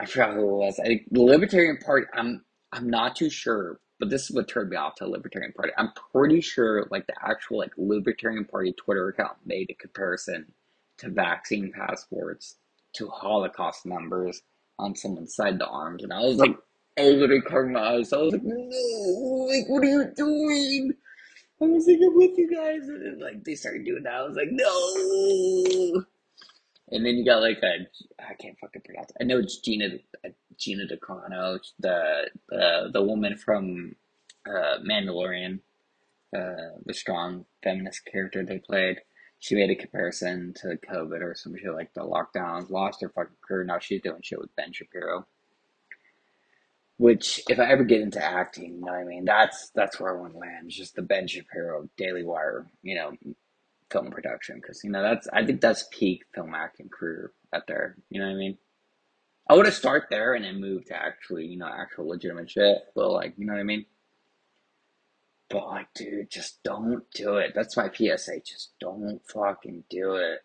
I 0.00 0.06
forgot 0.06 0.34
who 0.34 0.40
it 0.40 0.66
was. 0.66 0.80
I 0.80 0.86
think 0.86 1.02
the 1.10 1.22
Libertarian 1.22 1.78
Party. 1.78 2.06
I'm 2.14 2.44
I'm 2.72 2.90
not 2.90 3.14
too 3.14 3.30
sure, 3.30 3.78
but 4.00 4.10
this 4.10 4.24
is 4.24 4.34
what 4.34 4.48
turned 4.48 4.70
me 4.70 4.76
off 4.76 4.96
to 4.96 5.04
the 5.04 5.10
Libertarian 5.10 5.52
Party. 5.52 5.72
I'm 5.78 5.90
pretty 6.12 6.40
sure 6.40 6.86
like 6.90 7.06
the 7.06 7.14
actual 7.22 7.58
like 7.58 7.72
Libertarian 7.76 8.44
Party 8.44 8.72
Twitter 8.72 9.08
account 9.08 9.36
made 9.46 9.70
a 9.70 9.74
comparison 9.74 10.52
to 10.98 11.10
vaccine 11.10 11.72
passports 11.72 12.56
to 12.94 13.08
Holocaust 13.08 13.86
members 13.86 14.42
on 14.80 14.96
someone's 14.96 15.34
side 15.34 15.60
the 15.60 15.66
arms, 15.68 16.02
and 16.02 16.12
I 16.12 16.20
was 16.20 16.38
like, 16.38 16.56
I 16.96 17.02
literally 17.02 17.42
covered 17.42 17.72
my 17.72 17.80
eyes. 17.80 18.12
I 18.12 18.18
was 18.18 18.32
like, 18.32 18.42
no, 18.44 18.54
like 18.54 19.68
what 19.68 19.82
are 19.82 19.86
you 19.86 20.12
doing? 20.14 20.92
I 21.60 21.64
was 21.66 21.86
like, 21.86 21.98
I'm 22.04 22.16
with 22.16 22.38
you 22.38 22.50
guys, 22.54 22.88
and 22.88 23.04
then 23.04 23.20
like 23.20 23.44
they 23.44 23.54
started 23.54 23.84
doing 23.84 24.02
that. 24.04 24.14
I 24.14 24.22
was 24.22 24.36
like, 24.36 24.48
no. 24.50 26.04
And 26.90 27.04
then 27.04 27.14
you 27.16 27.24
got 27.24 27.40
like 27.40 27.58
a 27.62 27.86
I 28.22 28.34
can't 28.34 28.58
fucking 28.60 28.82
pronounce. 28.84 29.10
It. 29.10 29.16
I 29.20 29.24
know 29.24 29.38
it's 29.38 29.58
Gina 29.58 29.88
Gina 30.56 30.84
Carano, 30.96 31.58
the 31.80 32.30
the 32.48 32.90
the 32.92 33.02
woman 33.02 33.36
from 33.36 33.96
uh, 34.46 34.78
Mandalorian, 34.88 35.60
uh, 36.36 36.78
the 36.84 36.94
strong 36.94 37.46
feminist 37.62 38.04
character 38.04 38.44
they 38.44 38.58
played. 38.58 38.98
She 39.40 39.54
made 39.54 39.70
a 39.70 39.74
comparison 39.74 40.54
to 40.62 40.78
COVID 40.90 41.20
or 41.22 41.34
some 41.34 41.54
shit 41.56 41.74
like 41.74 41.92
the 41.94 42.02
lockdowns, 42.02 42.70
lost 42.70 43.02
her 43.02 43.08
fucking 43.08 43.36
career. 43.46 43.64
Now 43.64 43.78
she's 43.78 44.00
doing 44.00 44.20
shit 44.22 44.38
with 44.38 44.54
Ben 44.56 44.72
Shapiro. 44.72 45.26
Which, 46.96 47.40
if 47.48 47.58
I 47.58 47.70
ever 47.70 47.82
get 47.82 48.02
into 48.02 48.22
acting, 48.22 48.76
you 48.76 48.80
know 48.80 48.92
what 48.92 49.00
I 49.00 49.04
mean? 49.04 49.24
That's 49.24 49.70
that's 49.74 49.98
where 49.98 50.16
I 50.16 50.20
want 50.20 50.32
to 50.34 50.38
land. 50.38 50.70
Just 50.70 50.94
the 50.94 51.02
Ben 51.02 51.26
Shapiro 51.26 51.88
Daily 51.96 52.22
Wire, 52.24 52.66
you 52.82 52.94
know, 52.94 53.12
film 53.90 54.10
production 54.10 54.56
because 54.60 54.82
you 54.84 54.90
know 54.90 55.02
that's 55.02 55.28
I 55.32 55.44
think 55.44 55.60
that's 55.60 55.88
peak 55.90 56.24
film 56.34 56.54
acting 56.54 56.88
career 56.88 57.32
out 57.54 57.66
there. 57.66 57.96
You 58.10 58.20
know 58.20 58.26
what 58.26 58.34
I 58.34 58.38
mean? 58.38 58.58
I 59.48 59.54
would 59.54 59.66
have 59.66 59.74
start 59.74 60.04
there 60.10 60.34
and 60.34 60.44
then 60.44 60.60
move 60.60 60.86
to 60.86 60.96
actually 60.96 61.46
you 61.46 61.58
know 61.58 61.68
actual 61.68 62.08
legitimate 62.08 62.50
shit, 62.50 62.78
but 62.94 63.10
like 63.10 63.34
you 63.36 63.46
know 63.46 63.52
what 63.54 63.60
I 63.60 63.64
mean. 63.64 63.86
But 65.50 65.66
like, 65.66 65.88
dude, 65.94 66.30
just 66.30 66.62
don't 66.64 67.04
do 67.14 67.36
it. 67.36 67.52
That's 67.54 67.76
my 67.76 67.88
PSA. 67.88 68.40
Just 68.44 68.72
don't 68.80 69.20
fucking 69.28 69.84
do 69.90 70.14
it. 70.14 70.40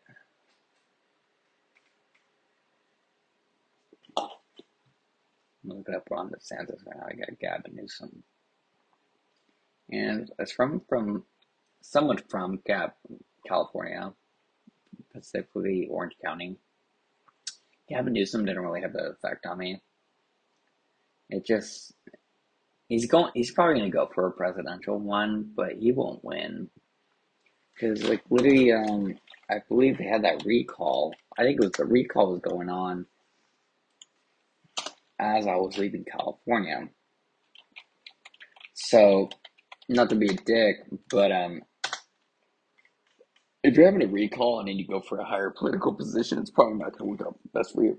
Look 5.64 5.90
it 5.90 5.96
up 5.96 6.08
Ron 6.10 6.30
DeSantis 6.30 6.86
right 6.86 6.98
now. 6.98 7.08
I 7.08 7.14
got 7.16 7.40
Gavin 7.40 7.76
Newsom, 7.76 8.24
and 9.92 10.32
it's 10.40 10.52
from 10.52 10.82
from 10.88 11.26
someone 11.82 12.18
from 12.30 12.62
Gab 12.66 12.92
California, 13.46 14.14
specifically 15.10 15.88
Orange 15.92 16.16
County. 16.24 16.58
Gavin 17.90 18.14
Newsom 18.14 18.46
didn't 18.46 18.62
really 18.62 18.82
have 18.82 18.96
an 18.96 19.12
effect 19.12 19.46
on 19.46 19.58
me. 19.58 19.82
It 21.30 21.46
just 21.46 21.94
he's 22.88 23.08
going 23.08 23.32
he's 23.34 23.52
probably 23.52 23.80
gonna 23.80 23.92
go 23.92 24.10
for 24.14 24.28
a 24.28 24.32
presidential 24.32 24.98
one, 24.98 25.52
but 25.56 25.74
he 25.74 25.92
won't 25.92 26.24
win. 26.24 26.70
Cause 27.80 28.04
like 28.04 28.24
literally 28.30 28.72
um 28.72 29.16
I 29.50 29.62
believe 29.68 29.98
they 29.98 30.06
had 30.06 30.24
that 30.24 30.46
recall. 30.46 31.14
I 31.38 31.44
think 31.44 31.60
it 31.60 31.66
was 31.66 31.72
the 31.72 31.86
recall 31.86 32.32
was 32.32 32.42
going 32.42 32.70
on 32.70 33.06
as 35.20 35.48
I 35.48 35.56
was 35.56 35.78
leaving 35.78 36.06
California. 36.06 36.90
So 38.74 39.30
not 39.90 40.10
to 40.10 40.16
be 40.16 40.28
a 40.28 40.34
dick, 40.34 40.78
but 41.10 41.32
um 41.32 41.62
if 43.64 43.76
you're 43.76 43.86
having 43.86 44.04
a 44.04 44.08
recall 44.08 44.60
and 44.60 44.70
then 44.70 44.78
you 44.78 44.88
go 44.88 45.02
for 45.02 45.20
a 45.20 45.26
higher 45.26 45.50
political 45.50 45.94
position, 45.94 46.40
it's 46.40 46.52
probably 46.52 46.80
not 46.80 46.98
going 46.98 47.18
to 47.18 47.24
work 47.24 47.28
out 47.28 47.40
best 47.54 47.74
for 47.74 47.84
you. 47.84 47.98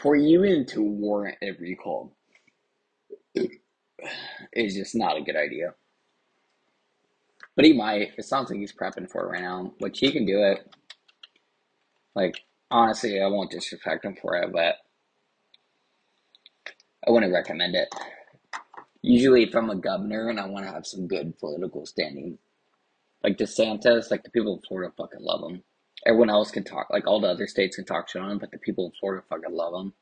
For 0.00 0.16
you 0.16 0.44
even 0.44 0.66
to 0.66 0.82
warrant 0.82 1.38
a 1.42 1.52
recall 1.52 2.16
is 4.52 4.74
just 4.74 4.94
not 4.96 5.16
a 5.16 5.22
good 5.22 5.36
idea. 5.36 5.74
But 7.56 7.64
he 7.64 7.72
might. 7.72 8.10
It 8.18 8.24
sounds 8.24 8.50
like 8.50 8.58
he's 8.58 8.74
prepping 8.74 9.10
for 9.10 9.24
it 9.24 9.30
right 9.30 9.42
now, 9.42 9.72
which 9.78 9.98
he 10.00 10.12
can 10.12 10.26
do 10.26 10.42
it. 10.42 10.68
Like, 12.14 12.40
honestly, 12.70 13.20
I 13.20 13.26
won't 13.26 13.50
disrespect 13.50 14.04
him 14.04 14.16
for 14.20 14.36
it, 14.36 14.52
but 14.52 14.76
I 17.08 17.10
wouldn't 17.10 17.32
recommend 17.32 17.74
it. 17.74 17.88
Usually, 19.00 19.44
if 19.44 19.54
I'm 19.54 19.70
a 19.70 19.76
governor 19.76 20.28
and 20.28 20.38
I 20.38 20.46
want 20.46 20.66
to 20.66 20.72
have 20.72 20.86
some 20.86 21.06
good 21.06 21.38
political 21.38 21.86
standing, 21.86 22.36
like 23.24 23.38
DeSantis, 23.38 24.10
like 24.10 24.24
the 24.24 24.30
people 24.30 24.56
of 24.56 24.64
Florida 24.68 24.92
fucking 24.96 25.22
love 25.22 25.50
him. 25.50 25.62
Everyone 26.06 26.28
else 26.30 26.50
can 26.50 26.64
talk, 26.64 26.88
like 26.90 27.06
all 27.06 27.20
the 27.20 27.28
other 27.28 27.46
states 27.46 27.76
can 27.76 27.86
talk 27.86 28.08
shit 28.08 28.20
on 28.20 28.32
him, 28.32 28.38
but 28.38 28.50
the 28.50 28.58
people 28.58 28.88
of 28.88 28.92
Florida 29.00 29.24
fucking 29.28 29.54
love 29.54 29.72
him. 29.74 29.94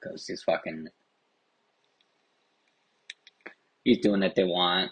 Because 0.00 0.26
he's 0.26 0.42
fucking. 0.42 0.88
He's 3.84 3.98
doing 3.98 4.22
what 4.22 4.34
they 4.34 4.44
want. 4.44 4.90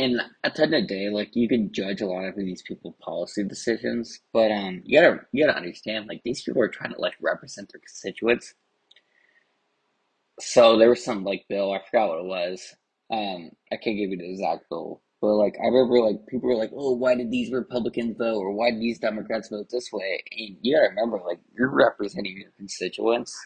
And 0.00 0.18
at 0.44 0.54
the 0.54 0.62
end 0.62 0.74
of 0.74 0.82
the 0.82 0.86
day, 0.88 1.10
like 1.10 1.36
you 1.36 1.46
can 1.46 1.70
judge 1.72 2.00
a 2.00 2.06
lot 2.06 2.24
of 2.24 2.36
these 2.36 2.62
people's 2.62 2.94
policy 3.02 3.44
decisions, 3.44 4.20
but 4.32 4.50
um, 4.50 4.80
you 4.86 4.98
gotta 4.98 5.20
you 5.32 5.44
gotta 5.44 5.58
understand, 5.58 6.06
like 6.08 6.22
these 6.24 6.42
people 6.42 6.62
are 6.62 6.68
trying 6.68 6.94
to 6.94 7.00
like 7.00 7.14
represent 7.20 7.70
their 7.70 7.80
constituents. 7.80 8.54
So 10.40 10.78
there 10.78 10.88
was 10.88 11.04
some 11.04 11.22
like 11.24 11.44
bill, 11.50 11.72
I 11.72 11.80
forgot 11.84 12.08
what 12.08 12.20
it 12.20 12.24
was, 12.24 12.74
um, 13.12 13.50
I 13.70 13.76
can't 13.76 13.96
give 13.98 14.10
you 14.10 14.16
the 14.16 14.30
exact 14.30 14.70
bill, 14.70 15.02
but 15.20 15.34
like 15.34 15.56
I 15.62 15.66
remember, 15.66 16.00
like 16.00 16.26
people 16.28 16.48
were 16.48 16.56
like, 16.56 16.70
"Oh, 16.74 16.94
why 16.94 17.14
did 17.14 17.30
these 17.30 17.52
Republicans 17.52 18.16
vote, 18.16 18.38
or 18.40 18.52
why 18.52 18.70
did 18.70 18.80
these 18.80 18.98
Democrats 18.98 19.50
vote 19.50 19.68
this 19.70 19.90
way?" 19.92 20.22
And 20.32 20.56
you 20.62 20.76
gotta 20.76 20.88
remember, 20.90 21.20
like 21.26 21.40
you're 21.54 21.68
representing 21.74 22.38
your 22.38 22.52
constituents. 22.56 23.36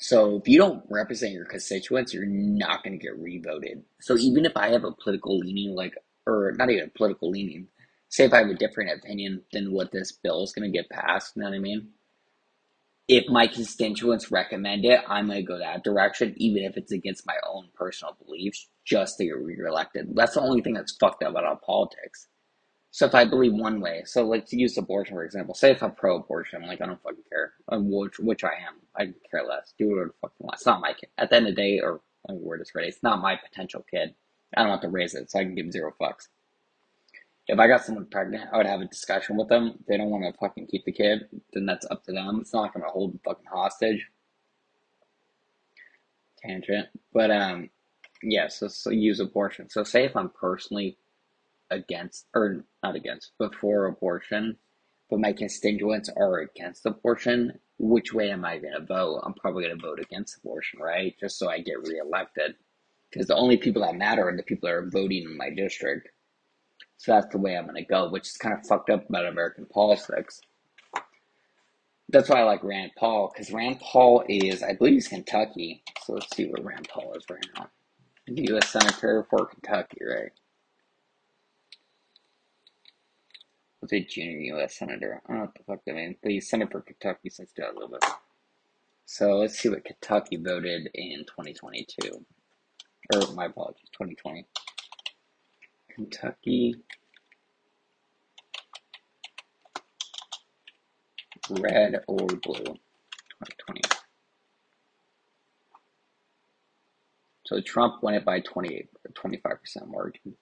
So 0.00 0.36
if 0.36 0.48
you 0.48 0.58
don't 0.58 0.84
represent 0.88 1.32
your 1.34 1.44
constituents, 1.44 2.14
you're 2.14 2.26
not 2.26 2.82
gonna 2.84 2.96
get 2.96 3.18
revoted. 3.18 3.84
So 4.00 4.16
even 4.16 4.46
if 4.46 4.56
I 4.56 4.70
have 4.70 4.84
a 4.84 4.92
political 4.92 5.38
leaning, 5.38 5.74
like 5.74 5.94
or 6.26 6.52
not 6.56 6.70
even 6.70 6.84
a 6.84 6.88
political 6.88 7.30
leaning, 7.30 7.68
say 8.08 8.24
if 8.24 8.32
I 8.34 8.38
have 8.38 8.50
a 8.50 8.54
different 8.54 8.92
opinion 8.98 9.42
than 9.52 9.72
what 9.72 9.92
this 9.92 10.12
bill 10.12 10.42
is 10.44 10.52
gonna 10.52 10.70
get 10.70 10.90
passed, 10.90 11.36
you 11.36 11.42
know 11.42 11.50
what 11.50 11.56
I 11.56 11.60
mean? 11.60 11.90
if 13.10 13.28
my 13.28 13.48
constituents 13.48 14.30
recommend 14.30 14.84
it, 14.84 15.00
I'm 15.08 15.26
going 15.26 15.38
to 15.40 15.42
go 15.42 15.58
that 15.58 15.82
direction, 15.82 16.32
even 16.36 16.62
if 16.62 16.76
it's 16.76 16.92
against 16.92 17.26
my 17.26 17.34
own 17.52 17.68
personal 17.74 18.16
beliefs, 18.24 18.68
just 18.84 19.18
to 19.18 19.24
get 19.24 19.36
reelected. 19.36 20.14
That's 20.14 20.34
the 20.34 20.40
only 20.40 20.62
thing 20.62 20.74
that's 20.74 20.96
fucked 20.96 21.24
up 21.24 21.30
about 21.32 21.60
politics. 21.62 22.28
So 22.92 23.06
if 23.06 23.14
I 23.14 23.24
believe 23.24 23.52
one 23.54 23.80
way, 23.80 24.02
so 24.06 24.26
like 24.26 24.46
to 24.46 24.58
use 24.58 24.76
abortion 24.78 25.16
for 25.16 25.24
example, 25.24 25.54
say 25.54 25.72
if 25.72 25.82
I'm 25.82 25.92
pro-abortion, 25.92 26.62
like 26.66 26.80
I 26.82 26.86
don't 26.86 27.02
fucking 27.02 27.24
care, 27.30 27.54
which 27.70 28.18
which 28.18 28.44
I 28.44 28.48
am, 28.68 28.76
I 28.98 29.14
care 29.30 29.44
less. 29.44 29.74
Do 29.78 29.90
whatever 29.90 30.08
the 30.08 30.14
fuck 30.20 30.32
you 30.40 30.44
want. 30.46 30.56
It's 30.56 30.66
not 30.66 30.80
my 30.80 30.92
kid. 30.94 31.10
At 31.18 31.30
the 31.30 31.36
end 31.36 31.48
of 31.48 31.56
the 31.56 31.62
day, 31.62 31.80
or 31.80 32.00
word 32.30 32.60
is 32.62 32.72
ready, 32.74 32.88
it's 32.88 33.02
not 33.02 33.22
my 33.22 33.36
potential 33.36 33.84
kid. 33.90 34.14
I 34.56 34.62
don't 34.62 34.72
have 34.72 34.80
to 34.82 34.88
raise 34.88 35.14
it, 35.14 35.30
so 35.30 35.38
I 35.40 35.44
can 35.44 35.54
give 35.54 35.72
zero 35.72 35.92
fucks 36.00 36.24
if 37.46 37.58
I 37.58 37.66
got 37.66 37.84
someone 37.84 38.06
pregnant, 38.06 38.48
I 38.52 38.56
would 38.56 38.66
have 38.66 38.80
a 38.80 38.86
discussion 38.86 39.36
with 39.36 39.48
them. 39.48 39.76
If 39.80 39.86
they 39.86 39.96
don't 39.98 40.10
want 40.10 40.24
to 40.24 40.38
fucking 40.40 40.66
keep 40.68 40.84
the 40.84 40.92
kid, 40.92 41.28
then 41.52 41.66
that's 41.66 41.86
up 41.90 42.04
to 42.04 42.12
them. 42.12 42.38
It's 42.40 42.54
not 42.54 42.62
like 42.62 42.72
I'm 42.74 42.80
gonna 42.82 42.92
hold 42.92 43.12
them 43.12 43.20
fucking 43.24 43.46
hostage. 43.52 44.06
Tangent. 46.38 46.88
But 47.12 47.30
um 47.30 47.70
yeah, 48.22 48.48
so, 48.48 48.68
so 48.68 48.90
use 48.90 49.20
abortion. 49.20 49.70
So 49.70 49.84
say 49.84 50.04
if 50.04 50.16
I'm 50.16 50.30
personally 50.30 50.98
against 51.70 52.26
or 52.34 52.64
not 52.82 52.96
against, 52.96 53.32
but 53.38 53.54
for 53.54 53.86
abortion, 53.86 54.56
but 55.08 55.20
my 55.20 55.32
constituents 55.32 56.10
are 56.16 56.38
against 56.38 56.86
abortion, 56.86 57.58
which 57.78 58.12
way 58.12 58.30
am 58.30 58.44
I 58.44 58.58
gonna 58.58 58.84
vote? 58.84 59.22
I'm 59.24 59.34
probably 59.34 59.64
gonna 59.64 59.80
vote 59.80 60.00
against 60.00 60.38
abortion, 60.38 60.80
right? 60.80 61.14
Just 61.18 61.38
so 61.38 61.48
I 61.48 61.60
get 61.60 61.86
reelected. 61.86 62.56
Because 63.10 63.26
the 63.26 63.36
only 63.36 63.56
people 63.56 63.82
that 63.82 63.96
matter 63.96 64.28
are 64.28 64.36
the 64.36 64.42
people 64.42 64.68
that 64.68 64.74
are 64.74 64.88
voting 64.88 65.24
in 65.24 65.36
my 65.36 65.50
district. 65.50 66.08
So 66.96 67.12
that's 67.12 67.32
the 67.32 67.38
way 67.38 67.56
I'm 67.56 67.64
going 67.64 67.76
to 67.76 67.82
go, 67.82 68.10
which 68.10 68.28
is 68.28 68.36
kind 68.36 68.54
of 68.56 68.66
fucked 68.66 68.90
up 68.90 69.08
about 69.08 69.24
American 69.24 69.66
politics. 69.66 70.40
That's 72.10 72.28
why 72.28 72.40
I 72.40 72.44
like 72.44 72.62
Rand 72.62 72.92
Paul, 72.98 73.32
because 73.32 73.52
Rand 73.52 73.80
Paul 73.80 74.24
is, 74.28 74.62
I 74.62 74.74
believe 74.74 74.94
he's 74.94 75.08
Kentucky. 75.08 75.82
So 76.04 76.14
let's 76.14 76.36
see 76.36 76.46
where 76.46 76.62
Rand 76.62 76.88
Paul 76.92 77.14
is 77.14 77.24
right 77.30 77.46
now. 77.56 77.68
The 78.26 78.44
U.S. 78.50 78.68
Senator 78.68 79.26
for 79.30 79.46
Kentucky, 79.46 79.98
right? 80.06 80.30
Was 83.82 83.92
a 83.92 84.04
junior 84.04 84.38
U.S. 84.56 84.76
Senator. 84.78 85.22
I 85.26 85.32
don't 85.32 85.38
know 85.38 85.44
what 85.46 85.54
the 85.54 85.64
fuck 85.64 85.84
that 85.86 85.94
means, 85.94 86.16
but 86.22 86.32
he's 86.32 86.50
Senator 86.50 86.70
for 86.70 86.80
Kentucky 86.82 87.30
since 87.30 87.50
2011. 87.52 87.98
So 89.06 89.38
let's 89.38 89.58
see 89.58 89.70
what 89.70 89.84
Kentucky 89.84 90.36
voted 90.36 90.90
in 90.94 91.24
2022. 91.26 92.24
Or 93.14 93.34
my 93.34 93.46
apologies, 93.46 93.88
2020. 93.92 94.46
Kentucky 95.94 96.74
red 101.58 102.00
or 102.06 102.18
blue 102.18 102.54
2020 102.54 103.80
so 107.44 107.60
Trump 107.60 108.02
won 108.02 108.14
it 108.14 108.24
by 108.24 108.40
28 108.40 108.88
or 109.04 109.30
25% 109.30 109.88
margin 109.88 110.34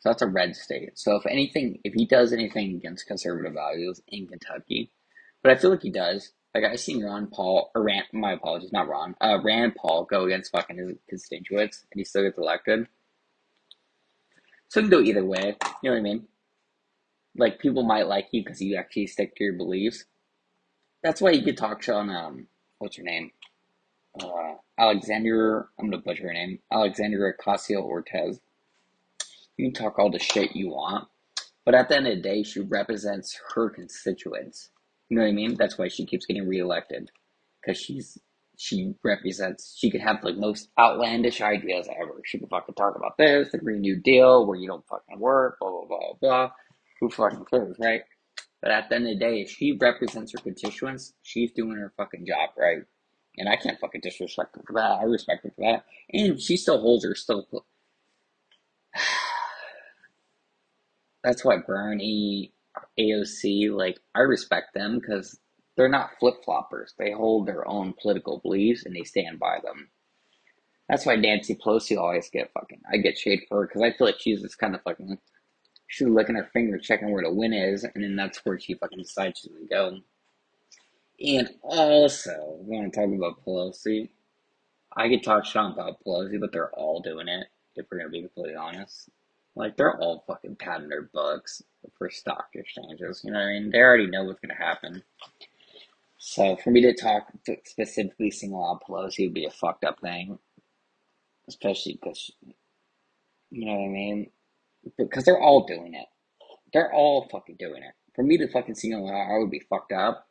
So 0.00 0.08
that's 0.08 0.22
a 0.22 0.26
red 0.26 0.56
state. 0.56 0.98
So 0.98 1.16
if 1.16 1.26
anything, 1.26 1.78
if 1.84 1.92
he 1.94 2.06
does 2.06 2.32
anything 2.32 2.74
against 2.74 3.06
conservative 3.06 3.52
values 3.52 4.00
in 4.08 4.26
Kentucky, 4.26 4.90
but 5.42 5.52
I 5.52 5.56
feel 5.56 5.70
like 5.70 5.82
he 5.82 5.90
does. 5.90 6.32
Like 6.54 6.64
I've 6.64 6.80
seen 6.80 7.04
Ron 7.04 7.28
Paul 7.28 7.70
or 7.74 7.82
Rand, 7.82 8.06
my 8.12 8.32
apologies, 8.32 8.72
not 8.72 8.88
Ron, 8.88 9.14
uh, 9.20 9.38
Rand 9.42 9.76
Paul 9.76 10.04
go 10.04 10.24
against 10.24 10.52
fucking 10.52 10.78
his 10.78 10.96
constituents, 11.08 11.84
and 11.92 12.00
he 12.00 12.04
still 12.04 12.22
gets 12.22 12.38
elected. 12.38 12.88
So 14.68 14.80
it 14.80 14.84
can 14.84 14.90
go 14.90 15.00
either 15.00 15.24
way. 15.24 15.56
You 15.82 15.90
know 15.90 15.92
what 15.92 15.98
I 15.98 16.02
mean? 16.02 16.26
Like 17.36 17.60
people 17.60 17.84
might 17.84 18.06
like 18.06 18.28
you 18.32 18.42
because 18.42 18.60
you 18.60 18.76
actually 18.76 19.06
stick 19.06 19.36
to 19.36 19.44
your 19.44 19.52
beliefs. 19.52 20.04
That's 21.02 21.20
why 21.20 21.30
you 21.30 21.42
could 21.42 21.56
talk 21.56 21.82
to 21.82 21.94
on 21.94 22.10
um, 22.10 22.46
what's 22.78 22.96
her 22.96 23.02
name? 23.02 23.30
Uh, 24.20 24.54
Alexandria. 24.78 25.64
I'm 25.78 25.90
gonna 25.90 26.02
butcher 26.02 26.24
her 26.28 26.32
name. 26.32 26.58
Alexandria 26.72 27.32
Ocasio 27.38 27.82
Cortez. 27.82 28.40
You 29.60 29.70
can 29.70 29.74
talk 29.74 29.98
all 29.98 30.10
the 30.10 30.18
shit 30.18 30.56
you 30.56 30.70
want, 30.70 31.06
but 31.66 31.74
at 31.74 31.90
the 31.90 31.96
end 31.98 32.06
of 32.06 32.16
the 32.16 32.22
day, 32.22 32.42
she 32.42 32.60
represents 32.60 33.38
her 33.54 33.68
constituents. 33.68 34.70
You 35.10 35.18
know 35.18 35.22
what 35.22 35.28
I 35.28 35.32
mean? 35.32 35.54
That's 35.54 35.76
why 35.76 35.88
she 35.88 36.06
keeps 36.06 36.24
getting 36.24 36.48
reelected 36.48 37.10
because 37.60 37.78
she's 37.78 38.16
she 38.56 38.94
represents. 39.04 39.76
She 39.76 39.90
could 39.90 40.00
have 40.00 40.22
the 40.22 40.32
most 40.32 40.70
outlandish 40.78 41.42
ideas 41.42 41.88
ever. 41.90 42.22
She 42.24 42.38
could 42.38 42.48
fucking 42.48 42.74
talk 42.74 42.96
about 42.96 43.18
this, 43.18 43.52
the 43.52 43.58
Green 43.58 43.82
New 43.82 43.96
Deal, 43.96 44.46
where 44.46 44.56
you 44.56 44.66
don't 44.66 44.86
fucking 44.88 45.20
work, 45.20 45.58
blah 45.60 45.70
blah 45.70 45.84
blah 45.86 46.12
blah. 46.18 46.50
Who 47.00 47.10
fucking 47.10 47.44
cares, 47.44 47.76
right? 47.78 48.04
But 48.62 48.70
at 48.70 48.88
the 48.88 48.94
end 48.94 49.08
of 49.08 49.10
the 49.10 49.18
day, 49.20 49.42
if 49.42 49.50
she 49.50 49.76
represents 49.78 50.32
her 50.32 50.38
constituents, 50.38 51.12
she's 51.20 51.52
doing 51.52 51.76
her 51.76 51.92
fucking 51.98 52.24
job, 52.24 52.48
right? 52.56 52.78
And 53.36 53.46
I 53.46 53.56
can't 53.56 53.78
fucking 53.78 54.00
disrespect 54.00 54.56
her 54.56 54.62
for 54.66 54.72
that. 54.80 55.00
I 55.00 55.04
respect 55.04 55.44
her 55.44 55.52
for 55.54 55.60
that. 55.70 55.84
And 56.14 56.40
she 56.40 56.56
still 56.56 56.80
holds 56.80 57.04
her 57.04 57.14
still 57.14 57.46
that's 61.22 61.44
why 61.44 61.58
Bernie, 61.58 62.52
AOC, 62.98 63.70
like 63.72 63.98
I 64.14 64.20
respect 64.20 64.74
them 64.74 64.98
because 64.98 65.38
they're 65.76 65.88
not 65.88 66.18
flip 66.18 66.36
floppers. 66.46 66.94
They 66.98 67.12
hold 67.12 67.46
their 67.46 67.66
own 67.66 67.94
political 68.00 68.38
beliefs 68.38 68.84
and 68.84 68.94
they 68.94 69.04
stand 69.04 69.38
by 69.38 69.58
them. 69.62 69.88
That's 70.88 71.06
why 71.06 71.16
Nancy 71.16 71.54
Pelosi 71.54 71.96
always 71.96 72.28
get 72.30 72.52
fucking. 72.52 72.80
I 72.92 72.96
get 72.96 73.16
shade 73.16 73.42
for 73.48 73.60
her 73.60 73.66
because 73.66 73.82
I 73.82 73.92
feel 73.92 74.06
like 74.06 74.18
she's 74.18 74.42
just 74.42 74.58
kind 74.58 74.74
of 74.74 74.82
fucking. 74.82 75.18
She's 75.86 76.08
licking 76.08 76.36
her 76.36 76.48
finger, 76.52 76.78
checking 76.78 77.10
where 77.10 77.22
the 77.22 77.32
win 77.32 77.52
is, 77.52 77.84
and 77.84 78.02
then 78.04 78.16
that's 78.16 78.44
where 78.44 78.58
she 78.58 78.74
fucking 78.74 78.98
decides 78.98 79.40
she's 79.40 79.52
gonna 79.52 79.66
go. 79.66 79.98
And 81.20 81.50
also, 81.62 82.58
we 82.60 82.76
want 82.76 82.92
to 82.92 83.00
talk 83.00 83.14
about 83.14 83.44
Pelosi. 83.44 84.08
I 84.96 85.08
could 85.08 85.22
talk 85.22 85.44
shit 85.44 85.56
about 85.56 86.02
Pelosi, 86.04 86.40
but 86.40 86.52
they're 86.52 86.70
all 86.72 87.00
doing 87.00 87.28
it. 87.28 87.46
If 87.76 87.86
we're 87.90 87.98
gonna 87.98 88.10
be 88.10 88.22
completely 88.22 88.56
honest. 88.56 89.10
Like 89.60 89.76
they're 89.76 89.96
all 89.98 90.24
fucking 90.26 90.56
padding 90.56 90.88
their 90.88 91.02
books 91.02 91.62
for 91.98 92.10
stock 92.10 92.48
exchanges. 92.54 93.22
You 93.24 93.32
know 93.32 93.38
what 93.38 93.46
I 93.46 93.52
mean? 93.52 93.70
They 93.70 93.78
already 93.78 94.06
know 94.06 94.24
what's 94.24 94.40
gonna 94.40 94.54
happen. 94.54 95.02
So 96.18 96.56
for 96.56 96.70
me 96.70 96.80
to 96.82 96.94
talk 96.94 97.28
to 97.46 97.56
specifically 97.64 98.30
single 98.30 98.64
out 98.64 98.82
Pelosi 98.88 99.26
would 99.26 99.34
be 99.34 99.46
a 99.46 99.50
fucked 99.50 99.84
up 99.84 100.00
thing, 100.00 100.38
especially 101.48 101.98
because 102.00 102.32
you 103.50 103.66
know 103.66 103.74
what 103.74 103.84
I 103.84 103.88
mean. 103.88 104.30
Because 104.96 105.24
they're 105.24 105.40
all 105.40 105.66
doing 105.66 105.94
it. 105.94 106.06
They're 106.72 106.92
all 106.92 107.28
fucking 107.30 107.56
doing 107.58 107.82
it. 107.82 107.92
For 108.14 108.22
me 108.22 108.38
to 108.38 108.48
fucking 108.48 108.76
single 108.76 109.08
out, 109.08 109.34
I 109.34 109.38
would 109.38 109.50
be 109.50 109.60
fucked 109.68 109.92
up, 109.92 110.26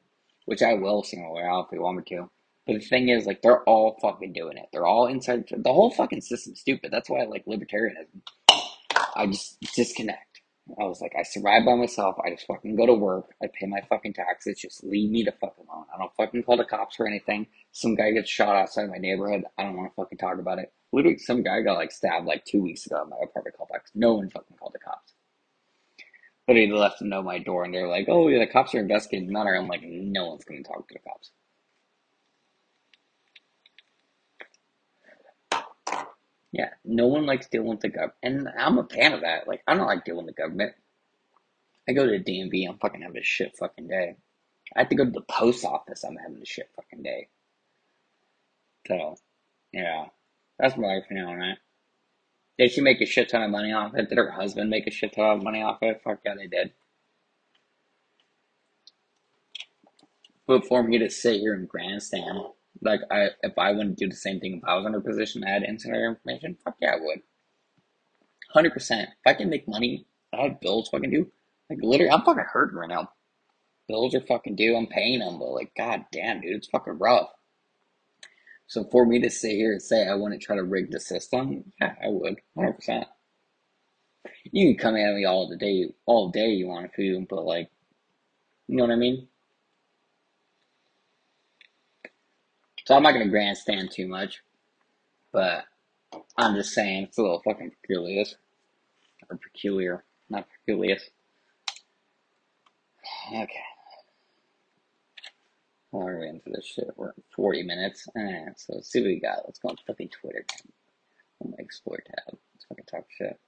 which 0.45 0.61
I 0.63 0.73
will 0.73 1.03
single 1.03 1.37
out 1.37 1.65
if 1.65 1.71
they 1.71 1.79
want 1.79 1.97
me 1.97 2.03
to. 2.15 2.29
But 2.65 2.73
the 2.73 2.79
thing 2.79 3.09
is, 3.09 3.25
like, 3.25 3.41
they're 3.41 3.63
all 3.63 3.97
fucking 4.01 4.33
doing 4.33 4.57
it. 4.57 4.67
They're 4.71 4.85
all 4.85 5.07
inside. 5.07 5.45
The 5.49 5.73
whole 5.73 5.91
fucking 5.91 6.21
system's 6.21 6.59
stupid. 6.59 6.91
That's 6.91 7.09
why 7.09 7.21
I 7.21 7.25
like 7.25 7.45
libertarianism. 7.45 8.21
I 9.15 9.27
just 9.27 9.59
disconnect. 9.75 10.41
I 10.79 10.83
was 10.83 11.01
like, 11.01 11.13
I 11.17 11.23
survive 11.23 11.65
by 11.65 11.75
myself. 11.75 12.15
I 12.23 12.29
just 12.29 12.45
fucking 12.45 12.75
go 12.75 12.85
to 12.85 12.93
work. 12.93 13.33
I 13.41 13.47
pay 13.47 13.65
my 13.65 13.81
fucking 13.89 14.13
taxes. 14.13 14.59
Just 14.59 14.83
leave 14.83 15.09
me 15.09 15.23
the 15.23 15.31
fuck 15.31 15.55
alone. 15.57 15.85
I 15.93 15.97
don't 15.97 16.13
fucking 16.15 16.43
call 16.43 16.57
the 16.57 16.65
cops 16.65 16.95
for 16.95 17.07
anything. 17.07 17.47
Some 17.71 17.95
guy 17.95 18.11
gets 18.11 18.29
shot 18.29 18.55
outside 18.55 18.89
my 18.89 18.97
neighborhood. 18.97 19.45
I 19.57 19.63
don't 19.63 19.77
want 19.77 19.91
to 19.91 19.95
fucking 19.95 20.19
talk 20.19 20.37
about 20.37 20.59
it. 20.59 20.71
Literally, 20.91 21.17
some 21.17 21.43
guy 21.43 21.61
got 21.61 21.77
like 21.77 21.91
stabbed 21.91 22.27
like 22.27 22.45
two 22.45 22.61
weeks 22.61 22.85
ago 22.85 23.01
at 23.01 23.09
my 23.09 23.17
apartment 23.23 23.57
complex. 23.57 23.91
No 23.95 24.13
one 24.13 24.29
fucking 24.29 24.57
called 24.57 24.73
the 24.73 24.79
cops. 24.79 25.13
But 26.45 26.55
he 26.55 26.67
left 26.67 26.99
them 26.99 27.09
know 27.09 27.21
my 27.21 27.37
door, 27.37 27.63
and 27.63 27.73
they're 27.73 27.87
like, 27.87 28.07
"Oh, 28.09 28.27
yeah, 28.27 28.39
the 28.39 28.51
cops 28.51 28.73
are 28.73 28.79
investigating 28.79 29.27
the 29.27 29.33
matter." 29.33 29.55
I'm 29.55 29.67
like, 29.67 29.83
no 29.83 30.29
one's 30.29 30.43
gonna 30.45 30.63
talk 30.63 30.87
to 30.87 30.93
the 30.93 30.99
cops. 30.99 31.31
Yeah, 36.51 36.69
no 36.83 37.07
one 37.07 37.25
likes 37.25 37.47
dealing 37.47 37.69
with 37.69 37.81
the 37.81 37.89
government, 37.89 38.15
and 38.23 38.49
I'm 38.57 38.79
a 38.79 38.83
fan 38.83 39.13
of 39.13 39.21
that. 39.21 39.47
Like, 39.47 39.61
I 39.67 39.75
don't 39.75 39.85
like 39.85 40.03
dealing 40.03 40.25
with 40.25 40.35
the 40.35 40.41
government. 40.41 40.73
I 41.87 41.93
go 41.93 42.05
to 42.05 42.11
the 42.11 42.23
DMV, 42.23 42.67
I'm 42.67 42.77
fucking 42.79 43.01
having 43.01 43.17
a 43.17 43.23
shit 43.23 43.55
fucking 43.57 43.87
day. 43.87 44.15
I 44.75 44.79
have 44.79 44.89
to 44.89 44.95
go 44.95 45.05
to 45.05 45.11
the 45.11 45.21
post 45.21 45.63
office, 45.65 46.03
I'm 46.03 46.15
having 46.15 46.41
a 46.41 46.45
shit 46.45 46.69
fucking 46.75 47.03
day. 47.03 47.27
So, 48.87 49.17
yeah, 49.71 50.05
that's 50.57 50.77
my 50.77 50.87
life 50.87 51.05
now, 51.11 51.35
right? 51.35 51.57
Did 52.57 52.71
she 52.71 52.81
make 52.81 52.99
a 52.99 53.05
shit 53.05 53.29
ton 53.29 53.43
of 53.43 53.51
money 53.51 53.71
off 53.71 53.95
it? 53.95 54.09
Did 54.09 54.17
her 54.17 54.31
husband 54.31 54.69
make 54.69 54.87
a 54.87 54.91
shit 54.91 55.13
ton 55.13 55.37
of 55.37 55.43
money 55.43 55.61
off 55.61 55.77
it? 55.81 56.01
Fuck 56.03 56.19
yeah, 56.25 56.35
they 56.35 56.47
did. 56.47 56.73
But 60.45 60.65
for 60.65 60.81
me 60.83 60.97
to 60.97 61.09
sit 61.09 61.39
here 61.39 61.53
and 61.53 61.69
grandstand 61.69 62.39
like 62.81 63.01
I, 63.11 63.29
if 63.43 63.57
I 63.57 63.71
wouldn't 63.71 63.97
do 63.97 64.07
the 64.07 64.15
same 64.15 64.39
thing 64.39 64.57
if 64.57 64.63
I 64.67 64.75
was 64.75 64.85
in 64.85 64.93
her 64.93 65.01
position, 65.01 65.43
I 65.43 65.51
had 65.51 65.63
insider 65.63 66.05
information. 66.05 66.57
Fuck 66.63 66.75
yeah, 66.81 66.93
I 66.93 66.99
would. 66.99 67.21
Hundred 68.53 68.73
percent. 68.73 69.09
If 69.09 69.27
I 69.27 69.33
can 69.33 69.49
make 69.49 69.67
money, 69.67 70.05
I 70.33 70.43
have 70.43 70.61
bills 70.61 70.89
fucking 70.89 71.11
do. 71.11 71.31
Like 71.69 71.79
literally, 71.81 72.11
I'm 72.11 72.23
fucking 72.23 72.45
hurting 72.51 72.77
right 72.77 72.89
now. 72.89 73.11
Bills 73.87 74.15
are 74.15 74.21
fucking 74.21 74.55
due. 74.55 74.75
I'm 74.75 74.87
paying 74.87 75.19
them, 75.19 75.39
but 75.39 75.49
like, 75.49 75.71
god 75.75 76.05
damn, 76.11 76.41
dude, 76.41 76.55
it's 76.55 76.67
fucking 76.67 76.99
rough. 76.99 77.29
So 78.67 78.83
for 78.91 79.05
me 79.05 79.19
to 79.21 79.29
sit 79.31 79.53
here 79.53 79.71
and 79.71 79.81
say 79.81 80.07
I 80.07 80.15
to 80.15 80.37
try 80.37 80.55
to 80.55 80.63
rig 80.63 80.91
the 80.91 80.99
system, 80.99 81.73
yeah, 81.81 81.95
I 82.03 82.07
would, 82.09 82.39
hundred 82.55 82.73
percent. 82.73 83.07
You 84.51 84.75
can 84.75 84.77
come 84.77 84.95
at 84.95 85.15
me 85.15 85.25
all 85.25 85.49
the 85.49 85.57
day, 85.57 85.89
all 86.05 86.29
day 86.29 86.49
you 86.49 86.67
want 86.67 86.91
to, 86.95 87.25
but 87.27 87.45
like, 87.45 87.69
you 88.67 88.77
know 88.77 88.83
what 88.83 88.93
I 88.93 88.97
mean? 88.97 89.27
So 92.89 92.95
I'm 92.95 93.03
not 93.03 93.11
gonna 93.11 93.27
grandstand 93.27 93.91
too 93.91 94.07
much, 94.07 94.41
but 95.31 95.65
I'm 96.35 96.55
just 96.55 96.73
saying 96.73 97.03
it's 97.03 97.19
a 97.19 97.21
little 97.21 97.39
fucking 97.45 97.73
peculiar. 97.79 98.23
Or 99.29 99.37
peculiar, 99.37 100.03
not 100.27 100.47
peculiar. 100.49 100.97
Okay. 103.31 103.45
Well, 105.91 106.07
are 106.07 106.19
we 106.19 106.29
into 106.29 106.49
this 106.49 106.65
shit? 106.65 106.89
We're 106.95 107.09
at 107.09 107.15
40 107.35 107.61
minutes. 107.61 108.07
Eh, 108.17 108.45
so 108.57 108.73
let's 108.73 108.91
see 108.91 109.01
what 109.01 109.05
we 109.05 109.19
got. 109.19 109.43
Let's 109.45 109.59
go 109.59 109.69
on 109.69 109.75
fucking 109.85 110.09
Twitter. 110.09 110.43
On 111.45 111.51
my 111.51 111.57
Explore 111.59 112.01
tab. 112.07 112.39
Let's 112.55 112.65
fucking 112.69 112.85
talk 112.85 113.05
shit. 113.15 113.39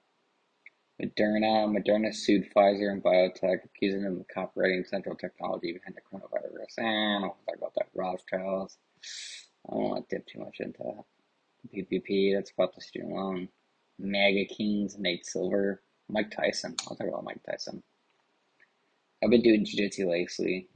Moderna, 1.02 1.66
Moderna 1.66 2.14
sued 2.14 2.48
Pfizer 2.54 2.92
and 2.92 3.02
BioNTech, 3.02 3.64
accusing 3.64 4.04
them 4.04 4.20
of 4.20 4.28
copyrighting 4.32 4.84
central 4.84 5.16
technology 5.16 5.72
behind 5.72 5.96
the 5.96 6.00
coronavirus. 6.00 6.78
And 6.78 7.24
I'll 7.24 7.36
talk 7.44 7.56
about 7.56 7.74
that 7.74 7.88
Rothschilds. 7.92 8.78
I 9.68 9.74
don't 9.74 9.82
want 9.90 10.08
to 10.08 10.16
dip 10.16 10.26
too 10.26 10.40
much 10.40 10.56
into 10.60 10.78
that. 10.78 11.04
PPP, 11.74 12.34
that's 12.34 12.50
about 12.50 12.74
the 12.74 12.80
student 12.80 13.12
loan. 13.12 13.48
MAGA 13.98 14.46
Kings, 14.46 14.96
Nate 14.98 15.24
Silver, 15.24 15.82
Mike 16.08 16.30
Tyson. 16.30 16.74
I'll 16.88 16.96
talk 16.96 17.06
about 17.06 17.24
Mike 17.24 17.42
Tyson. 17.48 17.82
I've 19.22 19.30
been 19.30 19.42
doing 19.42 19.64
jiu-jitsu 19.64 20.10
lately. 20.10 20.68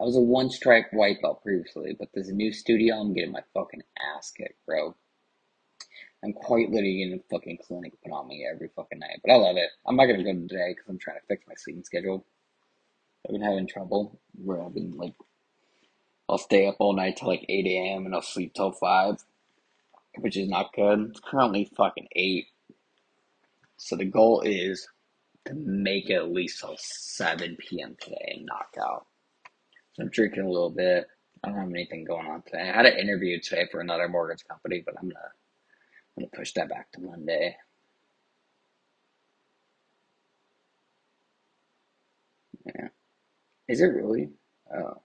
I 0.00 0.04
was 0.04 0.16
a 0.16 0.20
one-strike 0.20 0.92
white 0.92 1.20
belt 1.20 1.42
previously, 1.42 1.94
but 1.98 2.08
a 2.14 2.32
new 2.32 2.52
studio. 2.52 2.96
I'm 2.96 3.12
getting 3.12 3.32
my 3.32 3.42
fucking 3.52 3.82
ass 4.16 4.30
kicked, 4.30 4.64
bro. 4.66 4.96
I'm 6.24 6.32
quite 6.32 6.70
literally 6.70 7.02
in 7.02 7.12
a 7.12 7.22
fucking 7.30 7.58
clinic 7.66 7.92
put 8.02 8.10
on 8.10 8.26
me 8.26 8.48
every 8.50 8.70
fucking 8.74 8.98
night, 8.98 9.20
but 9.22 9.32
I 9.32 9.36
love 9.36 9.56
it. 9.56 9.68
I'm 9.86 9.96
not 9.96 10.06
gonna 10.06 10.24
go 10.24 10.32
today 10.32 10.70
because 10.70 10.88
I'm 10.88 10.98
trying 10.98 11.20
to 11.20 11.26
fix 11.26 11.44
my 11.46 11.54
sleeping 11.54 11.84
schedule. 11.84 12.24
I've 13.26 13.32
been 13.32 13.42
having 13.42 13.68
trouble 13.68 14.18
where 14.34 14.62
I've 14.62 14.74
been 14.74 14.96
like 14.96 15.12
I'll 16.28 16.38
stay 16.38 16.66
up 16.66 16.76
all 16.80 16.94
night 16.94 17.18
till 17.18 17.28
like 17.28 17.46
8 17.48 17.66
a.m. 17.66 18.06
and 18.06 18.14
I'll 18.14 18.22
sleep 18.22 18.54
till 18.54 18.72
5, 18.72 19.24
which 20.20 20.36
is 20.36 20.48
not 20.48 20.72
good. 20.74 21.10
It's 21.10 21.20
currently 21.20 21.70
fucking 21.76 22.08
8. 22.16 22.46
So 23.78 23.96
the 23.96 24.06
goal 24.06 24.42
is 24.42 24.88
to 25.46 25.54
make 25.54 26.10
it 26.10 26.14
at 26.16 26.32
least 26.32 26.60
till 26.60 26.76
7 26.78 27.56
p.m. 27.60 27.96
today 28.00 28.34
and 28.36 28.46
knock 28.46 28.74
out. 28.80 29.06
So 29.94 30.04
I'm 30.04 30.10
drinking 30.10 30.44
a 30.44 30.50
little 30.50 30.70
bit. 30.70 31.06
I 31.44 31.48
don't 31.50 31.58
have 31.58 31.70
anything 31.70 32.04
going 32.04 32.26
on 32.26 32.42
today. 32.42 32.62
I 32.70 32.76
had 32.76 32.86
an 32.86 32.98
interview 32.98 33.40
today 33.40 33.68
for 33.70 33.80
another 33.80 34.08
mortgage 34.08 34.44
company, 34.48 34.82
but 34.84 34.94
I'm 35.00 35.08
gonna 35.08 35.20
I'm 36.16 36.24
gonna 36.24 36.30
push 36.36 36.52
that 36.54 36.68
back 36.70 36.92
to 36.92 37.02
Monday. 37.02 37.56
Yeah. 42.66 42.88
Is 43.68 43.82
it 43.82 43.86
really? 43.86 44.30
Oh. 44.74 45.03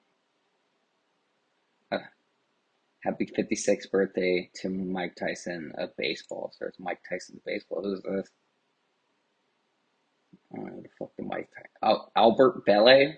Happy 3.04 3.26
56th 3.26 3.90
birthday 3.92 4.50
to 4.56 4.70
Mike 4.70 5.16
Tyson 5.16 5.72
of 5.78 5.96
baseball. 5.98 6.52
So 6.58 6.66
it's 6.68 6.80
Mike 6.80 7.00
Tyson's 7.10 7.42
baseball. 7.46 7.82
Who's 7.84 8.02
this? 8.02 8.30
Who 10.52 10.82
the 10.82 10.90
fuck 10.98 11.12
Mike 11.20 11.50
Tyson. 11.56 11.70
Oh, 11.82 12.08
Albert 12.16 12.66
Belle. 12.66 13.14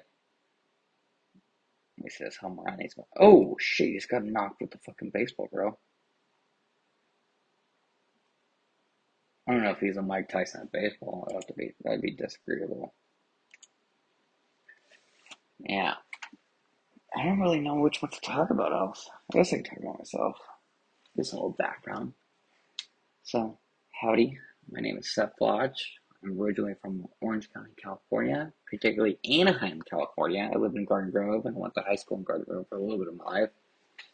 He 2.04 2.10
says 2.10 2.38
going. 2.42 3.08
Oh 3.20 3.56
shit, 3.60 3.90
he's 3.90 4.06
got 4.06 4.24
knocked 4.24 4.62
with 4.62 4.72
the 4.72 4.80
fucking 4.80 5.12
baseball, 5.14 5.50
bro. 5.52 5.78
I 9.48 9.54
don't 9.54 9.64
know 9.64 9.72
if 9.72 9.80
he's 9.80 9.98
a 9.98 10.02
Mike 10.02 10.30
Tyson 10.30 10.62
at 10.62 10.72
baseball. 10.72 11.28
That'd 11.30 11.56
be 11.56 11.74
that'd 11.84 12.02
be 12.02 12.16
disagreeable. 12.16 12.94
Yeah. 15.60 15.96
I 17.16 17.24
don't 17.24 17.42
really 17.42 17.60
know 17.60 17.76
which 17.76 18.02
one 18.02 18.12
to 18.12 18.22
talk 18.22 18.52
about 18.52 18.72
else. 18.72 19.10
I 19.32 19.38
guess 19.38 19.52
I 19.52 19.58
can 19.58 19.66
talk 19.66 19.80
about 19.80 20.00
myself. 20.00 20.38
A 21.18 21.22
little 21.22 21.56
background. 21.60 22.14
So, 23.24 23.60
howdy. 23.92 24.38
My 24.72 24.80
name 24.80 24.98
is 24.98 25.14
Seth 25.14 25.34
Lodge. 25.42 25.94
I'm 26.24 26.40
originally 26.42 26.76
from 26.82 27.06
Orange 27.20 27.52
County, 27.54 27.72
California, 27.82 28.54
particularly 28.70 29.20
Anaheim, 29.30 29.82
California. 29.82 30.50
I 30.54 30.58
lived 30.58 30.78
in 30.78 30.86
Garden 30.86 31.12
Grove 31.12 31.46
and 31.46 31.56
I 31.58 31.60
went 31.60 31.74
to 31.76 31.82
high 31.82 31.96
school 31.96 32.18
in 32.18 32.24
Garden 32.24 32.46
Grove 32.48 32.68
for 32.70 32.78
a 32.78 32.82
little 32.82 33.00
bit 33.00 33.10
of 33.10 33.18
my 33.18 33.26
life. 33.26 33.50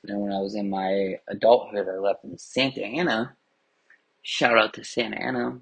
And 0.02 0.12
then 0.12 0.20
when 0.20 0.34
I 0.34 0.40
was 0.40 0.56
in 0.56 0.70
my 0.70 1.20
adulthood, 1.30 1.88
I 1.88 2.00
left 2.00 2.24
in 2.24 2.38
Santa 2.38 2.84
Ana. 2.84 3.36
Shout 4.24 4.58
out 4.58 4.74
to 4.74 4.84
Santa 4.84 5.18
Ana 5.18 5.60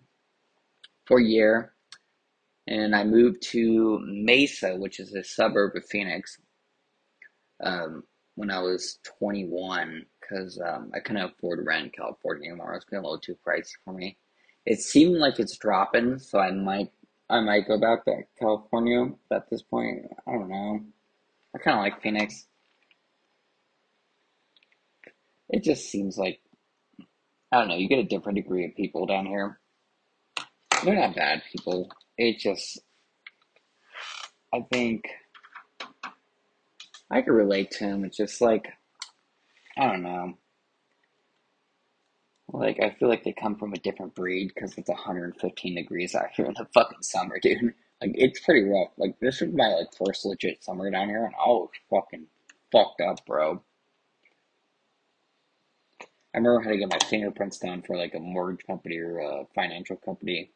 for 1.05 1.19
a 1.19 1.23
year. 1.23 1.73
And 2.67 2.95
I 2.95 3.03
moved 3.03 3.41
to 3.51 3.99
Mesa, 4.05 4.77
which 4.77 4.99
is 5.01 5.13
a 5.13 5.23
suburb 5.23 5.75
of 5.75 5.85
Phoenix, 5.85 6.39
um, 7.63 8.03
when 8.35 8.51
I 8.51 8.59
was 8.59 8.99
21 9.19 10.05
because 10.19 10.59
um, 10.59 10.91
I 10.93 10.99
couldn't 10.99 11.23
afford 11.23 11.65
rent 11.65 11.85
in 11.85 11.91
California 11.91 12.49
anymore. 12.49 12.73
It 12.73 12.77
was 12.77 12.85
getting 12.85 12.99
a 12.99 13.07
little 13.07 13.19
too 13.19 13.37
pricey 13.47 13.73
for 13.83 13.93
me. 13.93 14.17
It 14.65 14.79
seemed 14.79 15.17
like 15.17 15.39
it's 15.39 15.57
dropping, 15.57 16.19
so 16.19 16.39
I 16.39 16.51
might 16.51 16.89
I 17.29 17.39
might 17.41 17.67
go 17.67 17.79
back 17.79 18.05
to 18.05 18.21
California 18.39 19.07
at 19.31 19.49
this 19.49 19.61
point. 19.61 20.05
I 20.27 20.31
don't 20.33 20.49
know. 20.49 20.81
I 21.55 21.59
kind 21.59 21.77
of 21.77 21.83
like 21.83 22.01
Phoenix. 22.01 22.45
It 25.49 25.63
just 25.63 25.89
seems 25.89 26.17
like 26.17 26.39
I 27.51 27.59
don't 27.59 27.67
know. 27.67 27.75
You 27.77 27.87
get 27.87 27.99
a 27.99 28.03
different 28.03 28.37
degree 28.37 28.65
of 28.65 28.75
people 28.75 29.05
down 29.05 29.25
here. 29.27 29.59
They're 30.83 30.95
not 30.95 31.15
bad 31.15 31.43
people. 31.51 31.89
It 32.17 32.39
just 32.39 32.79
I 34.53 34.65
think 34.71 35.05
I 37.11 37.21
could 37.21 37.33
relate 37.33 37.71
to 37.71 37.85
them. 37.85 38.05
It's 38.05 38.17
just 38.17 38.41
like 38.41 38.73
I 39.77 39.87
don't 39.87 40.03
know. 40.03 40.37
Like 42.51 42.79
I 42.81 42.91
feel 42.91 43.09
like 43.09 43.23
they 43.23 43.33
come 43.33 43.57
from 43.57 43.73
a 43.73 43.77
different 43.77 44.15
breed 44.15 44.51
because 44.53 44.77
it's 44.77 44.89
115 44.89 45.75
degrees 45.75 46.15
out 46.15 46.27
here 46.35 46.45
in 46.45 46.53
the 46.57 46.67
fucking 46.73 47.01
summer, 47.01 47.39
dude. 47.41 47.73
Like 48.01 48.11
it's 48.15 48.39
pretty 48.39 48.63
rough. 48.63 48.91
Like 48.97 49.19
this 49.19 49.41
is 49.41 49.53
my 49.53 49.67
like 49.67 49.87
first 49.97 50.25
legit 50.25 50.63
summer 50.63 50.89
down 50.91 51.09
here, 51.09 51.25
and 51.25 51.35
I 51.35 51.47
was 51.47 51.69
fucking 51.89 52.27
fucked 52.71 53.01
up, 53.01 53.25
bro. 53.25 53.61
I 56.33 56.37
remember 56.37 56.61
how 56.61 56.69
to 56.71 56.77
get 56.77 56.91
my 56.91 56.99
fingerprints 57.07 57.59
done 57.59 57.81
for 57.81 57.95
like 57.97 58.13
a 58.13 58.19
mortgage 58.19 58.65
company 58.65 58.97
or 58.97 59.19
a 59.19 59.45
financial 59.55 59.95
company. 59.95 60.51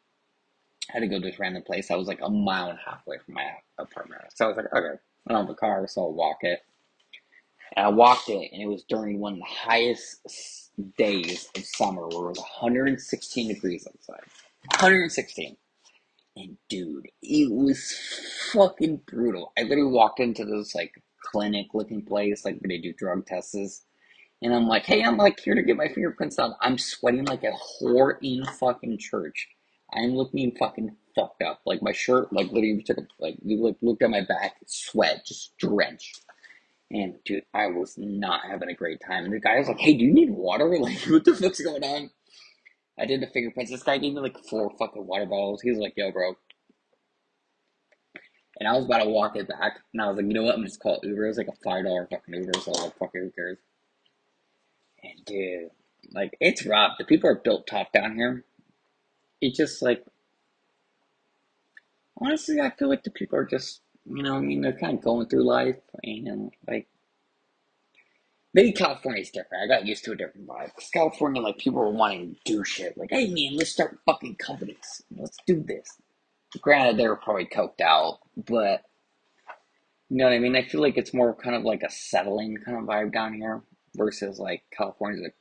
I 0.89 0.93
had 0.93 0.99
to 1.01 1.07
go 1.07 1.19
to 1.19 1.25
this 1.25 1.39
random 1.39 1.63
place. 1.63 1.89
I 1.89 1.95
was 1.95 2.07
like 2.07 2.19
a 2.21 2.29
mile 2.29 2.69
and 2.69 2.79
a 2.79 2.89
half 2.89 3.07
away 3.07 3.17
from 3.25 3.35
my 3.35 3.49
apartment. 3.77 4.21
So 4.35 4.45
I 4.45 4.47
was 4.49 4.57
like, 4.57 4.73
okay, 4.73 4.99
I 5.27 5.33
don't 5.33 5.45
have 5.45 5.49
a 5.49 5.55
car, 5.55 5.87
so 5.87 6.01
I'll 6.01 6.13
walk 6.13 6.37
it. 6.41 6.61
And 7.75 7.85
I 7.85 7.89
walked 7.89 8.29
it, 8.29 8.51
and 8.51 8.61
it 8.61 8.67
was 8.67 8.83
during 8.83 9.19
one 9.19 9.33
of 9.33 9.39
the 9.39 9.45
highest 9.45 10.71
days 10.97 11.49
of 11.55 11.65
summer 11.65 12.07
where 12.07 12.25
it 12.25 12.29
was 12.29 12.39
116 12.39 13.47
degrees 13.47 13.87
outside. 13.87 14.23
116. 14.71 15.55
And 16.35 16.57
dude, 16.69 17.07
it 17.21 17.51
was 17.51 17.93
fucking 18.53 19.01
brutal. 19.07 19.51
I 19.57 19.63
literally 19.63 19.91
walked 19.91 20.19
into 20.19 20.45
this 20.45 20.73
like 20.73 20.93
clinic 21.21 21.67
looking 21.73 22.03
place, 22.03 22.45
like 22.45 22.59
where 22.59 22.69
they 22.69 22.77
do 22.77 22.93
drug 22.93 23.25
tests. 23.25 23.83
And 24.41 24.53
I'm 24.53 24.67
like, 24.67 24.85
hey, 24.85 25.03
I'm 25.03 25.17
like 25.17 25.39
here 25.39 25.55
to 25.55 25.63
get 25.63 25.75
my 25.75 25.89
fingerprints 25.89 26.37
done. 26.37 26.53
I'm 26.61 26.77
sweating 26.77 27.25
like 27.25 27.43
a 27.43 27.51
whore 27.51 28.13
in 28.21 28.45
fucking 28.45 28.99
church. 28.99 29.49
I'm 29.93 30.15
looking 30.15 30.55
fucking 30.57 30.95
fucked 31.15 31.41
up. 31.41 31.61
Like 31.65 31.81
my 31.81 31.91
shirt, 31.91 32.31
like 32.31 32.47
literally 32.47 32.83
took 32.83 32.97
a, 32.97 33.07
like 33.19 33.37
you 33.43 33.61
look, 33.61 33.77
looked 33.81 34.03
at 34.03 34.09
my 34.09 34.21
back, 34.21 34.55
sweat 34.65 35.25
just 35.25 35.57
drenched. 35.57 36.21
And 36.91 37.15
dude, 37.23 37.43
I 37.53 37.67
was 37.67 37.95
not 37.97 38.41
having 38.49 38.69
a 38.69 38.73
great 38.73 38.99
time. 39.05 39.25
And 39.25 39.33
the 39.33 39.39
guy 39.39 39.59
was 39.59 39.67
like, 39.67 39.79
"Hey, 39.79 39.93
do 39.93 40.03
you 40.03 40.13
need 40.13 40.31
water? 40.31 40.67
Like, 40.79 40.99
what 41.07 41.23
the 41.23 41.35
fuck's 41.35 41.61
going 41.61 41.83
on?" 41.83 42.09
I 42.99 43.05
did 43.05 43.21
the 43.21 43.27
fingerprints. 43.27 43.71
This 43.71 43.83
guy 43.83 43.97
gave 43.97 44.13
me 44.13 44.19
like 44.19 44.37
four 44.49 44.71
fucking 44.77 45.05
water 45.05 45.25
bottles. 45.25 45.61
He 45.61 45.69
was 45.69 45.79
like, 45.79 45.93
"Yo, 45.95 46.11
bro." 46.11 46.35
And 48.59 48.67
I 48.67 48.73
was 48.73 48.85
about 48.85 49.03
to 49.03 49.09
walk 49.09 49.35
it 49.35 49.47
back, 49.47 49.79
and 49.93 50.01
I 50.01 50.07
was 50.07 50.17
like, 50.17 50.25
"You 50.25 50.33
know 50.33 50.43
what? 50.43 50.55
I'm 50.55 50.65
just 50.65 50.81
call 50.81 50.99
Uber." 51.03 51.25
It 51.25 51.27
was 51.27 51.37
like 51.37 51.47
a 51.47 51.63
five 51.63 51.85
dollar 51.85 52.07
fucking 52.09 52.33
Uber, 52.33 52.59
so 52.59 52.71
like, 52.71 52.97
fuck 52.97 53.11
who 53.13 53.31
cares? 53.31 53.59
And 55.03 55.25
dude, 55.25 55.69
like, 56.11 56.35
it's 56.41 56.65
rough. 56.65 56.93
The 56.97 57.05
people 57.05 57.29
are 57.29 57.35
built 57.35 57.67
tough 57.67 57.91
down 57.93 58.15
here. 58.15 58.43
It's 59.41 59.57
just 59.57 59.81
like, 59.81 60.05
honestly, 62.21 62.59
I 62.59 62.71
feel 62.71 62.89
like 62.89 63.03
the 63.03 63.11
people 63.11 63.37
are 63.37 63.45
just 63.45 63.81
you 64.09 64.23
know, 64.23 64.35
I 64.35 64.39
mean, 64.39 64.61
they're 64.61 64.73
kind 64.73 64.97
of 64.97 65.03
going 65.03 65.27
through 65.27 65.43
life, 65.43 65.77
and 66.03 66.51
like 66.67 66.87
maybe 68.53 68.71
California's 68.71 69.29
different. 69.29 69.63
I 69.63 69.67
got 69.67 69.85
used 69.85 70.03
to 70.05 70.11
a 70.11 70.15
different 70.15 70.47
vibe. 70.47 70.73
Cause 70.73 70.89
California, 70.91 71.41
like 71.41 71.57
people 71.57 71.81
are 71.81 71.91
wanting 71.91 72.35
to 72.35 72.53
do 72.53 72.63
shit. 72.63 72.97
Like, 72.97 73.11
hey 73.11 73.31
man, 73.31 73.55
let's 73.55 73.71
start 73.71 73.99
fucking 74.05 74.35
companies. 74.35 75.03
Let's 75.15 75.37
do 75.45 75.61
this. 75.61 75.97
Granted, 76.61 76.97
they 76.97 77.07
were 77.07 77.15
probably 77.15 77.45
coked 77.45 77.81
out, 77.81 78.19
but 78.35 78.83
you 80.09 80.17
know 80.17 80.23
what 80.23 80.33
I 80.33 80.39
mean. 80.39 80.55
I 80.55 80.63
feel 80.63 80.81
like 80.81 80.97
it's 80.97 81.13
more 81.13 81.35
kind 81.35 81.55
of 81.55 81.63
like 81.63 81.83
a 81.83 81.91
settling 81.91 82.57
kind 82.57 82.77
of 82.77 82.85
vibe 82.85 83.13
down 83.13 83.33
here 83.35 83.61
versus 83.95 84.39
like 84.39 84.63
California's 84.75 85.27
a, 85.27 85.31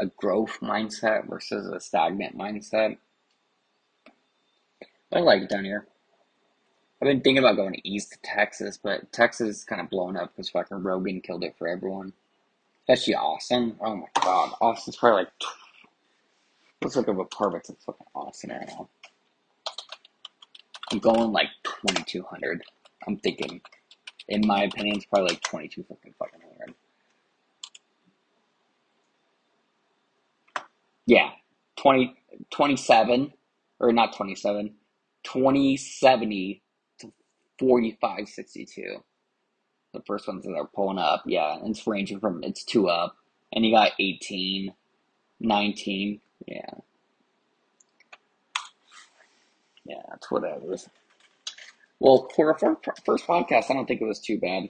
a 0.00 0.06
growth 0.16 0.58
mindset 0.60 1.28
versus 1.28 1.66
a 1.68 1.78
stagnant 1.78 2.36
mindset. 2.36 2.96
I 5.12 5.18
like 5.20 5.42
it 5.42 5.50
down 5.50 5.64
here. 5.64 5.86
I've 7.02 7.06
been 7.06 7.20
thinking 7.20 7.42
about 7.42 7.56
going 7.56 7.80
east 7.84 8.12
to 8.12 8.18
Texas, 8.22 8.78
but 8.82 9.12
Texas 9.12 9.58
is 9.58 9.64
kind 9.64 9.80
of 9.80 9.90
blown 9.90 10.16
up 10.16 10.32
because 10.32 10.50
fucking 10.50 10.82
Rogan 10.82 11.20
killed 11.20 11.44
it 11.44 11.54
for 11.58 11.68
everyone. 11.68 12.12
Especially 12.88 13.14
Austin. 13.14 13.76
Oh 13.80 13.96
my 13.96 14.06
god. 14.22 14.52
Austin's 14.60 14.96
probably 14.96 15.24
like. 15.24 15.32
Let's 16.82 16.96
look 16.96 17.08
up 17.08 17.18
apartments 17.18 17.68
in 17.68 17.76
fucking 17.84 18.06
Austin 18.14 18.50
right 18.50 18.66
now. 18.68 18.88
I'm 20.90 20.98
going 20.98 21.30
like 21.30 21.48
2200. 21.84 22.62
I'm 23.06 23.18
thinking, 23.18 23.60
in 24.28 24.46
my 24.46 24.64
opinion, 24.64 24.96
it's 24.96 25.04
probably 25.06 25.30
like 25.30 25.42
22 25.42 25.84
fucking 25.88 26.14
fucking 26.18 26.40
hundred. 26.40 26.74
Yeah. 31.10 31.30
20, 31.78 32.14
27, 32.52 33.32
or 33.80 33.92
not 33.92 34.14
27, 34.16 34.74
2070 35.24 36.62
4562. 37.58 39.04
The 39.94 40.02
first 40.06 40.28
ones 40.28 40.44
that 40.44 40.54
are 40.54 40.68
pulling 40.74 40.98
up, 40.98 41.24
yeah, 41.26 41.56
and 41.56 41.70
it's 41.70 41.86
ranging 41.86 42.20
from 42.20 42.44
it's 42.44 42.64
two 42.64 42.88
up, 42.88 43.16
and 43.52 43.64
you 43.66 43.74
got 43.74 43.92
18, 44.00 44.74
19, 45.40 46.20
yeah, 46.48 46.60
yeah, 49.86 50.02
that's 50.10 50.30
what 50.30 50.42
that 50.42 50.60
is. 50.72 50.88
Well, 52.00 52.28
for 52.36 52.50
a 52.50 52.58
first 53.04 53.26
podcast, 53.26 53.70
I 53.70 53.74
don't 53.74 53.86
think 53.86 54.02
it 54.02 54.06
was 54.06 54.20
too 54.20 54.38
bad. 54.38 54.64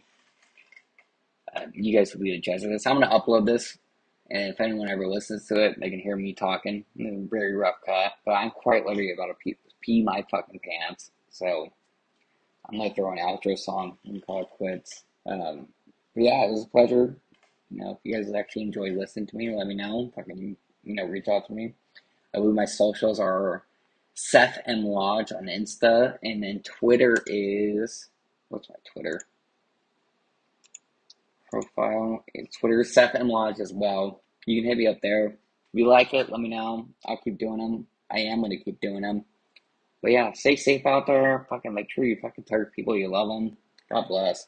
Uh, 1.56 1.66
you 1.74 1.96
guys 1.98 2.14
will 2.14 2.22
be 2.22 2.32
the 2.32 2.40
judge 2.40 2.64
of 2.64 2.70
this. 2.70 2.86
I'm 2.86 3.00
gonna 3.00 3.10
upload 3.10 3.46
this, 3.46 3.78
and 4.30 4.52
if 4.52 4.60
anyone 4.60 4.88
ever 4.88 5.06
listens 5.06 5.46
to 5.48 5.56
it, 5.64 5.80
they 5.80 5.90
can 5.90 5.98
hear 5.98 6.16
me 6.16 6.32
talking. 6.32 6.84
Very 6.96 7.54
rough 7.54 7.76
cut, 7.84 8.12
but 8.24 8.32
I'm 8.32 8.50
quite 8.50 8.86
literally 8.86 9.12
about 9.12 9.26
to 9.26 9.34
pee, 9.34 9.56
pee 9.80 10.02
my 10.02 10.24
fucking 10.30 10.60
pants. 10.60 11.10
So 11.30 11.72
I 12.70 12.76
might 12.76 12.94
throw 12.94 13.10
an 13.10 13.18
outro 13.18 13.58
song 13.58 13.98
and 14.04 14.24
call 14.24 14.42
it 14.42 14.50
quits. 14.50 15.04
Um, 15.26 15.68
but 16.14 16.24
yeah, 16.24 16.44
it 16.44 16.50
was 16.50 16.64
a 16.64 16.68
pleasure. 16.68 17.16
You 17.70 17.84
know, 17.84 17.90
if 17.92 17.98
you 18.04 18.14
guys 18.14 18.32
actually 18.32 18.62
enjoy 18.62 18.90
listening 18.90 19.26
to 19.28 19.36
me, 19.36 19.54
let 19.54 19.66
me 19.66 19.74
know. 19.74 20.12
Fucking, 20.14 20.56
you 20.84 20.94
know, 20.94 21.04
reach 21.04 21.28
out 21.28 21.46
to 21.46 21.52
me. 21.52 21.74
I 22.34 22.38
believe 22.38 22.54
my 22.54 22.64
socials 22.64 23.18
are 23.18 23.64
Seth 24.14 24.60
M 24.66 24.84
Lodge 24.84 25.32
on 25.32 25.46
Insta, 25.46 26.18
and 26.22 26.42
then 26.42 26.62
Twitter 26.62 27.18
is 27.26 28.08
what's 28.48 28.68
my 28.68 28.76
Twitter 28.92 29.22
profile? 31.50 32.24
Eh, 32.34 32.44
Twitter 32.58 32.84
Seth 32.84 33.14
M 33.14 33.28
Lodge 33.28 33.60
as 33.60 33.72
well. 33.72 34.22
You 34.46 34.60
can 34.60 34.68
hit 34.68 34.78
me 34.78 34.86
up 34.86 34.98
there. 35.02 35.26
If 35.26 35.34
you 35.74 35.86
like 35.86 36.14
it, 36.14 36.30
let 36.30 36.40
me 36.40 36.48
know. 36.48 36.88
I'll 37.06 37.18
keep 37.18 37.38
doing 37.38 37.58
them. 37.58 37.86
I 38.10 38.20
am 38.20 38.42
gonna 38.42 38.58
keep 38.58 38.80
doing 38.80 39.02
them. 39.02 39.24
But 40.02 40.12
yeah, 40.12 40.32
stay 40.32 40.56
safe 40.56 40.86
out 40.86 41.06
there. 41.06 41.46
Fucking 41.50 41.74
make 41.74 41.90
sure 41.90 42.04
you 42.04 42.18
fucking 42.20 42.44
tell 42.44 42.64
people 42.74 42.96
you 42.96 43.08
love 43.08 43.28
them. 43.28 43.56
God 43.92 44.08
bless. 44.08 44.46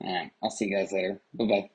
And 0.00 0.30
I'll 0.42 0.50
see 0.50 0.66
you 0.66 0.76
guys 0.76 0.92
later. 0.92 1.20
Bye 1.34 1.44
bye. 1.46 1.70